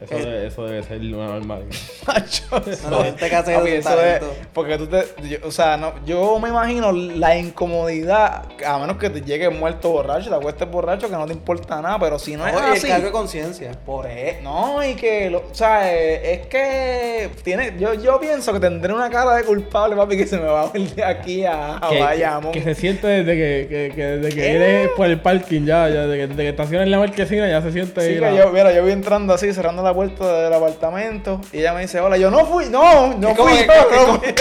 Eso, 0.00 0.16
debe, 0.16 0.46
eso 0.48 0.66
debe 0.66 0.82
ser 0.82 1.00
una 1.00 1.26
normal. 1.28 1.62
Macho, 2.06 2.62
No, 2.90 2.98
la 2.98 3.04
gente 3.04 3.28
que 3.30 3.36
hace 3.36 3.54
Papi, 3.54 3.70
eso 3.70 3.90
eso 3.90 4.02
es- 4.02 4.22
porque 4.52 4.76
tú 4.76 4.86
te, 4.86 5.04
yo- 5.28 5.38
o 5.44 5.50
sea, 5.50 5.76
no, 5.76 5.94
yo 6.04 6.38
me 6.38 6.48
imagino 6.50 6.92
la 6.92 7.36
incomodidad, 7.38 8.42
a 8.66 8.78
menos 8.78 8.98
que 8.98 9.08
te 9.10 9.22
llegues 9.22 9.50
muerto 9.56 9.90
borracho, 9.90 10.28
te 10.30 10.36
acuestes 10.36 10.70
borracho, 10.70 11.08
que 11.08 11.14
no 11.16 11.26
te 11.26 11.32
importa 11.32 11.80
nada, 11.80 11.98
pero 11.98 12.18
si 12.18 12.36
no 12.36 12.46
es 12.46 12.52
el 12.54 12.60
así, 12.60 12.88
cargo 12.88 13.06
de 13.06 13.12
conciencia. 13.12 13.72
por 13.86 14.06
e- 14.06 14.40
no, 14.42 14.84
y 14.86 14.94
que, 14.94 15.30
lo, 15.30 15.38
o 15.38 15.54
sea, 15.54 15.90
eh, 15.92 16.32
es 16.34 16.46
que 16.48 17.30
tiene, 17.42 17.74
yo, 17.78 17.94
yo 17.94 18.20
pienso 18.20 18.52
que 18.52 18.60
tendré 18.60 18.92
una 18.92 19.08
cara 19.10 19.34
de 19.36 19.44
culpable, 19.44 19.96
papi, 19.96 20.16
que 20.16 20.26
se 20.26 20.36
me 20.36 20.44
va 20.46 20.70
a 20.72 20.78
ir 20.78 20.90
de 20.94 21.04
aquí 21.04 21.44
a, 21.46 21.76
a 21.78 21.88
que, 21.88 22.00
Bayamón. 22.00 22.52
que 22.52 22.62
se 22.62 22.74
siente 22.74 23.06
desde 23.06 23.34
que, 23.34 23.68
que, 23.68 23.92
que 23.94 24.02
desde 24.04 24.28
que 24.30 24.34
¿Qué? 24.42 24.50
vienes 24.58 24.88
por 24.96 25.06
el 25.06 25.20
parking 25.20 25.62
ya, 25.64 25.88
ya 25.88 26.06
desde 26.06 26.16
que, 26.18 26.26
desde 26.26 26.42
que 26.42 26.48
estacionas 26.50 26.84
en 26.84 26.90
la 26.90 26.98
marquesina 26.98 27.48
ya 27.48 27.62
se 27.62 27.72
siente 27.72 28.00
Sí, 28.00 28.06
ahí 28.08 28.14
que 28.14 28.20
la- 28.20 28.34
yo, 28.34 28.50
mira, 28.50 28.72
yo 28.72 28.82
voy 28.82 28.92
entrando 28.92 29.32
así, 29.32 29.52
cerrando 29.52 29.82
la 29.82 29.93
puerta 29.94 30.42
del 30.42 30.52
apartamento, 30.52 31.40
y 31.52 31.60
ella 31.60 31.72
me 31.72 31.80
dice, 31.82 32.00
hola, 32.00 32.18
yo 32.18 32.30
no 32.30 32.44
fui, 32.44 32.66
no, 32.68 33.14
no 33.16 33.28
Es 33.30 33.36
fui 33.38 33.52
que- 33.52 33.66
yo, 33.66 33.72
no 33.90 34.06
como- 34.06 34.18
fui". 34.18 34.28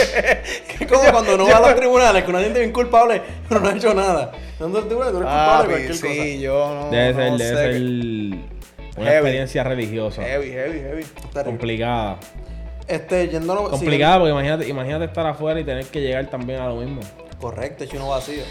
Es 0.82 0.88
como 0.92 1.12
cuando 1.12 1.36
uno 1.36 1.46
va 1.50 1.58
a 1.58 1.60
los 1.62 1.76
tribunales, 1.76 2.24
que 2.24 2.30
uno 2.30 2.40
siente 2.40 2.60
bien 2.60 2.72
culpable, 2.74 3.22
pero 3.48 3.62
no 3.62 3.70
ha 3.70 3.74
hecho 3.74 3.94
nada. 3.94 4.32
Dando 4.60 4.80
el 4.80 4.86
tribunal, 4.88 5.12
tú 5.12 5.18
eres 5.20 5.30
culpable 5.30 5.74
de 5.74 5.88
Papi, 5.88 6.00
cualquier 6.00 6.26
sí, 6.26 6.40
yo 6.42 6.74
no. 6.76 6.90
Debe 6.90 7.14
ser, 7.14 7.32
no 7.32 7.38
debe 7.38 7.50
sé 7.50 7.56
ser 7.56 7.72
qué- 7.72 8.54
una 8.96 9.06
Heavy. 9.06 9.18
experiencia 9.18 9.64
religiosa. 9.64 10.22
Heavy, 10.24 10.52
heavy, 10.52 10.80
heavy. 10.80 11.04
Complicada. 11.46 12.18
Este, 12.88 13.30
yéndonos. 13.30 13.70
Complicada 13.70 14.18
porque 14.20 14.32
imagínate, 14.32 14.68
imagínate 14.68 15.06
estar 15.06 15.26
afuera 15.26 15.60
y 15.60 15.64
tener 15.64 15.86
que 15.86 16.02
llegar 16.02 16.26
también 16.30 16.60
a 16.60 16.68
lo 16.68 16.76
mismo. 16.76 17.00
correcto, 17.40 17.84
hecho 17.86 17.96
uno 17.98 18.10
vacío. 18.10 18.44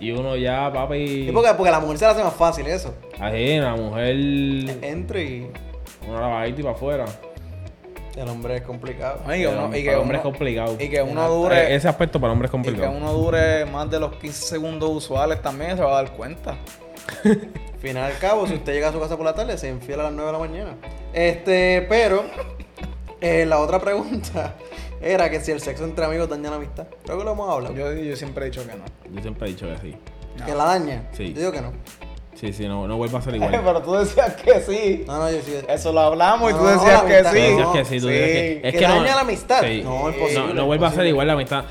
Y 0.00 0.12
uno 0.12 0.36
ya, 0.36 0.72
papi. 0.72 1.28
Y 1.28 1.32
porque, 1.32 1.50
porque 1.56 1.68
a 1.70 1.72
la 1.72 1.80
mujer 1.80 1.98
se 1.98 2.04
le 2.04 2.10
hace 2.12 2.22
más 2.24 2.34
fácil 2.34 2.66
eso. 2.68 2.94
Así, 3.18 3.58
la 3.58 3.74
mujer. 3.74 4.10
Entre 4.82 5.24
y 5.24 5.50
Una 6.06 6.20
lavadita 6.20 6.60
y 6.60 6.64
para 6.64 6.74
afuera. 6.76 7.04
el 8.16 8.28
hombre 8.28 8.56
es 8.56 8.62
complicado. 8.62 9.20
Ay, 9.26 9.42
que 9.42 9.48
Pero 9.48 9.64
uno- 9.66 9.76
y 9.76 9.82
que 9.84 9.90
el 9.92 9.98
hombre 9.98 10.16
es 10.16 10.22
complicado. 10.22 10.76
Y 10.80 10.88
que 10.90 11.02
uno 11.02 11.24
Eh, 11.24 11.28
dure. 11.28 11.74
Ese 11.74 11.88
aspecto 11.88 12.18
para 12.20 12.32
el 12.32 12.36
hombre 12.36 12.46
es 12.46 12.50
Y 12.50 12.56
que 12.56 12.62
complicado. 12.64 12.92
uno 12.96 13.12
dure 13.12 13.64
más 13.66 13.88
de 13.90 14.00
los 14.00 14.12
15 14.16 14.46
segundos 14.46 14.90
usuales 14.90 15.40
también 15.40 15.76
se 15.76 15.82
va 15.82 15.98
a 15.98 16.02
dar 16.02 16.12
cuenta. 16.12 16.56
Final 17.80 18.10
al 18.10 18.18
cabo, 18.18 18.46
si 18.46 18.54
usted 18.54 18.72
llega 18.72 18.88
a 18.88 18.92
su 18.92 18.98
casa 19.00 19.16
por 19.16 19.24
la 19.24 19.34
tarde, 19.34 19.56
se 19.56 19.68
infiel 19.68 20.00
a 20.00 20.04
las 20.04 20.12
9 20.12 20.26
de 20.26 20.32
la 20.32 20.38
mañana. 20.38 20.74
Este, 21.12 21.86
pero 21.88 22.24
eh, 23.20 23.46
la 23.46 23.60
otra 23.60 23.78
pregunta 23.78 24.54
era 25.00 25.30
que 25.30 25.40
si 25.40 25.52
el 25.52 25.60
sexo 25.60 25.84
entre 25.84 26.04
amigos 26.04 26.28
daña 26.28 26.50
la 26.50 26.56
amistad. 26.56 26.88
Creo 27.04 27.18
que 27.18 27.24
lo 27.24 27.32
hemos 27.32 27.48
hablado. 27.48 27.74
Yo, 27.76 27.92
yo 27.92 28.16
siempre 28.16 28.46
he 28.46 28.50
dicho 28.50 28.66
que 28.66 28.74
no. 28.74 28.84
Yo 29.14 29.22
siempre 29.22 29.46
he 29.46 29.50
dicho 29.52 29.66
que 29.68 29.78
sí. 29.78 29.96
Que 30.44 30.54
la 30.54 30.64
daña. 30.64 31.08
Sí. 31.12 31.32
Yo 31.34 31.38
digo 31.40 31.52
que 31.52 31.60
no. 31.60 31.72
Sí, 32.38 32.52
sí, 32.52 32.68
no, 32.68 32.86
no 32.86 32.96
vuelva 32.96 33.18
a 33.18 33.22
ser 33.22 33.34
igual. 33.36 33.50
Pero 33.50 33.82
tú 33.82 33.94
decías 33.94 34.34
que 34.34 34.60
sí. 34.60 35.04
No, 35.06 35.18
no, 35.18 35.30
yo 35.30 35.38
sí. 35.42 35.54
Eso 35.68 35.92
lo 35.92 36.00
hablamos 36.00 36.50
y 36.50 36.54
tú 36.54 36.60
No, 36.62 36.70
decías 36.70 37.02
que 37.02 37.24
sí. 37.24 37.34
Decías 37.34 37.58
no. 37.58 37.72
que 37.72 37.84
sí, 37.84 38.00
tú 38.00 38.06
Sí. 38.08 38.12
decías 38.14 38.32
que, 38.32 38.60
es 38.68 38.72
Que 38.74 38.78
que 38.78 38.88
no, 38.88 38.94
daña 39.02 39.14
la 39.16 39.20
amistad. 39.22 39.60
Sí. 39.62 39.82
No, 39.84 40.08
imposible, 40.10 40.46
No, 40.48 40.54
no 40.54 40.66
vuelva 40.66 40.88
a 40.88 40.92
ser 40.92 41.06
igual 41.06 41.26
la 41.26 41.32
amistad. 41.32 41.64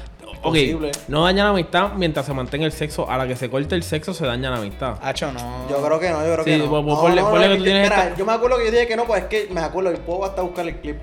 Ok, 0.43 0.55
Imposible. 0.55 0.91
no 1.07 1.23
daña 1.23 1.43
la 1.45 1.49
amistad 1.49 1.93
mientras 1.95 2.25
se 2.25 2.33
mantenga 2.33 2.65
el 2.65 2.71
sexo. 2.71 3.09
A 3.09 3.17
la 3.17 3.27
que 3.27 3.35
se 3.35 3.49
corte 3.49 3.73
el 3.75 3.83
sexo 3.83 4.13
se 4.13 4.25
daña 4.25 4.49
la 4.51 4.57
amistad. 4.57 4.95
Hacho, 5.01 5.31
no. 5.31 5.67
Yo 5.69 5.81
creo 5.81 5.99
que 5.99 6.09
no, 6.09 6.25
yo 6.25 6.33
creo 6.33 6.43
Sí, 6.45 6.51
que 6.51 6.57
no. 6.59 6.69
pues, 6.69 6.83
pues, 6.83 6.95
No, 6.95 7.01
ponle- 7.03 7.21
no, 7.21 7.29
ponle 7.31 7.47
no, 7.47 7.51
que 7.53 7.57
tú 7.57 7.63
yo- 7.65 7.71
tienes 7.71 7.83
mira, 7.89 8.03
esta- 8.03 8.15
Yo 8.17 8.25
me 8.25 8.33
acuerdo 8.33 8.57
que 8.57 8.65
yo 8.65 8.71
dije 8.71 8.87
que 8.87 8.95
no, 8.95 9.05
pues 9.05 9.23
es 9.23 9.27
que 9.29 9.47
me 9.51 9.61
acuerdo 9.61 9.91
y 9.93 9.95
puedo 9.97 10.25
hasta 10.25 10.41
buscar 10.43 10.67
el 10.67 10.75
clip. 10.75 10.97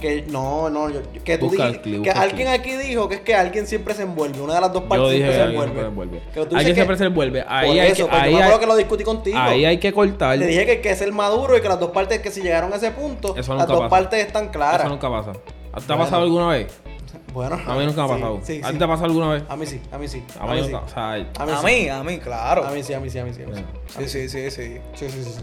Que 0.00 0.22
no, 0.22 0.70
no, 0.70 0.88
yo- 0.88 1.02
que 1.24 1.36
tú 1.36 1.48
Busca 1.48 1.66
dijiste- 1.66 1.76
el 1.90 1.94
clip, 1.96 2.02
que 2.04 2.10
alguien 2.10 2.48
clip. 2.48 2.60
aquí 2.60 2.76
dijo 2.88 3.06
que 3.08 3.16
es 3.16 3.20
que 3.20 3.34
alguien 3.34 3.66
siempre 3.66 3.92
se 3.94 4.02
envuelve. 4.02 4.40
Una 4.40 4.54
de 4.54 4.60
las 4.62 4.72
dos 4.72 4.82
Yo 4.84 4.88
partes 4.88 5.10
dije 5.10 5.18
siempre 5.18 5.30
que 5.30 5.36
se 5.36 5.42
alguien 5.42 5.60
envuelve. 5.62 5.72
siempre 5.72 5.82
se 5.82 5.88
envuelve. 5.88 6.18
Que 6.20 6.40
tú 6.40 6.40
dices 6.40 6.56
Alguien 6.56 6.66
que- 6.66 6.74
siempre 6.74 6.96
se 6.96 7.04
envuelve. 7.04 7.44
Ahí 7.46 7.66
Por 7.68 7.80
hay 7.80 7.90
eso, 7.90 8.08
que, 8.08 8.16
ahí 8.16 8.30
yo 8.30 8.30
me 8.30 8.36
hay- 8.36 8.42
acuerdo 8.42 8.60
que 8.60 8.66
lo 8.66 8.76
discutí 8.76 9.04
contigo. 9.04 9.38
ahí 9.38 9.64
hay 9.66 9.78
que 9.78 9.92
cortar. 9.92 10.38
Te 10.38 10.46
dije 10.46 10.64
que 10.64 10.70
hay 10.72 10.80
que 10.80 10.96
ser 10.96 11.12
maduro 11.12 11.56
y 11.56 11.60
que 11.60 11.68
las 11.68 11.78
dos 11.78 11.90
partes 11.90 12.20
que 12.20 12.30
si 12.30 12.40
llegaron 12.40 12.72
a 12.72 12.76
ese 12.76 12.90
punto, 12.92 13.36
Eso 13.36 13.54
las 13.54 13.66
dos 13.66 13.78
pasa. 13.78 13.88
partes 13.90 14.26
están 14.26 14.48
claras. 14.48 14.80
Eso 14.80 14.88
nunca 14.88 15.10
pasa. 15.10 15.32
¿Te 15.32 15.92
ha 15.92 15.98
pasado 15.98 16.22
alguna 16.22 16.48
vez? 16.48 16.66
Bueno, 17.32 17.60
A 17.64 17.74
mí 17.76 17.86
nunca 17.86 18.02
me 18.06 18.12
ha 18.12 18.14
pasado. 18.16 18.40
Sí, 18.42 18.60
¿A 18.62 18.66
sí. 18.68 18.72
ti 18.72 18.78
te 18.78 18.84
ha 18.84 18.88
pasado 18.88 19.06
alguna 19.06 19.28
vez? 19.34 19.42
A 19.48 19.56
mí 19.56 19.64
sí, 19.66 19.80
a 19.92 19.98
mí 19.98 20.08
sí. 20.08 20.24
A 20.40 20.46
mí 20.48 20.60
nunca. 20.62 20.78
O 20.80 20.88
sea, 20.88 21.12
A 21.12 21.16
mí, 21.16 21.26
A 21.38 21.58
sí. 21.60 21.66
mí, 21.66 21.88
a 21.88 22.02
mí, 22.02 22.18
claro. 22.18 22.64
A 22.66 22.70
mí 22.72 22.82
sí, 22.82 22.92
a 22.92 22.98
mí 22.98 23.08
sí, 23.08 23.18
a 23.20 23.24
mí 23.24 23.32
sí. 23.32 23.42
A 23.42 23.46
mí 23.46 23.54
sí. 23.54 24.18
Sí, 24.18 24.28
sí, 24.28 24.50
sí, 24.50 24.50
sí. 24.50 24.80
Sí, 24.94 25.34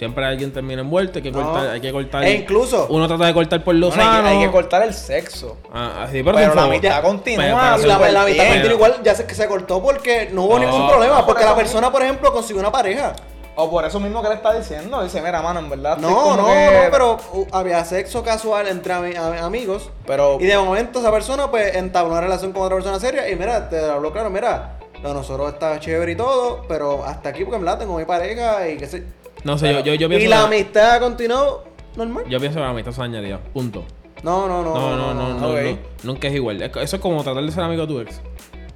siempre 0.00 0.24
alguien 0.24 0.50
termina 0.50 0.80
envuelto. 0.80 1.18
Hay 1.18 1.22
que 1.22 1.30
No. 1.30 1.42
cortar. 1.42 1.68
Hay 1.68 1.80
que 1.82 1.92
cortar. 1.92 2.24
E 2.24 2.32
incluso- 2.32 2.86
Uno 2.88 3.06
trata 3.06 3.26
de 3.26 3.34
cortar 3.34 3.62
por 3.62 3.74
lo 3.74 3.88
Bueno, 3.90 4.02
hay, 4.02 4.22
que, 4.22 4.28
hay 4.28 4.38
que 4.46 4.50
cortar 4.50 4.82
el 4.82 4.94
sexo. 4.94 5.58
Ah, 5.72 6.06
sí, 6.10 6.22
pero, 6.22 6.36
Pero 6.38 6.52
sin 6.52 6.56
la 6.56 6.62
amistad 6.66 7.02
continúa, 7.02 7.44
Pero- 7.44 7.56
pero- 7.58 7.86
la, 7.86 7.94
súper 7.96 8.12
la 8.14 8.24
mitad 8.24 8.42
bien. 8.44 8.52
contigo 8.54 8.74
igual 8.74 8.96
ya 9.04 9.14
se, 9.14 9.26
que 9.26 9.34
se 9.34 9.46
cortó 9.46 9.82
porque 9.82 10.30
no 10.32 10.44
hubo 10.44 10.58
No, 10.58 10.64
ningún 10.64 10.88
problema. 10.88 11.18
no, 11.18 11.26
porque 11.26 11.42
por 11.42 11.50
la 11.50 11.56
persona, 11.56 11.92
por 11.92 12.02
ejemplo, 12.02 12.32
consiguió 12.32 12.60
una 12.60 12.72
pareja. 12.72 13.12
O 13.56 13.68
por 13.70 13.84
eso 13.84 14.00
mismo 14.00 14.22
que 14.22 14.28
le 14.30 14.36
está 14.36 14.54
diciendo. 14.54 15.02
Dice, 15.02 15.20
mira, 15.20 15.42
mano, 15.42 15.60
en 15.60 15.68
verdad. 15.68 15.98
No, 15.98 16.34
no, 16.34 16.46
que- 16.46 16.52
no, 16.84 16.90
pero 16.90 17.18
uh, 17.34 17.46
había 17.52 17.84
sexo 17.84 18.22
casual 18.22 18.68
entre 18.68 18.94
amigos. 18.94 19.90
Pero. 20.06 20.38
Y 20.40 20.46
de 20.46 20.56
momento 20.56 21.00
esa 21.00 21.10
persona 21.12 21.50
pues 21.50 21.76
entabló 21.76 22.12
una 22.12 22.22
relación 22.22 22.52
con 22.52 22.62
otra 22.62 22.76
persona 22.76 22.98
seria 22.98 23.28
y 23.28 23.36
mira, 23.36 23.68
te 23.68 23.78
habló 23.78 24.12
claro, 24.12 24.30
mira, 24.30 24.78
lo 25.02 25.08
de 25.10 25.14
nosotros 25.14 25.52
está 25.52 25.78
chévere 25.78 26.12
y 26.12 26.16
todo, 26.16 26.62
pero 26.68 27.04
hasta 27.04 27.28
aquí 27.30 27.44
porque 27.44 27.56
en 27.56 27.64
verdad 27.64 27.78
tengo 27.80 27.98
mi 27.98 28.04
pareja 28.06 28.66
y 28.66 28.78
qué 28.78 28.86
sé. 28.86 29.04
No 29.44 29.56
sé, 29.58 29.72
yo, 29.72 29.80
yo, 29.80 29.94
yo 29.94 30.08
pienso. 30.08 30.26
y 30.26 30.28
la 30.28 30.36
que- 30.38 30.42
amistad 30.44 31.00
continuó 31.00 31.64
normal. 31.96 32.24
Yo 32.28 32.38
pienso 32.38 32.56
que 32.58 32.62
la 32.64 32.70
amistad 32.70 32.92
se 32.92 33.00
dañaría. 33.00 33.38
Punto. 33.52 33.84
No, 34.22 34.46
no, 34.48 34.62
no. 34.62 34.74
No, 34.74 34.96
no, 34.96 35.14
no, 35.14 35.34
no. 35.34 35.52
no. 35.60 35.78
Nunca 36.02 36.28
es 36.28 36.34
igual. 36.34 36.60
Es- 36.62 36.76
Eso 36.76 36.96
es 36.96 37.02
como 37.02 37.22
tratar 37.24 37.42
de 37.42 37.50
ser 37.50 37.62
amigo 37.64 37.82
de 37.82 37.88
tu 37.88 38.00
ex. 38.00 38.20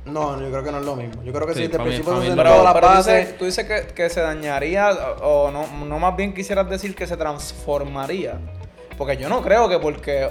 No, 0.06 0.38
yo 0.40 0.50
creo 0.50 0.62
que 0.62 0.70
no 0.70 0.78
es 0.80 0.84
lo 0.84 0.96
mismo. 0.96 1.22
Yo 1.22 1.32
creo 1.32 1.46
que 1.46 1.54
Sí, 1.54 1.60
si 1.60 1.66
desde 1.68 1.78
el 1.78 1.82
principio 1.82 2.20
se 2.22 2.28
no. 2.30 2.36
Pero, 2.36 2.50
todas 2.50 2.64
las 2.64 2.74
pero 2.74 2.88
tú 2.88 2.96
dices, 2.98 3.38
tú 3.38 3.44
dices 3.46 3.64
que, 3.66 3.94
que 3.94 4.10
se 4.10 4.20
dañaría, 4.20 4.90
o 5.22 5.50
no, 5.50 5.66
no 5.86 5.98
más 5.98 6.14
bien 6.16 6.34
quisieras 6.34 6.68
decir 6.68 6.94
que 6.94 7.06
se 7.06 7.16
transformaría. 7.16 8.38
Porque 8.98 9.16
yo 9.16 9.28
no 9.28 9.42
creo 9.42 9.68
que 9.68 9.78
porque 9.78 10.30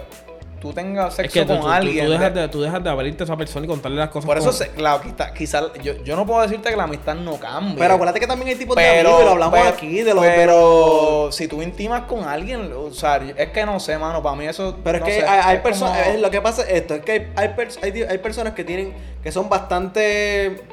tú 0.63 0.71
tengas 0.71 1.09
Es 1.09 1.15
sexo 1.17 1.33
que 1.33 1.41
tú, 1.41 1.47
con 1.51 1.59
tú- 1.61 1.67
alguien. 1.67 2.05
tú 2.05 2.11
dejas 2.13 2.33
de- 2.33 2.47
tú 2.47 2.61
dejas 2.61 2.81
de 2.81 2.89
abrirte 2.89 3.23
a 3.23 3.25
esa 3.25 3.35
persona 3.35 3.65
y 3.65 3.67
contarle 3.67 3.97
las 3.97 4.07
cosas. 4.09 4.25
por 4.25 4.37
eso, 4.37 4.51
claro, 4.77 5.01
quizá, 5.03 5.33
quizá- 5.33 5.73
yo, 5.83 6.01
yo 6.05 6.15
no 6.15 6.25
puedo 6.25 6.41
decirte 6.41 6.69
que 6.69 6.77
la 6.77 6.85
amistad 6.85 7.15
no 7.15 7.37
cambie. 7.37 7.75
Pero 7.77 7.95
acuérdate 7.95 8.21
que 8.21 8.27
también 8.27 8.47
hay 8.47 8.55
tipos 8.55 8.77
de 8.77 8.87
amigos 9.01 9.21
y 9.21 9.25
lo 9.25 9.31
hablamos 9.31 9.59
pero- 9.59 9.69
aquí 9.75 10.01
de 10.01 10.13
los. 10.13 10.25
pero 10.25 11.29
si 11.33 11.49
tú 11.49 11.61
intimas 11.61 12.03
con 12.03 12.23
alguien, 12.23 12.71
o 12.73 12.91
sea, 12.93 13.17
es 13.17 13.49
que 13.49 13.65
no 13.65 13.77
sé, 13.81 13.97
mano, 13.97 14.23
para 14.23 14.37
mí 14.37 14.45
eso. 14.45 14.77
Pero 14.85 14.99
es 14.99 15.03
que 15.03 15.19
sé, 15.19 15.27
hay, 15.27 15.57
personas, 15.59 16.01
como- 16.07 16.19
lo 16.19 16.31
que 16.31 16.39
pasa 16.41 16.61
es 16.63 16.69
esto, 16.69 16.95
es 16.95 17.01
que 17.03 17.11
hay, 17.11 17.27
hay, 17.35 17.47
pers- 17.49 18.07
hay 18.09 18.17
personas 18.19 18.53
que 18.53 18.63
tienen, 18.63 18.93
que 19.21 19.31
son 19.33 19.49
bastante, 19.49 20.63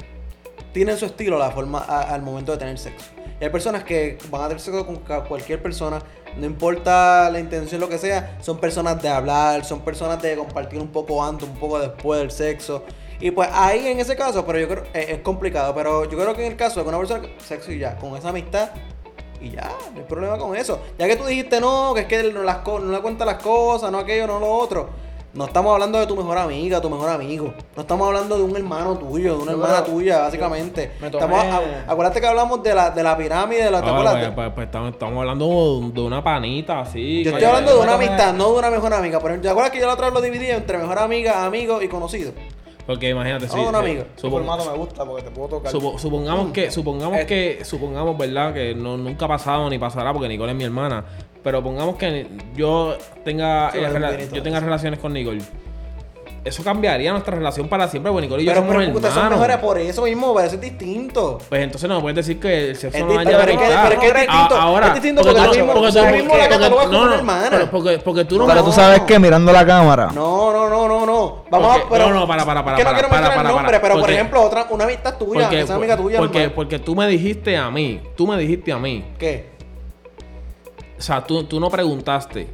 tienen 0.71 0.97
su 0.97 1.05
estilo 1.05 1.37
la 1.37 1.51
forma 1.51 1.79
a- 1.79 2.13
al 2.13 2.21
momento 2.21 2.53
de 2.53 2.57
tener 2.57 2.77
sexo. 2.77 3.07
Y 3.39 3.43
hay 3.43 3.49
personas 3.49 3.83
que 3.83 4.17
van 4.29 4.43
a 4.43 4.47
tener 4.47 4.61
sexo 4.61 4.85
con 4.85 4.97
cualquier 5.27 5.61
persona, 5.61 6.01
no 6.37 6.45
importa 6.45 7.29
la 7.29 7.39
intención, 7.39 7.81
lo 7.81 7.89
que 7.89 7.97
sea, 7.97 8.37
son 8.41 8.59
personas 8.59 9.01
de 9.01 9.09
hablar, 9.09 9.65
son 9.65 9.81
personas 9.81 10.21
de 10.21 10.35
compartir 10.35 10.79
un 10.79 10.89
poco 10.89 11.23
antes, 11.23 11.47
un 11.47 11.55
poco 11.55 11.79
después 11.79 12.19
del 12.19 12.31
sexo. 12.31 12.83
Y 13.19 13.31
pues 13.31 13.49
ahí 13.53 13.87
en 13.87 13.99
ese 13.99 14.15
caso, 14.15 14.45
pero 14.45 14.59
yo 14.59 14.67
creo, 14.67 14.83
es, 14.93 15.09
es 15.09 15.19
complicado, 15.19 15.75
pero 15.75 16.09
yo 16.09 16.17
creo 16.17 16.35
que 16.35 16.45
en 16.45 16.53
el 16.53 16.57
caso 16.57 16.81
de 16.81 16.89
una 16.89 16.97
persona, 16.97 17.27
sexo 17.45 17.71
y 17.71 17.79
ya, 17.79 17.95
con 17.97 18.15
esa 18.15 18.29
amistad, 18.29 18.71
y 19.41 19.51
ya, 19.51 19.71
no 19.93 19.99
hay 19.99 20.05
problema 20.07 20.37
con 20.37 20.55
eso. 20.55 20.79
Ya 20.97 21.07
que 21.07 21.15
tú 21.15 21.25
dijiste 21.25 21.59
no, 21.59 21.93
que 21.93 22.01
es 22.01 22.07
que 22.07 22.31
no, 22.31 22.43
las 22.43 22.65
no 22.65 22.91
le 22.91 23.01
cuenta 23.01 23.25
las 23.25 23.41
cosas, 23.41 23.91
no 23.91 23.97
aquello, 23.97 24.27
no 24.27 24.39
lo 24.39 24.51
otro. 24.51 24.89
No 25.33 25.45
estamos 25.45 25.71
hablando 25.71 25.97
de 25.97 26.05
tu 26.07 26.15
mejor 26.17 26.37
amiga, 26.37 26.81
tu 26.81 26.89
mejor 26.89 27.09
amigo. 27.09 27.53
No 27.77 27.81
estamos 27.83 28.05
hablando 28.05 28.35
de 28.35 28.43
un 28.43 28.53
hermano 28.53 28.97
tuyo, 28.97 29.37
de 29.37 29.43
una 29.43 29.51
Yo 29.53 29.61
hermana 29.63 29.83
tuya, 29.83 30.19
básicamente. 30.19 30.91
me 30.99 31.09
tomé- 31.09 31.23
Estamos, 31.23 31.39
a- 31.45 31.91
acuérdate 31.91 32.19
que 32.19 32.27
hablamos 32.27 32.61
de 32.61 32.75
la, 32.75 32.89
de 32.89 33.01
la 33.01 33.15
pirámide, 33.15 33.63
de 33.63 33.71
la, 33.71 33.81
¿te 33.81 33.89
Ah, 33.89 33.95
pues, 34.13 34.29
pues, 34.35 34.51
pues, 34.53 34.65
estamos, 34.65 34.91
estamos 34.91 35.19
hablando 35.19 35.89
de 35.93 36.01
una 36.01 36.21
panita 36.21 36.81
así. 36.81 37.23
yo 37.23 37.31
estoy 37.31 37.45
hablando 37.45 37.75
de 37.75 37.79
una 37.79 37.93
tomé- 37.93 38.07
amistad, 38.07 38.33
no 38.33 38.51
de 38.51 38.59
una 38.59 38.69
mejor 38.71 38.93
amiga. 38.93 39.19
Por 39.21 39.31
ejemplo, 39.31 39.47
¿te 39.47 39.51
acuerdas 39.51 39.71
que 39.71 39.79
yo 39.79 39.87
la 39.87 39.93
otra 39.93 40.07
vez 40.07 40.13
lo 40.15 40.21
dividí 40.21 40.47
entre 40.49 40.77
mejor 40.77 40.99
amiga, 40.99 41.45
amigo 41.45 41.81
y 41.81 41.87
conocido? 41.87 42.33
Porque 42.85 43.09
imagínate, 43.11 43.45
sí. 43.47 43.51
Vamos 43.55 43.73
a 43.73 43.79
una 43.79 43.87
eh, 43.89 44.05
formato 44.19 44.65
me 44.69 44.77
gusta 44.77 45.05
porque 45.05 45.21
te 45.23 45.31
puedo 45.31 45.47
tocar. 45.47 45.71
supo- 45.71 45.97
supongamos 45.97 46.51
que, 46.51 46.71
supongamos 46.71 47.19
Eh. 47.19 47.25
que, 47.25 47.63
supongamos, 47.63 48.17
¿verdad? 48.17 48.53
Que 48.53 48.75
no, 48.75 48.97
nunca 48.97 49.25
ha 49.25 49.27
pasado 49.29 49.69
ni 49.69 49.79
pasará 49.79 50.11
porque 50.11 50.27
Nicole 50.27 50.51
es 50.51 50.57
mi 50.57 50.65
hermana. 50.65 51.05
Pero 51.43 51.63
pongamos 51.63 51.95
que 51.95 52.27
yo 52.55 52.95
tenga, 53.25 53.71
Sí, 53.71 53.79
eh, 53.79 53.89
rela- 53.89 54.31
yo 54.31 54.43
tenga 54.43 54.59
relaciones 54.59 54.99
con 54.99 55.13
Nicole. 55.13 55.41
Eso 56.43 56.63
cambiaría 56.63 57.11
nuestra 57.11 57.35
relación 57.35 57.67
para 57.67 57.87
siempre, 57.87 58.11
porque 58.11 58.25
Nicole 58.25 58.41
y 58.41 58.45
yo 58.47 58.51
Pero, 58.51 58.61
somos 58.65 58.75
pero 58.75 58.95
ustedes 58.95 59.13
son 59.13 59.23
hermanos. 59.25 59.39
mejores 59.47 59.57
por 59.63 59.77
eso 59.77 60.01
mismo, 60.05 60.33
pero 60.33 60.47
eso 60.47 60.55
es 60.55 60.61
distinto. 60.61 61.37
Pues 61.47 61.61
entonces 61.61 61.87
no 61.87 61.97
me 61.97 62.01
puedes 62.01 62.15
decir 62.15 62.39
que 62.39 62.69
el 62.71 62.75
sexo 62.75 62.97
Es 62.97 63.03
no 63.05 63.11
es 63.11 63.27
que- 63.27 63.35
amistad. 63.35 63.39
pero 63.47 63.51
es 63.93 63.99
que 63.99 64.07
es 64.07 64.13
distinto, 64.15 64.55
A- 64.55 64.61
ahora, 64.63 64.87
es 64.87 64.93
distinto 64.95 65.21
porque 65.21 65.35
porque 65.39 65.51
tú- 65.51 65.57
mismo- 65.65 65.73
porque 65.73 65.91
tú 65.91 65.99
tú- 65.99 66.05
mismo 66.15 66.33
la 66.33 66.39
porque- 66.39 66.49
catalogas 66.49 66.85
como 66.87 66.97
no, 66.97 67.01
una 67.03 67.11
no, 67.11 67.17
hermana. 67.17 67.47
pero 67.51 67.69
porque, 67.69 67.99
porque 67.99 68.25
tú 68.25 68.37
no 68.39 68.47
Pero 68.47 68.63
tú 68.63 68.71
sabes 68.71 69.01
que 69.01 69.19
mirando 69.19 69.51
la 69.53 69.65
cámara. 69.67 70.07
No, 70.15 70.51
no, 70.51 70.67
no, 70.67 70.87
no, 70.87 71.05
no. 71.05 71.43
Vamos 71.51 71.77
Porque- 71.77 71.85
a. 71.85 71.89
Pero, 71.89 72.09
no, 72.09 72.19
no, 72.21 72.27
para, 72.27 72.43
para, 72.43 72.65
para, 72.65 72.77
es 72.77 72.79
que 72.79 72.83
no 72.85 72.89
para, 72.89 72.97
quiero 72.97 73.09
para, 73.09 73.21
mencionar 73.21 73.37
para, 73.37 73.49
el 73.49 73.55
nombre, 73.55 73.79
pero 73.79 73.93
por 73.93 74.01
porque- 74.01 74.13
ejemplo, 74.15 74.41
otra, 74.41 74.65
una 74.71 74.83
amistad 74.85 75.17
tuya, 75.19 75.41
porque, 75.41 75.61
esa 75.61 75.75
amiga 75.75 75.95
tuya. 75.97 76.17
porque, 76.17 76.49
porque 76.49 76.79
tú 76.79 76.95
me 76.95 77.05
dijiste 77.07 77.55
a 77.55 77.69
mí, 77.69 78.01
tú 78.17 78.25
me 78.25 78.35
dijiste 78.39 78.71
a 78.71 78.79
mí, 78.79 79.05
¿Qué? 79.19 79.50
O 81.01 81.03
sea, 81.03 81.25
tú, 81.25 81.43
tú 81.45 81.59
no 81.59 81.67
preguntaste 81.71 82.47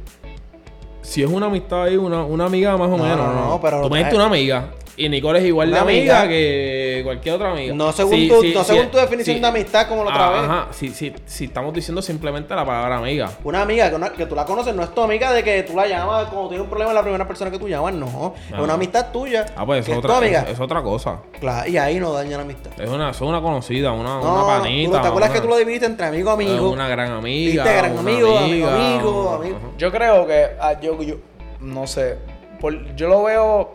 si 1.02 1.22
es 1.22 1.28
una 1.30 1.46
amistad 1.46 1.82
ahí, 1.82 1.98
una, 1.98 2.24
una 2.24 2.46
amiga 2.46 2.76
más 2.78 2.88
o 2.88 2.96
No, 2.96 3.02
menos. 3.04 3.18
no, 3.18 3.44
no, 3.50 3.60
pero- 3.60 3.82
Tú 3.82 3.90
me 3.90 3.98
dijiste 3.98 4.16
una 4.16 4.24
amiga. 4.24 4.70
Y 4.98 5.08
Nicole 5.08 5.38
es 5.38 5.44
igual 5.44 5.70
de 5.70 5.78
amiga, 5.78 6.22
amiga. 6.22 6.28
que 6.28 7.00
cualquier 7.04 7.36
otra 7.36 7.52
amiga. 7.52 7.72
No 7.72 7.92
según, 7.92 8.14
Sí, 8.14 8.28
tu, 8.28 8.40
sí, 8.42 8.52
no 8.52 8.64
sí, 8.64 8.72
según 8.74 8.90
tu 8.90 8.98
definición 8.98 9.36
sí. 9.36 9.40
de 9.40 9.46
amistad 9.46 9.86
como 9.88 10.02
la 10.02 10.10
otra 10.10 10.30
vez. 10.30 10.40
Ajá, 10.42 10.66
sí, 10.72 10.88
sí, 10.88 11.12
sí, 11.24 11.44
estamos 11.44 11.72
diciendo 11.72 12.02
simplemente 12.02 12.52
la 12.54 12.66
palabra 12.66 12.98
amiga. 12.98 13.30
Una 13.44 13.62
amiga 13.62 13.88
que, 13.90 13.94
una- 13.94 14.10
que 14.12 14.26
tú 14.26 14.34
la 14.34 14.44
conoces 14.44 14.74
no 14.74 14.82
es 14.82 14.92
tu 14.92 15.00
amiga 15.00 15.32
de 15.32 15.44
que 15.44 15.62
tú 15.62 15.76
la 15.76 15.86
llamas 15.86 16.26
cuando 16.26 16.48
tienes 16.48 16.64
un 16.64 16.68
problema 16.68 16.90
es 16.90 16.94
la 16.96 17.02
primera 17.02 17.28
persona 17.28 17.48
que 17.50 17.58
tú 17.60 17.68
llamas, 17.68 17.94
no. 17.94 18.34
Es 18.52 18.58
una 18.58 18.74
amistad 18.74 19.12
tuya. 19.12 19.46
Ah, 19.56 19.64
pues 19.64 19.84
que 19.86 19.92
es 19.92 19.96
es 19.98 20.02
tu 20.02 20.08
otra, 20.08 20.18
amiga. 20.18 20.40
es, 20.42 20.50
es 20.54 20.60
otra 20.60 20.82
cosa. 20.82 21.20
Claro, 21.38 21.68
y 21.70 21.76
ahí 21.78 22.00
no 22.00 22.12
daña 22.12 22.36
la 22.36 22.42
amistad. 22.42 22.72
Es 22.76 22.90
una, 22.90 23.10
es 23.10 23.20
una 23.20 23.40
conocida, 23.40 23.92
una, 23.92 24.16
No, 24.18 24.32
una 24.32 24.40
tú- 24.40 24.46
panita. 24.62 25.00
¿Te 25.02 25.06
acuerdas 25.08 25.30
que 25.30 25.40
tú 25.40 25.46
lo 25.46 25.56
dividiste 25.58 25.86
entre 25.86 26.06
amigo 26.06 26.30
amigo? 26.32 26.70
Una 26.70 26.88
gran 26.88 27.12
amiga. 27.12 27.62
Viste, 27.62 27.76
gran 27.78 27.92
una 27.92 28.00
amigo, 28.00 28.36
amigo, 28.36 28.66
amiga, 28.68 28.74
amigo, 28.96 29.30
amigo. 29.30 29.58
Yo 29.78 29.92
creo 29.92 30.26
que 30.26 30.46
ah, 30.60 30.72
yo, 30.80 31.00
yo 31.02 31.14
no 31.60 31.86
sé, 31.86 32.18
por- 32.60 32.96
yo 32.96 33.06
lo 33.08 33.22
veo 33.22 33.74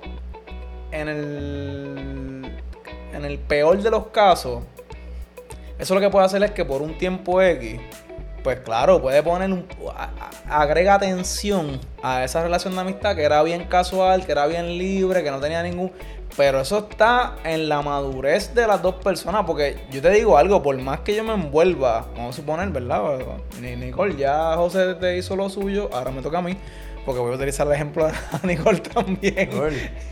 en 0.93 1.07
el 1.09 2.51
en 3.13 3.25
el 3.25 3.37
peor 3.39 3.81
de 3.81 3.89
los 3.91 4.07
casos. 4.07 4.63
Eso 5.77 5.93
lo 5.95 6.01
que 6.01 6.09
puede 6.09 6.25
hacer 6.25 6.41
es 6.43 6.51
que 6.51 6.65
por 6.65 6.81
un 6.81 6.97
tiempo 6.97 7.41
X, 7.41 7.79
pues 8.43 8.59
claro, 8.61 9.01
puede 9.01 9.21
poner 9.23 9.51
un 9.51 9.65
agrega 10.49 10.95
atención 10.95 11.79
a 12.01 12.23
esa 12.23 12.43
relación 12.43 12.73
de 12.75 12.81
amistad 12.81 13.15
que 13.15 13.23
era 13.23 13.41
bien 13.43 13.65
casual, 13.65 14.25
que 14.25 14.31
era 14.31 14.45
bien 14.47 14.77
libre, 14.77 15.23
que 15.23 15.31
no 15.31 15.39
tenía 15.39 15.61
ningún 15.63 15.91
pero 16.35 16.61
eso 16.61 16.87
está 16.89 17.35
en 17.43 17.69
la 17.69 17.83
madurez 17.83 18.55
de 18.55 18.65
las 18.65 18.81
dos 18.81 18.95
personas, 18.95 19.43
porque 19.45 19.77
yo 19.91 20.01
te 20.01 20.09
digo 20.09 20.35
algo, 20.35 20.63
por 20.63 20.75
más 20.79 21.01
que 21.01 21.15
yo 21.15 21.23
me 21.23 21.33
envuelva, 21.35 22.07
vamos 22.15 22.33
a 22.33 22.37
suponer, 22.41 22.69
¿verdad? 22.69 23.03
Ni- 23.61 23.75
Nicole, 23.75 24.15
ya 24.15 24.55
José 24.55 24.95
te 24.95 25.15
hizo 25.15 25.35
lo 25.35 25.47
suyo, 25.47 25.91
ahora 25.93 26.09
me 26.09 26.23
toca 26.23 26.39
a 26.39 26.41
mí, 26.41 26.57
porque 27.05 27.19
voy 27.19 27.31
a 27.33 27.35
utilizar 27.35 27.67
el 27.67 27.73
ejemplo 27.73 28.07
de 28.07 28.13
Nicole 28.47 28.79
también. 28.79 29.49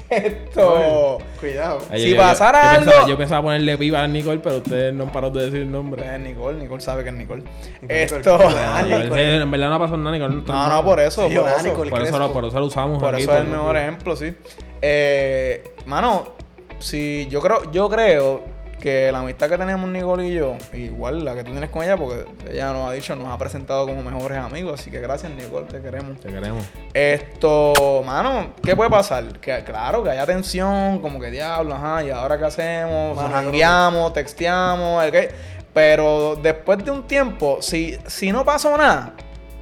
Esto... 0.10 1.18
Cuidado. 1.40 1.80
Ay, 1.90 2.02
Si 2.02 2.10
yo- 2.10 2.16
yo- 2.16 2.22
pasara 2.22 2.62
yo 2.62 2.70
algo- 2.70 2.86
Pensaba, 2.86 3.08
yo 3.08 3.18
pensaba 3.18 3.42
ponerle 3.44 3.78
piba 3.78 4.04
a 4.04 4.08
Nicole, 4.08 4.40
pero 4.40 4.58
ustedes 4.58 4.94
no 4.94 5.12
parado 5.12 5.40
de 5.40 5.46
decir 5.46 5.62
el 5.62 5.72
nombre. 5.72 6.04
Es 6.16 6.20
Nicole, 6.20 6.60
Nicole 6.60 6.82
sabe 6.82 7.04
que 7.04 7.10
es 7.10 7.16
Nicole. 7.16 7.44
Esto... 7.88 8.38
Ah, 8.42 8.82
Nicole, 8.84 9.04
Nicole. 9.06 9.36
En 9.42 9.52
verdad 9.52 9.70
no 9.70 9.80
pasó 9.80 9.98
nada, 9.98 10.18
Nicole. 10.18 10.44
No, 10.46 10.68
no, 10.70 10.84
por 10.84 11.00
eso, 11.00 11.28
Sí, 11.30 11.36
por 11.36 11.48
eso. 11.50 11.64
Nicole. 11.64 11.90
Por 11.92 12.02
eso, 12.02 12.20
lo, 12.20 12.34
por 12.34 12.46
eso 12.46 12.60
lo 12.60 12.66
usamos 12.66 13.00
Por 13.02 13.14
aquí, 13.14 13.24
eso 13.24 13.34
es 13.34 13.42
el 13.42 13.48
mejor 13.48 13.78
ejemplo, 13.78 14.16
sí. 14.16 14.34
Eh, 14.82 15.64
mano, 15.86 16.34
si 16.80 17.28
yo 17.30 17.40
creo, 17.42 17.72
yo 17.72 17.90
creo 17.90 18.44
que 18.82 19.12
la 19.12 19.20
amistad 19.20 19.48
que 19.48 19.58
tenemos 19.58 19.90
Nicole 19.90 20.28
y 20.28 20.34
yo, 20.34 20.58
igual 20.74 21.24
la 21.24 21.36
que 21.36 21.44
tú 21.44 21.52
tienes 21.52 21.70
con 21.70 21.84
ella, 21.84 21.96
porque 21.96 22.26
ella 22.52 22.74
nos 22.74 22.90
ha 22.90 22.92
dicho, 22.92 23.16
nos 23.16 23.28
ha 23.28 23.38
presentado 23.38 23.86
como 23.86 24.04
mejores 24.04 24.40
amigos, 24.40 24.80
así 24.80 24.92
que 24.92 25.00
gracias 25.00 25.32
Nicole, 25.32 25.68
te 25.68 25.82
queremos. 25.82 26.20
Te 26.20 26.30
queremos. 26.30 26.66
Esto, 26.94 28.04
mano, 28.06 28.54
¿qué 28.64 28.76
puede 28.76 28.90
pasar? 28.90 29.40
Que 29.40 29.64
claro, 29.64 30.04
que 30.04 30.10
haya 30.10 30.26
tensión, 30.26 31.00
como 31.00 31.20
que 31.20 31.32
diablo, 31.32 31.76
ajá, 31.76 32.04
y 32.04 32.10
ahora 32.10 32.38
qué 32.38 32.46
hacemos, 32.46 33.18
jangueamos, 33.18 34.12
texteamos, 34.14 35.04
qué. 35.12 35.32
pero 35.74 36.36
después 36.36 36.84
de 36.84 36.92
un 36.92 37.08
tiempo, 37.08 37.60
si, 37.62 37.98
si 38.08 38.32
no 38.32 38.44
pasó 38.44 38.76
nada, 38.78 39.14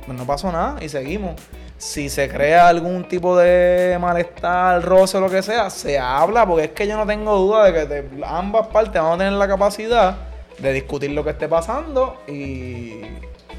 pues 0.05 0.17
no 0.17 0.25
pasó 0.25 0.51
nada 0.51 0.83
y 0.83 0.89
seguimos. 0.89 1.35
Si 1.79 2.09
se 2.09 2.27
crea 2.27 2.67
algún 2.67 3.07
tipo 3.07 3.37
de 3.37 3.97
malestar, 4.01 4.83
roce 4.83 5.17
o 5.17 5.21
lo 5.21 5.29
que 5.29 5.41
sea, 5.41 5.69
se 5.69 5.97
habla, 5.97 6.45
porque 6.45 6.65
es 6.65 6.71
que 6.71 6.85
yo 6.85 6.97
no 6.97 7.05
tengo 7.07 7.35
duda 7.37 7.63
de 7.63 7.73
que 7.73 7.85
de 7.85 8.23
ambas 8.25 8.67
partes 8.67 9.01
van 9.01 9.13
a 9.13 9.17
tener 9.17 9.33
la 9.33 9.47
capacidad 9.47 10.17
de 10.57 10.73
discutir 10.73 11.11
lo 11.11 11.23
que 11.23 11.29
esté 11.29 11.47
pasando 11.47 12.21
y, 12.27 12.99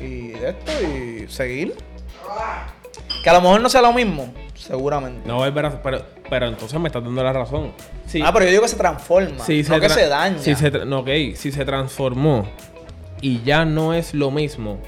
y 0.03 0.35
esto 0.35 0.71
y 0.87 1.27
seguir. 1.29 1.75
Que 3.25 3.31
a 3.31 3.33
lo 3.33 3.41
mejor 3.41 3.63
no 3.63 3.71
sea 3.71 3.81
lo 3.81 3.93
mismo, 3.95 4.33
seguramente. 4.55 5.27
No 5.27 5.37
volver 5.37 5.65
a... 5.65 5.83
Pero, 5.83 6.03
pero 6.29 6.47
entonces 6.47 6.79
me 6.79 6.89
estás 6.89 7.03
dando 7.03 7.25
la 7.25 7.33
razón. 7.33 7.73
Sí, 8.07 8.21
Ah, 8.23 8.33
pero 8.35 8.45
yo 8.45 8.51
digo 8.51 8.63
que 8.63 8.69
se 8.69 8.77
transforma, 8.77 9.39
no 9.39 9.81
que 9.81 9.89
se 9.89 10.09
daña. 10.09 10.39
Si 10.39 10.55
se, 10.55 10.71
no, 10.71 10.99
ok, 11.01 11.09
si 11.37 11.53
se 11.53 11.65
transformó 11.65 12.47
y 13.23 13.43
ya 13.43 13.65
no 13.65 13.95
es 13.95 14.13
lo 14.13 14.31
mismo, 14.31 14.79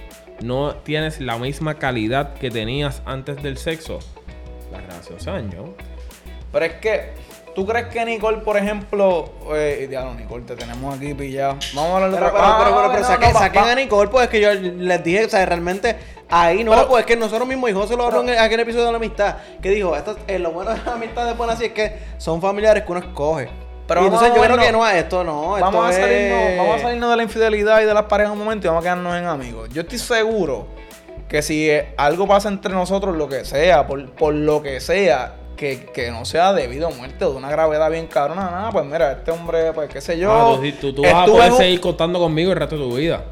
no 0.40 0.74
tienes 0.76 1.20
la 1.20 1.38
misma 1.38 1.74
calidad 1.78 2.34
que 2.34 2.50
tenías 2.50 3.02
antes 3.06 3.42
del 3.42 3.56
sexo, 3.58 3.98
la 4.70 4.80
relación 4.80 5.20
se 5.20 5.30
dañó. 5.30 5.74
Pero 6.52 6.64
es 6.64 6.72
que, 6.74 7.10
¿tú 7.54 7.66
crees 7.66 7.86
que 7.86 8.04
Nicole, 8.04 8.38
por 8.38 8.56
ejemplo, 8.56 9.32
eh, 9.54 9.86
diablo, 9.88 10.14
Nicole, 10.14 10.44
te 10.44 10.56
tenemos 10.56 10.96
aquí 10.96 11.14
pillado? 11.14 11.56
Vamos 11.74 11.90
a 11.92 11.94
hablar 11.96 12.10
de 12.10 12.16
Pero, 12.18 12.32
pero, 12.32 12.76
pero, 12.76 12.92
pero, 12.92 13.04
saquen, 13.04 13.32
no, 13.32 13.68
a 13.70 13.74
Nicole, 13.74 14.10
pues 14.10 14.24
es 14.24 14.30
que 14.30 14.40
yo 14.40 14.52
les 14.52 15.04
dije, 15.04 15.24
o 15.24 15.28
sea, 15.28 15.46
realmente 15.46 15.96
ahí 16.28 16.64
no, 16.64 16.72
Pero- 16.72 16.88
pues 16.88 17.00
es 17.00 17.06
que 17.06 17.16
nosotros 17.16 17.46
mismos, 17.48 17.70
y 17.70 17.72
José 17.72 17.96
lo 17.96 18.04
habló 18.06 18.20
en 18.22 18.30
el- 18.30 18.38
aquel 18.38 18.60
episodio 18.60 18.86
de 18.86 18.92
la 18.92 18.96
amistad, 18.98 19.36
que 19.62 19.70
dijo, 19.70 19.96
esto, 19.96 20.16
eh, 20.26 20.38
lo 20.38 20.50
bueno 20.52 20.72
de 20.72 20.78
la 20.84 20.94
amistad 20.94 21.26
de 21.26 21.34
buena 21.34 21.52
así 21.54 21.66
es 21.66 21.72
que 21.72 21.98
son 22.18 22.40
familiares 22.40 22.82
que 22.84 22.92
uno 22.92 23.00
escoge. 23.00 23.48
Pero 23.94 24.06
y 24.06 24.10
vamos 24.10 24.22
entonces 24.22 24.30
a 24.32 24.34
yo 24.48 24.54
creo 24.54 24.66
que 24.66 24.72
no, 24.72 24.88
esto 24.88 25.24
no, 25.24 25.56
esto 25.56 25.64
Vamos 25.70 25.86
a, 25.86 25.90
es- 25.90 25.96
salirnos, 25.96 26.58
vamos 26.58 26.76
a 26.76 26.82
salirnos 26.82 27.10
de 27.10 27.16
la 27.16 27.22
infidelidad 27.22 27.80
y 27.80 27.84
de 27.84 27.94
las 27.94 28.04
parejas 28.04 28.32
un 28.32 28.38
momento 28.38 28.66
y 28.66 28.68
vamos 28.68 28.80
a 28.82 28.84
quedarnos 28.84 29.16
en 29.16 29.26
amigos. 29.26 29.68
Yo 29.72 29.82
estoy 29.82 29.98
seguro 29.98 30.66
que 31.28 31.42
si 31.42 31.70
eh, 31.70 31.94
algo 31.96 32.26
pasa 32.26 32.48
entre 32.48 32.72
nosotros, 32.72 33.16
lo 33.16 33.28
que 33.28 33.44
sea, 33.44 33.86
por, 33.86 34.10
por 34.12 34.34
lo 34.34 34.62
que 34.62 34.80
sea, 34.80 35.36
que, 35.56 35.86
que 35.86 36.10
no 36.10 36.24
sea 36.24 36.52
debido 36.52 36.88
a 36.88 36.90
muerte 36.90 37.24
o 37.24 37.30
de 37.30 37.36
una 37.36 37.50
gravedad 37.50 37.90
bien 37.90 38.06
cabrona, 38.06 38.50
nada, 38.50 38.70
pues 38.70 38.84
mira, 38.84 39.12
este 39.12 39.30
hombre, 39.30 39.72
pues 39.72 39.88
qué 39.88 40.00
sé 40.00 40.18
yo. 40.18 40.32
Ah, 40.32 40.56
tú, 40.60 40.72
tú- 40.80 40.92
tú 40.94 41.02
vas 41.02 41.14
a 41.14 41.24
poder 41.26 41.52
un- 41.52 41.58
seguir 41.58 41.80
contando 41.80 42.18
conmigo 42.18 42.50
el 42.52 42.58
resto 42.58 42.76
de 42.76 42.82
tu 42.82 42.96
vida. 42.96 43.24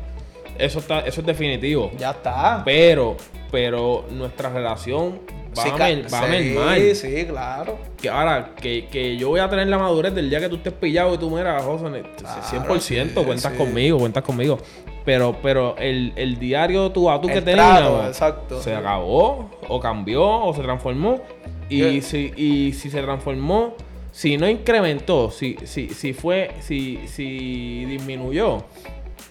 Eso 0.58 0.78
está, 0.78 1.00
eso 1.00 1.20
es 1.20 1.26
definitivo. 1.26 1.90
Ya 1.98 2.10
está. 2.10 2.62
Pero, 2.64 3.16
pero 3.50 4.04
nuestra 4.10 4.48
relación 4.50 5.20
va, 5.58 5.62
Sí, 5.62 5.68
a, 5.70 6.08
sí, 6.08 6.28
mermar. 6.28 6.80
sí, 6.94 7.24
claro. 7.28 7.78
Que 8.00 8.08
ahora, 8.08 8.54
que, 8.60 8.86
que 8.88 9.16
yo 9.16 9.28
voy 9.28 9.40
a 9.40 9.48
tener 9.48 9.66
la 9.68 9.78
madurez 9.78 10.14
del 10.14 10.30
día 10.30 10.40
que 10.40 10.48
tú 10.48 10.56
estés 10.56 10.72
pillado 10.72 11.14
y 11.14 11.18
tú 11.18 11.30
miras, 11.30 11.62
José, 11.62 12.02
Claro, 12.18 12.42
100%, 12.42 12.80
sí, 12.80 13.10
cuentas 13.24 13.52
sí. 13.52 13.58
conmigo, 13.58 13.98
cuentas 13.98 14.22
conmigo. 14.22 14.58
Pero, 15.04 15.36
pero 15.42 15.76
el, 15.78 16.12
el 16.16 16.38
diario 16.38 16.90
tú 16.92 17.10
a 17.10 17.20
tú 17.20 17.28
que 17.28 17.38
El 17.38 17.44
teníamos 17.44 18.06
exacto. 18.06 18.60
se 18.60 18.74
acabó, 18.74 19.50
o 19.68 19.80
cambió, 19.80 20.22
o 20.22 20.54
se 20.54 20.62
transformó. 20.62 21.20
Y 21.68 22.00
si, 22.02 22.32
y 22.36 22.72
si 22.72 22.90
se 22.90 23.00
transformó, 23.02 23.74
si 24.12 24.36
no 24.36 24.48
incrementó, 24.48 25.30
si, 25.30 25.56
si, 25.64 25.88
si 25.88 26.12
fue, 26.12 26.50
si, 26.60 26.98
si 27.06 27.84
disminuyó, 27.86 28.64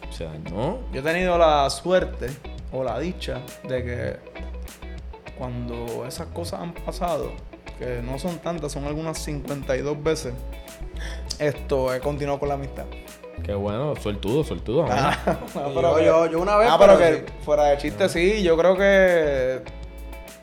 se 0.10 0.24
dañó. 0.24 0.80
Yo 0.94 1.00
he 1.00 1.04
tenido 1.04 1.38
la 1.38 1.70
suerte 1.70 2.28
o 2.72 2.84
la 2.84 2.98
dicha 3.00 3.42
de 3.68 3.84
que 3.84 4.16
cuando 5.40 6.06
esas 6.06 6.28
cosas 6.28 6.60
han 6.60 6.74
pasado, 6.74 7.32
que 7.80 8.02
no 8.04 8.20
son 8.20 8.38
tantas, 8.40 8.74
son 8.74 8.86
algunas 8.86 9.18
52 9.18 10.04
veces, 10.04 10.34
esto 11.40 11.94
he 11.94 12.00
continuado 12.02 12.40
con 12.40 12.50
la 12.50 12.56
amistad. 12.56 12.86
Qué 13.44 13.54
bueno, 13.54 13.96
suertudo, 13.96 14.44
suertudo. 14.44 14.84
amén. 14.84 14.98
Ah, 14.98 15.38
yo, 15.74 16.00
yo, 16.02 16.26
yo 16.28 16.40
una 16.42 16.58
vez, 16.58 16.70
ah, 16.70 16.78
pero 16.78 16.98
pero 16.98 17.16
que 17.16 17.28
sí. 17.28 17.34
fuera 17.44 17.64
de 17.66 17.78
chiste, 17.78 18.10
sí, 18.10 18.44
yo 18.44 18.58
creo 18.58 18.76
que 18.78 19.62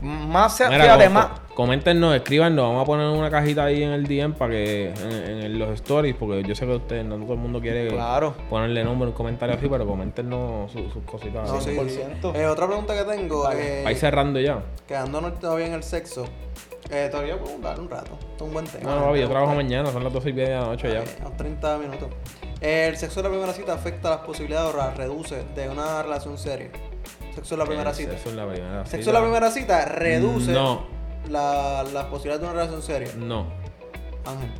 más 0.01 0.57
se 0.57 0.67
Mira, 0.67 0.83
fíjate, 0.83 1.09
más. 1.09 1.27
Co- 1.57 1.63
coméntenos, 1.63 2.15
escríbanos. 2.15 2.63
Vamos 2.65 2.83
a 2.83 2.85
poner 2.85 3.07
una 3.07 3.29
cajita 3.29 3.65
ahí 3.65 3.83
en 3.83 3.89
el 3.91 4.05
DM 4.07 4.33
para 4.33 4.51
que 4.51 4.89
en, 4.93 5.41
en 5.43 5.59
los 5.59 5.69
stories, 5.71 6.15
porque 6.15 6.43
yo 6.43 6.53
sé 6.55 6.65
que 6.65 6.73
ustedes, 6.75 7.03
no 7.05 7.17
todo 7.17 7.33
el 7.33 7.39
mundo 7.39 7.59
quiere 7.59 7.87
Claro. 7.87 8.35
ponerle 8.49 8.83
nombre, 8.83 9.07
un 9.09 9.13
comentario 9.15 9.55
así, 9.55 9.67
pero 9.67 9.85
coméntenos 9.85 10.71
sus, 10.71 10.91
sus 10.93 11.03
cositas. 11.03 11.49
No, 11.49 11.59
sí, 11.59 11.71
sí. 11.71 11.99
100%. 12.21 12.35
Eh, 12.35 12.45
otra 12.45 12.67
pregunta 12.67 12.93
que 12.95 13.03
tengo, 13.11 13.43
Dale. 13.43 13.83
eh, 13.83 13.91
ir 13.91 13.97
cerrando 13.97 14.39
ya. 14.39 14.61
quedándonos 14.87 15.39
todavía 15.39 15.67
en 15.67 15.73
el 15.73 15.83
sexo, 15.83 16.25
eh, 16.89 17.09
todavía 17.11 17.37
puedo 17.39 17.57
darle 17.59 17.83
un 17.83 17.89
rato, 17.89 18.11
esto 18.19 18.35
es 18.35 18.41
un 18.43 18.53
buen 18.53 18.65
tema. 18.65 18.89
No, 18.91 18.99
no, 18.99 19.05
papi, 19.07 19.19
yo 19.21 19.29
trabajo 19.29 19.55
mañana, 19.55 19.91
son 19.91 20.03
las 20.03 20.13
12 20.13 20.29
y 20.29 20.33
media 20.33 20.49
de 20.49 20.55
la 20.61 20.65
noche 20.67 20.93
ya. 20.93 21.27
A 21.27 21.35
30 21.35 21.77
minutos. 21.79 22.09
Eh, 22.61 22.87
el 22.89 22.97
sexo 22.97 23.21
de 23.21 23.23
la 23.23 23.29
primera 23.29 23.53
cita 23.53 23.73
afecta 23.73 24.09
las 24.09 24.19
posibilidades 24.19 24.73
o 24.73 24.77
las 24.77 24.95
reduce 24.95 25.43
de 25.55 25.69
una 25.69 26.01
relación 26.03 26.37
seria. 26.37 26.69
Sexo 27.35 27.55
de 27.55 27.59
la 27.59 27.65
primera 27.65 27.89
El 27.91 27.95
cita. 27.95 28.11
Sexo 28.13 28.29
en 28.29 28.35
la 28.37 28.47
primera 28.47 28.85
Sexo 28.85 28.97
cita. 28.97 29.11
de 29.11 29.13
la 29.13 29.21
primera 29.21 29.51
cita 29.51 29.85
reduce 29.85 30.51
No, 30.51 30.96
la- 31.29 31.83
las 31.83 32.05
posibilidades 32.05 32.41
de 32.41 32.47
una 32.47 32.53
relación 32.53 32.81
seria. 32.81 33.09
no. 33.17 33.47
Ángel. 34.25 34.51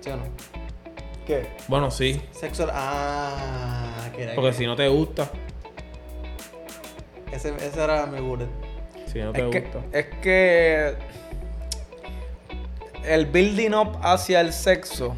¿Sí 0.00 0.10
o 0.10 0.16
no? 0.16 0.22
¿Qué? 1.26 1.46
Bueno, 1.68 1.90
sí, 1.90 2.20
Sexo. 2.32 2.66
Ah, 2.72 4.08
que 4.16 4.22
era 4.24 4.34
porque 4.34 4.50
que- 4.50 4.56
si 4.56 4.66
no 4.66 4.74
te 4.76 4.88
gusta, 4.88 5.28
Ese, 7.30 7.54
ese 7.56 7.82
era 7.82 8.06
mi 8.06 8.20
bullet. 8.20 8.48
si 9.06 9.18
no 9.20 9.32
te 9.32 9.42
Es 9.42 9.50
que, 9.50 9.60
gusta. 9.60 9.80
es 9.98 10.06
que 10.22 10.94
el 13.04 13.26
building 13.26 13.72
up 13.74 13.98
hacia 14.02 14.40
el 14.40 14.52
sexo 14.52 15.14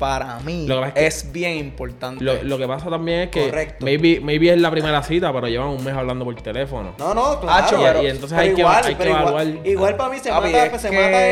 para 0.00 0.40
mí 0.40 0.66
Lo 0.66 0.76
que 0.76 0.80
pasa 0.88 1.00
es 1.00 1.24
es, 1.24 1.30
bien 1.32 1.52
importante. 1.58 2.24
Lo, 2.24 2.42
lo 2.42 2.58
que 2.58 2.66
pasa 2.66 2.90
también 2.90 3.20
es 3.20 3.28
que 3.28 3.44
Correcto. 3.50 3.84
maybe, 3.84 4.18
maybe 4.20 4.50
es 4.52 4.60
la 4.60 4.70
primera 4.72 5.00
cita, 5.04 5.32
pero 5.32 5.46
llevan 5.46 5.68
un 5.68 5.84
mes 5.84 5.94
hablando 5.94 6.24
por 6.24 6.34
teléfono. 6.42 6.94
No, 6.98 7.14
no, 7.14 7.38
claro. 7.38 7.66
Hacho, 7.66 8.02
y- 8.02 8.06
y 8.06 8.08
entonces 8.08 8.36
hay 8.36 8.54
que- 8.54 8.64
hay 8.64 8.82
que 8.82 8.96
pero 8.96 9.10
igual, 9.10 9.28
evaluar. 9.48 9.66
igual 9.68 9.96
para 9.96 10.08
mí 10.10 10.18
se 10.18 10.30
Papi, 10.30 10.46
mata, 10.50 10.66
es 10.66 10.80
se 10.82 10.90
que- 10.90 10.96
mata 10.96 11.26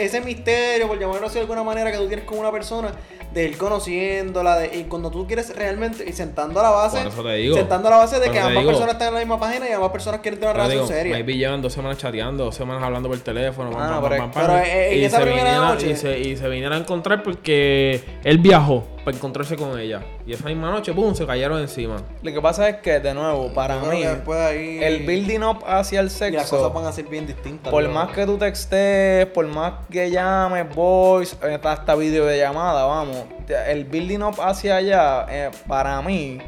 ese 0.00 0.20
misterio, 0.22 0.86
por 0.88 0.98
llamarlo 0.98 1.26
así 1.26 1.34
de 1.34 1.40
alguna 1.42 1.62
manera, 1.64 1.90
que 1.90 1.98
tú 1.98 2.06
tienes 2.06 2.24
con 2.24 2.38
una 2.38 2.50
persona, 2.52 2.92
de 3.34 3.44
ir 3.48 3.58
conociéndola, 3.58 4.58
de, 4.60 4.78
y 4.78 4.84
cuando 4.84 5.10
tú 5.10 5.26
quieres 5.26 5.52
realmente, 5.56 6.08
y 6.08 6.12
sentando 6.12 6.60
a 6.60 6.62
la 6.62 6.70
base, 6.70 6.98
Por 6.98 7.06
eso 7.08 7.22
te 7.24 7.34
digo. 7.34 7.56
sentando 7.56 7.88
a 7.88 7.90
la 7.90 7.96
base 7.96 8.20
de 8.20 8.26
Por 8.26 8.32
que 8.32 8.38
ambas 8.38 8.54
digo. 8.58 8.66
personas 8.70 8.92
están 8.92 9.08
en 9.08 9.14
la 9.14 9.20
misma 9.20 9.40
página 9.40 9.68
y 9.68 9.72
ambas 9.72 9.90
personas 9.90 10.20
quieren 10.20 10.38
tener 10.38 10.54
una 10.54 10.62
Pero 10.64 10.70
relación 10.78 10.86
digo, 10.86 10.98
seria. 11.10 11.12
maybe 11.16 11.36
llevan 11.36 11.60
dos 11.60 11.72
semanas 11.72 11.98
chateando, 11.98 12.44
dos 12.44 12.54
semanas 12.54 12.84
hablando 12.84 13.08
por 13.08 13.18
teléfono, 13.18 13.70
Ah, 13.74 13.98
pam, 14.00 14.02
pero 14.08 14.16
pam, 14.22 14.30
pam, 14.30 14.46
pero 14.46 14.94
y, 14.94 15.04
esa 15.04 15.16
se 15.16 15.22
primera 15.24 15.44
viniera, 15.50 15.68
noche- 15.68 15.90
y, 15.90 15.96
se, 15.96 16.20
y 16.20 16.36
se 16.36 16.48
vinieran 16.48 16.74
a 16.74 16.76
encontrar 16.82 17.24
porque 17.24 18.03
él 18.22 18.38
viajó 18.38 18.84
para 19.04 19.16
encontrarse 19.16 19.56
con 19.56 19.78
ella. 19.78 20.00
Y 20.26 20.32
esa 20.32 20.46
misma 20.48 20.70
noche, 20.70 20.92
pum, 20.94 21.14
se 21.14 21.26
cayeron 21.26 21.60
encima. 21.60 21.96
Lo 22.22 22.32
que 22.32 22.40
pasa 22.40 22.68
es 22.68 22.76
que, 22.76 23.00
de 23.00 23.12
nuevo, 23.12 23.52
para 23.52 23.76
mí, 23.80 24.02
ahí- 24.02 24.82
el 24.82 25.04
building 25.06 25.40
up 25.40 25.58
hacia 25.66 26.00
el 26.00 26.06
y 26.06 26.10
las 26.10 26.48
cosas 26.48 26.48
sexo, 26.48 26.70
van 26.70 26.86
a 26.86 26.92
ser 26.92 27.04
bien 27.06 27.26
distintas. 27.26 27.70
por 27.70 27.82
luego. 27.82 27.98
más 27.98 28.12
que 28.14 28.24
tú 28.24 28.38
textes, 28.38 29.26
por 29.26 29.46
más 29.46 29.74
que 29.90 30.10
llames, 30.10 30.74
voice, 30.74 31.36
eh, 31.42 31.58
hasta 31.62 31.94
video 31.94 32.24
de 32.24 32.38
llamada, 32.38 32.84
vamos, 32.86 33.18
el 33.68 33.84
building 33.84 34.20
up 34.22 34.40
hacia 34.40 34.76
allá, 34.76 35.26
eh, 35.28 35.50
para 35.68 36.00
mí, 36.00 36.38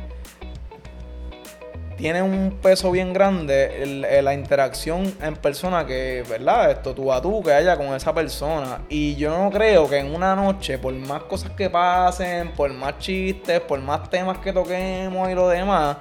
tiene 1.96 2.22
un 2.22 2.58
peso 2.62 2.90
bien 2.90 3.12
grande 3.12 3.82
el- 3.82 4.04
el- 4.04 4.24
la 4.24 4.34
interacción 4.34 5.14
en 5.22 5.34
persona 5.36 5.86
que, 5.86 6.24
¿verdad? 6.28 6.70
Esto 6.70 6.94
tú 6.94 7.12
a 7.12 7.20
tú 7.22 7.42
que 7.42 7.52
haya 7.52 7.76
con 7.76 7.94
esa 7.94 8.14
persona. 8.14 8.82
Y 8.88 9.16
yo 9.16 9.36
no 9.36 9.50
creo 9.50 9.88
que 9.88 9.98
en 9.98 10.14
una 10.14 10.34
noche, 10.36 10.78
por 10.78 10.92
más 10.92 11.22
cosas 11.24 11.50
que 11.52 11.70
pasen, 11.70 12.52
por 12.52 12.72
más 12.72 12.98
chistes, 12.98 13.60
por 13.60 13.80
más 13.80 14.10
temas 14.10 14.38
que 14.38 14.52
toquemos 14.52 15.30
y 15.30 15.34
lo 15.34 15.48
demás, 15.48 15.96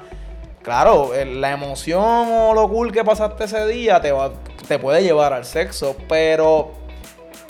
claro, 0.61 1.11
la 1.25 1.51
emoción 1.51 2.03
o 2.03 2.53
lo 2.53 2.67
cool 2.67 2.91
que 2.91 3.03
pasaste 3.03 3.45
ese 3.45 3.65
día 3.67 4.01
te, 4.01 4.11
va, 4.11 4.31
te 4.67 4.79
puede 4.79 5.01
llevar 5.03 5.31
al 5.31 5.45
sexo, 5.45 5.95
pero 6.09 6.71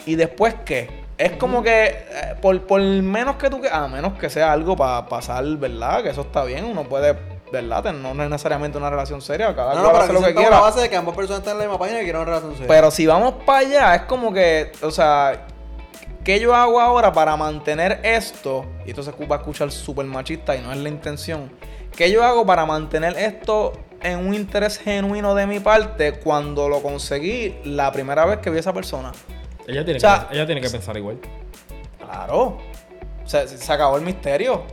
¿y 0.06 0.16
después 0.16 0.54
qué? 0.66 1.04
Es 1.18 1.32
como 1.32 1.64
que, 1.64 1.86
eh, 1.88 2.36
por, 2.42 2.62
por 2.68 2.82
menos 2.82 3.38
que 3.38 3.50
tú 3.50 3.62
que, 3.62 3.70
a 3.70 3.88
menos 3.88 4.14
que 4.20 4.30
sea 4.30 4.52
algo 4.52 4.76
para 4.76 5.06
pasar, 5.08 5.46
¿verdad? 5.58 6.04
Que 6.04 6.10
eso 6.10 6.22
está 6.22 6.44
bien, 6.44 6.66
uno 6.66 6.84
puede, 6.84 7.16
¿verdad? 7.52 7.84
Ten- 7.84 8.02
No 8.02 8.10
es 8.12 8.30
necesariamente 8.30 8.78
una 8.78 8.90
relación 8.90 9.22
seria, 9.22 9.56
cada 9.56 9.76
No, 9.76 9.84
no, 9.84 9.90
cual 9.92 10.04
hace 10.04 10.14
lo 10.14 10.22
que 10.22 10.34
quiera. 10.34 10.50
la 10.50 10.60
base 10.62 10.82
de 10.82 10.90
que 10.90 10.96
ambas 10.96 11.16
personas 11.16 11.40
están 11.40 11.54
en 11.54 11.60
la 11.60 11.66
misma 11.66 11.80
página 11.80 12.00
y 12.02 12.04
quieren 12.04 12.22
una 12.22 12.30
relación 12.32 12.54
seria. 12.54 12.68
Pero 12.68 12.92
si 12.92 13.06
vamos 13.06 13.36
para 13.46 13.60
allá, 13.60 13.96
es 13.96 14.02
como 14.04 14.34
que, 14.34 14.72
o 14.82 14.92
sea, 14.92 15.46
¿qué 16.24 16.40
yo 16.40 16.56
hago 16.56 16.80
ahora 16.82 17.14
para 17.14 17.36
mantener 17.38 18.00
esto? 18.04 18.66
Y 18.86 18.90
esto 18.90 19.04
se 19.04 19.12
va 19.12 19.36
a 19.36 19.40
escuchar 19.40 19.72
súper 19.72 20.06
machista 20.06 20.56
y 20.56 20.62
no 20.62 20.72
es 20.72 20.78
la 20.80 20.90
intención. 20.90 21.52
¿Qué 21.96 22.12
yo 22.12 22.24
hago 22.26 22.46
para 22.46 22.66
mantener 22.66 23.18
esto 23.18 23.72
en 24.02 24.20
un 24.28 24.34
interés 24.34 24.78
genuino 24.78 25.34
de 25.34 25.48
mi 25.48 25.60
parte 25.62 26.20
cuando 26.20 26.68
lo 26.68 26.82
conseguí 26.82 27.58
la 27.64 27.92
primera 27.92 28.26
vez 28.26 28.40
que 28.40 28.50
vi 28.50 28.58
a 28.58 28.60
esa 28.60 28.74
persona? 28.74 29.12
Ella 29.68 29.86
tiene, 29.86 29.98
O 29.98 30.02
sea, 30.02 30.28
que, 30.30 30.36
ella 30.36 30.46
tiene 30.46 30.62
que 30.62 30.70
pensar 30.70 30.98
igual. 30.98 31.20
Claro. 32.00 32.58
Se, 33.26 33.48
se 33.48 33.74
acabó 33.74 33.96
el 33.98 34.04
misterio. 34.04 34.64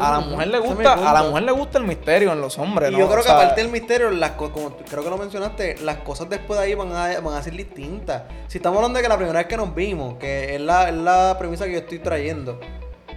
A 0.00 0.12
la 0.12 0.20
mujer 0.20 0.48
le 0.48 0.58
gusta, 0.60 0.94
a 0.94 1.12
la 1.12 1.22
mujer 1.24 1.42
le 1.42 1.52
gusta 1.52 1.78
el 1.78 1.84
misterio 1.84 2.32
en 2.32 2.40
los 2.40 2.58
hombres, 2.58 2.88
Y 2.90 2.92
¿no? 2.92 2.98
yo 3.00 3.06
creo 3.06 3.18
O 3.18 3.22
que 3.22 3.28
sea, 3.28 3.36
aparte 3.38 3.60
del 3.60 3.70
misterio, 3.70 4.10
las 4.10 4.30
co- 4.32 4.50
como 4.52 4.76
creo 4.76 5.04
que 5.04 5.10
lo 5.10 5.18
mencionaste, 5.18 5.76
las 5.82 5.98
cosas 5.98 6.28
después 6.30 6.58
de 6.58 6.64
ahí 6.66 6.74
van 6.74 6.90
a, 6.92 7.20
van 7.20 7.34
a 7.34 7.42
ser 7.42 7.52
distintas. 7.54 8.22
Si 8.46 8.58
estamos 8.58 8.76
hablando 8.78 8.96
de 8.98 9.02
que 9.02 9.08
la 9.10 9.16
primera 9.16 9.38
vez 9.40 9.46
que 9.46 9.56
nos 9.58 9.74
vimos, 9.74 10.16
que 10.18 10.54
es 10.54 10.60
la, 10.60 10.88
es 10.88 10.94
la 10.94 11.36
premisa 11.38 11.66
que 11.66 11.72
yo 11.72 11.78
estoy 11.80 11.98
trayendo, 11.98 12.58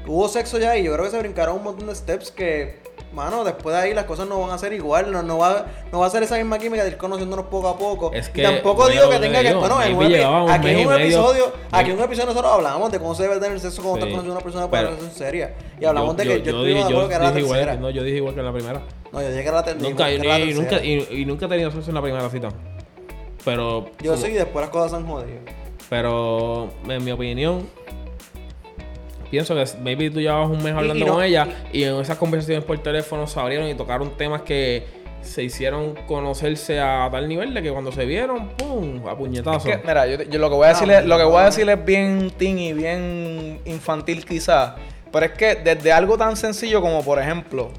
hubo 0.07 0.27
sexo 0.27 0.57
ya 0.59 0.75
y 0.75 0.83
yo 0.83 0.91
creo 0.93 1.05
que 1.05 1.11
se 1.11 1.19
brincaron 1.19 1.55
un 1.57 1.63
montón 1.63 1.87
de 1.87 1.95
steps 1.95 2.31
que, 2.31 2.80
mano, 3.13 3.43
después 3.43 3.75
de 3.75 3.81
ahí 3.81 3.93
las 3.93 4.05
cosas 4.05 4.27
no 4.27 4.39
van 4.39 4.51
a 4.51 4.57
ser 4.57 4.73
igual, 4.73 5.11
no, 5.11 5.21
no, 5.23 5.37
va, 5.37 5.65
no 5.91 5.99
va 5.99 6.07
a 6.07 6.09
ser 6.09 6.23
esa 6.23 6.37
misma 6.37 6.57
química 6.59 6.83
de 6.83 6.91
ir 6.91 6.97
conociéndonos 6.97 7.45
poco 7.47 7.67
a 7.69 7.77
poco. 7.77 8.11
Es 8.13 8.29
Y 8.29 8.31
que, 8.31 8.43
tampoco 8.43 8.83
bueno, 8.83 8.91
digo 8.91 9.09
que 9.09 9.15
que 9.15 9.21
tenga 9.21 9.41
que, 9.41 9.53
bueno, 9.53 9.81
en 9.81 10.49
aquí 10.49 10.69
en 10.69 10.79
y 10.79 10.85
un 10.85 10.93
episodio, 10.93 11.51
aquí 11.71 11.91
en 11.91 11.97
un 11.97 12.03
episodio 12.03 12.27
nosotros 12.29 12.51
hablamos 12.53 12.91
de 12.91 12.99
cómo 12.99 13.13
se 13.15 13.23
debe 13.23 13.39
tener 13.39 13.59
sexo 13.59 13.81
cuando 13.81 14.05
Sí. 14.05 14.11
estás 14.11 14.11
conociendo 14.11 14.31
a 14.33 14.35
una 14.37 14.43
persona 14.43 14.69
para 14.71 14.81
Pero- 14.83 14.89
una 14.93 14.99
relación 15.01 15.17
seria. 15.17 15.55
Y 15.79 15.85
hablamos 15.85 16.15
de 16.17 16.23
que 16.23 16.29
yo, 16.29 16.51
yo, 16.51 16.63
dije, 16.63 16.73
de 16.75 16.81
acuerdo 16.83 17.01
yo 17.01 17.07
que 17.09 17.15
era 17.15 17.23
la 17.25 17.31
dije 17.31 17.47
tercera. 17.47 17.61
igual, 17.73 17.81
no, 17.81 17.89
yo 17.89 18.03
dije 18.03 18.17
igual 18.17 18.33
que 18.33 18.39
en 18.39 18.45
la 18.45 18.53
primera. 18.53 18.81
No, 19.11 19.21
yo 19.21 19.29
llegué 19.29 19.49
a 19.49 19.51
la 19.51 19.63
tercera. 19.63 19.89
Nunca, 19.89 20.11
y, 20.11 20.15
y 20.15 20.53
nunca, 20.53 20.83
y, 20.83 21.07
y 21.21 21.25
nunca 21.25 21.45
he 21.45 21.49
tenido 21.49 21.71
sexo 21.71 21.89
en 21.89 21.95
la 21.95 22.01
primera 22.01 22.29
cita. 22.29 22.49
Pero. 23.43 23.87
Yo 24.01 24.11
como- 24.13 24.23
sí, 24.23 24.31
y 24.31 24.35
después 24.35 24.61
las 24.63 24.69
cosas 24.69 24.91
se 24.91 24.97
han 24.97 25.05
jodido. 25.07 25.39
Pero, 25.89 26.69
en 26.87 27.03
mi 27.03 27.11
opinión, 27.11 27.67
pienso 29.31 29.55
que 29.55 29.63
maybe 29.81 30.11
tú 30.11 30.19
llevabas 30.19 30.49
un 30.49 30.61
mes 30.61 30.73
hablando 30.75 31.03
y 31.03 31.07
no- 31.07 31.13
con 31.15 31.23
ella 31.23 31.47
y 31.73 31.83
en 31.83 31.95
esas 31.99 32.17
conversaciones 32.17 32.63
por 32.65 32.77
teléfono 32.77 33.25
se 33.25 33.39
abrieron 33.39 33.67
y 33.67 33.73
tocaron 33.73 34.15
temas 34.17 34.41
que 34.43 34.85
se 35.21 35.43
hicieron 35.43 35.95
conocerse 36.07 36.79
a 36.79 37.07
tal 37.11 37.27
nivel 37.29 37.53
de 37.53 37.61
que 37.61 37.71
cuando 37.71 37.91
se 37.91 38.05
vieron, 38.05 38.49
¡pum! 38.57 39.07
a 39.07 39.15
puñetazo. 39.15 39.69
Es 39.69 39.77
que, 39.77 39.87
mira, 39.87 40.07
yo, 40.07 40.21
yo 40.23 40.39
lo 40.39 40.49
que 40.49 40.55
voy 40.55 40.65
a 40.65 40.69
No, 40.69 40.73
decirle, 40.73 41.01
lo 41.03 41.17
que 41.17 41.23
voy 41.23 41.37
a 41.37 41.39
no. 41.41 41.45
decir 41.45 41.69
es 41.69 41.85
bien 41.85 42.31
teen 42.37 42.57
y 42.59 42.73
bien 42.73 43.61
infantil 43.65 44.25
quizás. 44.25 44.73
Pero 45.11 45.25
es 45.27 45.31
que 45.33 45.55
desde 45.55 45.91
algo 45.91 46.17
tan 46.17 46.35
sencillo 46.35 46.81
como 46.81 47.03
por 47.03 47.19
ejemplo, 47.19 47.69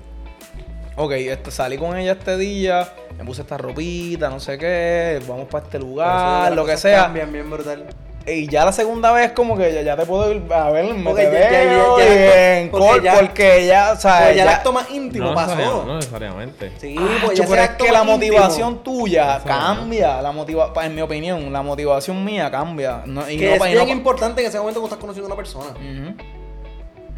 ok, 0.96 1.12
este, 1.12 1.50
salí 1.50 1.78
con 1.78 1.96
ella 1.96 2.12
este 2.12 2.36
día, 2.36 2.88
me 3.18 3.24
puse 3.24 3.42
esta 3.42 3.58
ropita, 3.58 4.28
no 4.30 4.38
sé 4.38 4.56
qué, 4.58 5.20
vamos 5.26 5.46
para 5.48 5.64
este 5.64 5.78
lugar, 5.80 6.52
lo 6.54 6.64
que 6.64 6.76
sea. 6.76 7.04
Cambian 7.04 7.32
bien 7.32 7.50
brutal. 7.50 7.86
Y 8.24 8.46
ya 8.46 8.64
la 8.64 8.72
segunda 8.72 9.10
vez 9.10 9.32
como 9.32 9.56
que 9.58 9.74
ya, 9.74 9.82
ya 9.82 9.96
te 9.96 10.06
puedo 10.06 10.30
ir 10.32 10.42
a 10.52 10.70
ver, 10.70 10.94
me 10.94 11.02
Porque 11.02 11.24
te 11.26 11.32
ya- 11.40 11.48
veo 11.50 11.98
ya- 11.98 12.04
y 12.04 12.08
ya- 12.08 12.58
en 12.60 12.70
porque 12.70 12.86
call, 12.88 13.02
ya- 13.02 13.14
porque 13.14 13.66
ya, 13.66 13.92
o 13.92 13.96
sea, 13.96 14.20
Pues 14.26 14.36
ya 14.36 14.42
el 14.44 14.48
acto 14.48 14.72
más 14.72 14.90
íntimo 14.92 15.26
no, 15.30 15.34
pasó. 15.34 15.56
necesariamente, 15.56 15.86
no 15.88 15.94
necesariamente. 15.96 16.72
Sí, 16.78 16.94
Ah, 16.98 17.18
pues 17.24 17.38
ya 17.38 17.46
pero 17.48 17.62
es 17.62 17.70
que 17.70 17.84
la 17.90 18.04
más 18.04 18.14
íntimo- 18.14 18.32
motivación 18.38 18.82
tuya 18.84 19.40
cambia. 19.44 20.22
La 20.22 20.30
motiva 20.30 20.72
en 20.84 20.94
mi 20.94 21.00
opinión, 21.02 21.52
la 21.52 21.62
motivación 21.62 22.24
mía 22.24 22.48
cambia. 22.48 23.02
No, 23.06 23.28
y 23.28 23.36
Que 23.38 23.58
no 23.58 23.64
es 23.64 23.72
bien 23.72 23.88
importante 23.88 24.40
en 24.40 24.46
ese 24.48 24.58
momento 24.58 24.80
cuando 24.80 24.94
estás 24.94 25.00
conociendo 25.00 25.26
a 25.26 25.34
una 25.34 25.36
persona. 25.36 25.70
Ujú. 25.70 26.14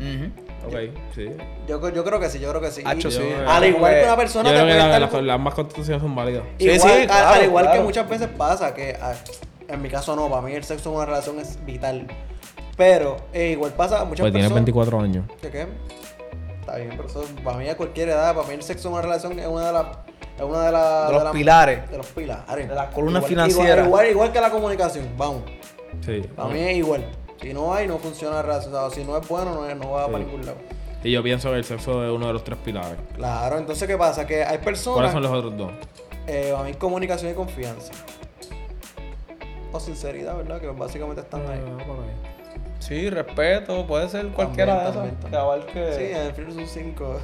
Ujú. 0.01 0.31
Ok, 0.67 0.75
sí. 1.15 1.27
Yo, 1.69 1.91
yo 1.91 2.03
creo 2.05 2.19
que 2.19 2.31
sí, 2.31 2.39
yo 2.41 2.49
creo 2.49 2.63
que 2.63 2.71
sí. 2.71 2.83
Hacho, 2.85 3.11
sí. 3.11 3.21
Al 3.47 3.67
igual 3.67 3.93
que 3.95 4.03
una 4.05 4.13
Yo 4.13 4.17
persona 4.17 4.49
creo 4.51 4.63
te 4.65 4.69
que 4.73 4.79
la- 4.79 4.85
estar... 4.97 5.13
la- 5.13 5.23
las 5.23 5.35
ambas 5.35 5.53
contestaciones 5.55 6.01
son 6.03 6.15
válidas. 6.15 6.43
Sí, 6.59 6.65
igual, 6.65 6.81
sí, 6.81 6.89
al- 7.03 7.07
claro, 7.07 7.29
al 7.29 7.45
igual 7.45 7.65
claro. 7.67 7.79
que 7.81 7.85
muchas 7.85 8.09
veces 8.09 8.29
pasa 8.39 8.73
que 8.73 8.97
ah, 9.01 9.13
en 9.69 9.83
mi 9.83 9.89
caso 9.89 10.15
no, 10.17 10.29
para 10.29 10.43
mí 10.43 10.53
el 10.53 10.65
sexo 10.65 10.91
en 10.91 10.97
una 10.97 11.07
relación 11.07 11.39
es 11.41 11.65
vital. 11.65 12.07
Pero 12.77 13.17
eh, 13.33 13.51
igual 13.53 13.73
pasa 13.73 14.01
a 14.01 14.05
muchas 14.05 14.23
Pues 14.25 14.33
tienes 14.33 14.51
personas. 14.51 14.65
24 14.65 15.01
años. 15.01 15.25
¿Qué 15.41 15.51
qué? 15.51 15.67
Está 16.61 16.77
bien, 16.77 16.93
pero 16.97 17.09
eso 17.09 17.25
para 17.45 17.59
mí 17.59 17.69
a 17.69 17.77
cualquier 17.77 18.09
edad, 18.09 18.35
para 18.35 18.47
mí 18.49 18.55
el 18.55 18.63
sexo 18.63 18.89
en 18.89 18.95
una 18.95 19.03
relación 19.03 19.39
es 19.39 19.47
una 19.47 19.67
de 19.67 19.73
las 19.73 19.87
es 20.37 20.43
una 20.43 20.65
de, 20.67 20.73
las 20.73 21.09
De 21.11 21.15
los 21.21 21.31
pilares. 21.33 21.91
de 21.91 21.97
los 21.97 22.07
pilares. 22.07 22.69
De 22.69 22.75
la 22.75 22.91
columna 22.91 23.19
Igual- 23.21 23.29
financiera. 23.29 23.69
Igual, 23.85 23.87
igual, 23.87 24.07
igual 24.11 24.33
que 24.33 24.41
la 24.41 24.51
comunicación, 24.51 25.09
vamos. 25.17 25.43
Sí. 26.05 26.23
Para 26.35 26.49
mí 26.49 26.59
es 26.59 26.77
igual. 26.79 27.05
Si 27.41 27.53
no 27.55 27.73
hay, 27.73 27.87
no 27.87 27.99
funciona 27.99 28.37
la 28.37 28.43
relación. 28.43 28.75
O 28.75 28.91
sea, 28.91 28.91
si 28.91 29.05
no 29.09 29.17
es 29.17 29.29
bueno, 29.29 29.55
no, 29.55 29.69
es- 29.69 29.77
no 29.77 29.93
va 29.93 30.07
Sí. 30.07 30.13
para 30.13 30.25
ningún 30.25 30.45
lado. 30.47 30.59
Y 31.05 31.13
yo 31.13 31.23
pienso 31.23 31.51
que 31.51 31.57
el 31.59 31.65
sexo 31.65 32.05
es 32.05 32.11
uno 32.11 32.27
de 32.27 32.33
los 32.33 32.43
tres 32.43 32.59
pilares. 32.65 32.97
Claro, 33.15 33.59
entonces 33.59 33.87
¿qué 33.87 33.97
pasa? 33.97 34.27
Que 34.27 34.37
hay 34.43 34.59
¿Cuáles 34.59 34.65
personas... 34.65 35.13
son 35.13 35.23
los 35.23 35.31
otros 35.33 35.57
dos? 35.57 35.71
Eh, 36.27 36.53
a 36.59 36.63
mí 36.65 36.73
comunicación 36.75 37.31
y 37.31 37.35
confianza. 37.35 37.93
O 39.75 39.81
sinceridad, 39.81 40.37
¿verdad? 40.37 40.61
Que 40.61 40.69
básicamente 40.69 41.21
están 41.23 41.41
ahí. 41.51 41.61
Sí, 42.79 43.11
respeto, 43.11 43.85
puede 43.87 44.09
ser 44.09 44.29
cualquiera 44.29 44.75
de 44.75 44.93
También, 44.93 45.05
esas. 45.07 45.21
también, 45.21 45.33
Que. 45.67 45.93
Sí, 45.95 46.05
en 46.13 46.17
el 46.27 46.33
film 46.33 46.55
son 46.55 46.67
cinco. 46.69 47.21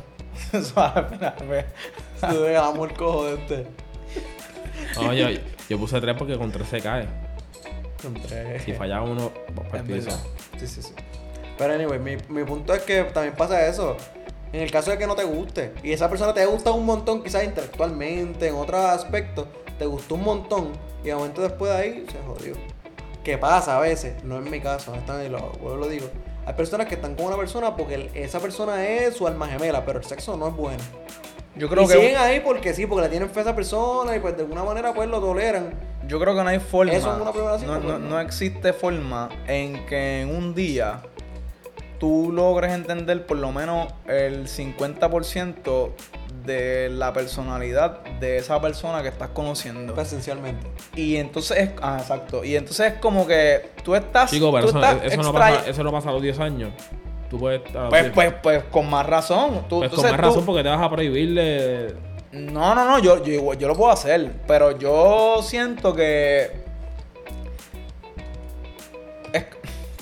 Suave, 0.63 1.07
mira, 1.13 1.37
ve. 1.49 1.65
Tú 2.21 2.41
ves, 2.43 2.59
amo 2.59 2.85
el 2.87 2.93
cojo 2.95 3.27
de 3.27 3.35
este. 3.35 3.67
No, 4.97 5.13
yo, 5.13 5.29
yo 5.69 5.79
puse 5.79 6.01
tres 6.01 6.17
porque 6.19 6.37
con 6.37 6.51
tres 6.51 6.67
se 6.69 6.81
cae. 6.81 7.07
Entre- 8.05 8.59
Si 8.61 8.73
fallaba 8.73 9.05
uno, 9.05 9.31
verdad. 9.85 10.19
Sí, 10.59 10.67
sí, 10.67 10.83
sí. 10.83 10.93
Pero 11.57 11.75
anyway, 11.75 11.99
mi, 12.01 12.17
mi 12.29 12.43
punto 12.45 12.75
es 12.75 12.83
que 12.83 13.05
también 13.05 13.37
pasa 13.37 13.65
eso. 13.69 13.97
En 14.53 14.63
el 14.63 14.71
caso 14.73 14.91
de 14.91 14.99
que 14.99 15.07
no 15.07 15.15
te 15.15 15.23
guste 15.23 15.73
y 15.85 15.93
esa 15.93 16.09
persona 16.09 16.35
te 16.35 16.45
gusta 16.47 16.73
un 16.73 16.85
montón, 16.85 17.23
quizás 17.23 17.45
intelectualmente, 17.45 18.49
en 18.49 18.57
otros 18.57 18.81
aspectos, 18.81 19.47
te 19.81 19.87
gustó 19.87 20.17
un 20.17 20.25
montón 20.25 20.73
y 21.03 21.07
de 21.07 21.15
momento 21.15 21.41
después 21.41 21.73
de 21.73 21.79
ahí 21.79 22.07
se 22.13 22.19
jodió. 22.27 22.53
¿Qué 23.25 23.39
pasa 23.39 23.79
a 23.79 23.81
veces? 23.81 24.23
No 24.25 24.39
es 24.39 24.45
mi 24.51 24.61
caso, 24.61 24.93
honestamente, 24.93 25.31
lo, 25.31 25.77
lo 25.77 25.89
digo. 25.89 26.07
Hay 26.45 26.53
personas 26.53 26.87
que 26.87 26.97
están 26.97 27.15
con 27.15 27.25
una 27.27 27.37
persona 27.39 27.75
porque 27.75 28.11
esa 28.13 28.41
persona 28.41 28.87
es 28.87 29.15
su 29.17 29.27
alma 29.27 29.49
gemela, 29.49 29.87
pero 29.87 29.99
el 29.99 30.05
sexo 30.05 30.37
no 30.37 30.49
es 30.49 30.55
bueno. 30.55 30.83
Yo 31.57 31.71
creo 31.71 31.85
y 31.85 31.87
que. 31.87 31.95
siguen 31.95 32.17
ahí 32.19 32.41
porque 32.41 32.75
sí, 32.75 32.85
porque 32.85 33.05
le 33.05 33.09
tienen 33.09 33.31
fe 33.31 33.39
a 33.41 33.43
esa 33.43 33.57
persona 33.57 34.15
y 34.15 34.21
pues 34.21 34.37
de 34.37 34.43
alguna 34.43 34.65
manera 34.65 34.93
pues 34.93 35.09
lo 35.09 35.19
toleran. 35.19 35.73
Yo 36.07 36.21
creo 36.21 36.35
que 36.37 36.43
no 36.43 36.49
hay 36.51 36.61
forma. 36.61 36.93
Eso 36.93 37.15
en 37.15 37.23
una 37.23 37.33
primera 37.33 37.59
cita, 37.59 37.67
no, 37.73 37.79
no- 37.79 37.87
pues, 37.87 38.01
no. 38.01 38.09
no 38.11 38.21
existe 38.21 38.75
forma 38.75 39.31
en 39.47 39.87
que 39.87 40.21
en 40.21 40.29
un 40.37 40.55
día 40.55 41.01
tú 41.99 42.31
logres 42.33 42.73
entender 42.73 43.25
por 43.25 43.39
lo 43.39 43.51
menos 43.51 43.89
el 44.07 44.47
50% 44.47 45.91
de 46.45 46.89
la 46.91 47.13
personalidad 47.13 48.01
de 48.21 48.39
esa 48.39 48.61
persona 48.61 49.03
que 49.03 49.09
estás 49.09 49.29
conociendo. 49.31 50.01
Esencialmente. 50.01 50.67
Y 50.97 51.17
entonces 51.17 51.57
es. 51.59 51.71
Ah, 51.83 51.99
exacto. 52.01 52.45
Y 52.45 52.57
entonces 52.57 52.95
es 52.95 52.99
como 53.01 53.27
que 53.27 53.71
tú 53.85 53.95
estás. 53.95 54.31
Chico, 54.31 54.51
pero 54.53 54.65
tú 54.65 54.79
eso, 54.79 54.79
estás 54.85 55.13
eso 55.13 55.23
no 55.23 55.33
pasa, 55.33 55.69
eso 55.69 55.85
no 55.85 55.93
pasa 55.93 56.09
a 56.11 56.13
los 56.13 56.23
10 56.23 56.39
años. 56.41 56.71
Tú 57.29 57.39
puedes. 57.39 57.61
Pues, 57.63 58.03
10. 58.03 58.13
pues, 58.15 58.35
pues 58.43 58.65
con 58.65 58.91
más 58.91 59.07
razón. 59.07 59.67
Tú, 59.69 59.79
Pues 59.79 59.91
con 59.93 60.03
más 60.03 60.13
tú- 60.13 60.19
razón 60.19 60.47
porque 60.47 60.63
te 60.63 60.69
vas 60.69 60.81
a 60.83 60.91
prohibirle. 60.91 61.95
No, 62.33 62.75
no, 62.75 62.85
no, 62.85 62.99
yo, 63.01 63.25
yo, 63.25 63.33
igual- 63.33 63.59
yo 63.59 63.67
lo 63.69 63.75
puedo 63.75 63.91
hacer, 63.91 64.31
pero 64.47 64.79
yo 64.79 65.41
siento 65.43 65.93
que... 65.95 66.70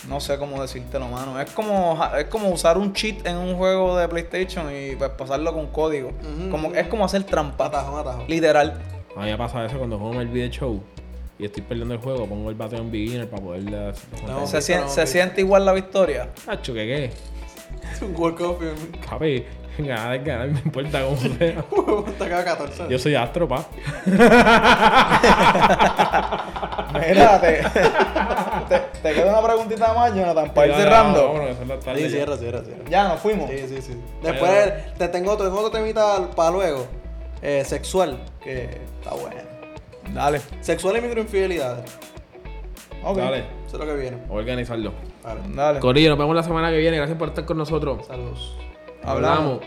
no 0.09 0.21
sé 0.21 0.39
cómo 0.39 0.61
decírtelo, 0.61 1.09
mano. 1.09 1.41
Es 1.41 1.51
como, 1.51 1.99
es 2.17 2.27
como 2.27 2.49
usar 2.49 2.79
un 2.79 2.93
cheat 2.93 3.27
en 3.27 3.37
un 3.37 3.57
juego 3.57 3.97
de 3.97 4.09
PlayStation 4.09 4.67
y 4.75 4.97
pues 4.97 5.11
pasarlo 5.11 5.53
con 5.53 5.67
código. 5.69 6.13
Como, 6.51 6.73
es 6.75 6.89
como 6.89 7.05
hacer 7.05 7.25
trampa. 7.25 7.67
Atajo. 7.67 8.25
Literal. 8.27 8.81
A 9.17 9.25
mí 9.25 9.31
me 9.31 9.37
pasa 9.37 9.65
eso 9.65 9.79
cuando 9.79 9.99
juego 9.99 10.15
en 10.15 10.21
el 10.21 10.29
video 10.29 10.49
show 10.49 10.83
y 11.39 11.45
estoy 11.45 11.63
perdiendo 11.63 11.95
el 11.95 12.01
juego, 12.01 12.27
pongo 12.27 12.51
el 12.51 12.57
bateo 12.57 12.81
en 12.81 12.91
beginner 12.91 13.29
para 13.29 13.43
poderle. 13.43 13.93
No. 14.27 14.47
se, 14.47 15.07
siente 15.07 15.41
igual 15.41 15.65
la 15.65 15.73
victoria. 15.73 16.31
Hacho, 16.47 16.75
¿qué 16.75 17.13
qué? 18.01 18.05
un 18.05 18.17
World 18.17 18.39
Cup. 18.39 18.59
Ganar 19.87 20.14
es 20.16 20.24
ganar, 20.24 20.49
me 20.49 20.59
importa 20.61 21.03
cómo 21.05 21.16
sea. 21.39 21.64
Acá 22.26 22.45
14. 22.45 22.87
Yo 22.89 22.99
soy 22.99 23.14
astro, 23.14 23.47
pa. 23.47 23.64
Mira, 27.09 27.41
te, 27.41 27.62
te, 28.68 28.79
te 29.03 29.14
queda 29.14 29.39
una 29.39 29.47
preguntita 29.47 29.93
más, 29.95 30.14
Jonathan, 30.14 30.53
para 30.53 30.66
ir 30.66 30.72
Ya, 30.72 30.79
ya, 30.79 30.85
cerrando. 30.85 31.24
vámonos, 31.29 31.49
que 31.51 31.57
son 31.57 31.68
las 31.68 31.81
tardes 31.85 32.03
Sí, 32.03 32.09
ya. 32.11 32.16
cierra, 32.16 32.37
cierra, 32.37 32.62
cierra. 32.64 32.85
Ya, 32.91 33.09
nos 33.09 33.20
fuimos. 33.20 33.51
Sí, 33.51 33.59
sí, 33.68 33.83
sí. 33.83 34.01
Después 34.22 34.95
te 34.97 35.09
tengo 35.09 35.33
otro, 35.33 35.47
tengo 35.47 35.61
otro 35.61 35.70
temita 35.79 36.29
para 36.35 36.51
luego. 36.51 36.87
Eh, 37.43 37.62
sexual, 37.64 38.18
que 38.43 38.81
está 38.99 39.11
bueno. 39.11 39.37
Dale. 40.12 40.41
Sexual 40.61 40.97
y 40.97 41.01
microinfidelidades. 41.03 41.85
Ok. 43.05 43.18
Dale, 43.18 43.39
Eso 43.66 43.76
es 43.79 43.85
lo 43.85 43.87
que 43.87 43.95
viene. 44.01 44.16
a 44.29 44.33
organizarlo. 44.33 44.93
Vale. 45.22 45.41
Dale. 45.55 45.81
Corillo, 45.81 46.11
nos 46.11 46.18
vemos 46.18 46.35
la 46.35 46.43
semana 46.43 46.70
que 46.70 46.79
viene. 46.79 46.97
Gracias 46.97 47.18
por 47.18 47.29
estar 47.29 47.45
con 47.45 47.59
nosotros. 47.59 48.07
Saludos. 48.07 48.57
Hablamos. 49.03 49.61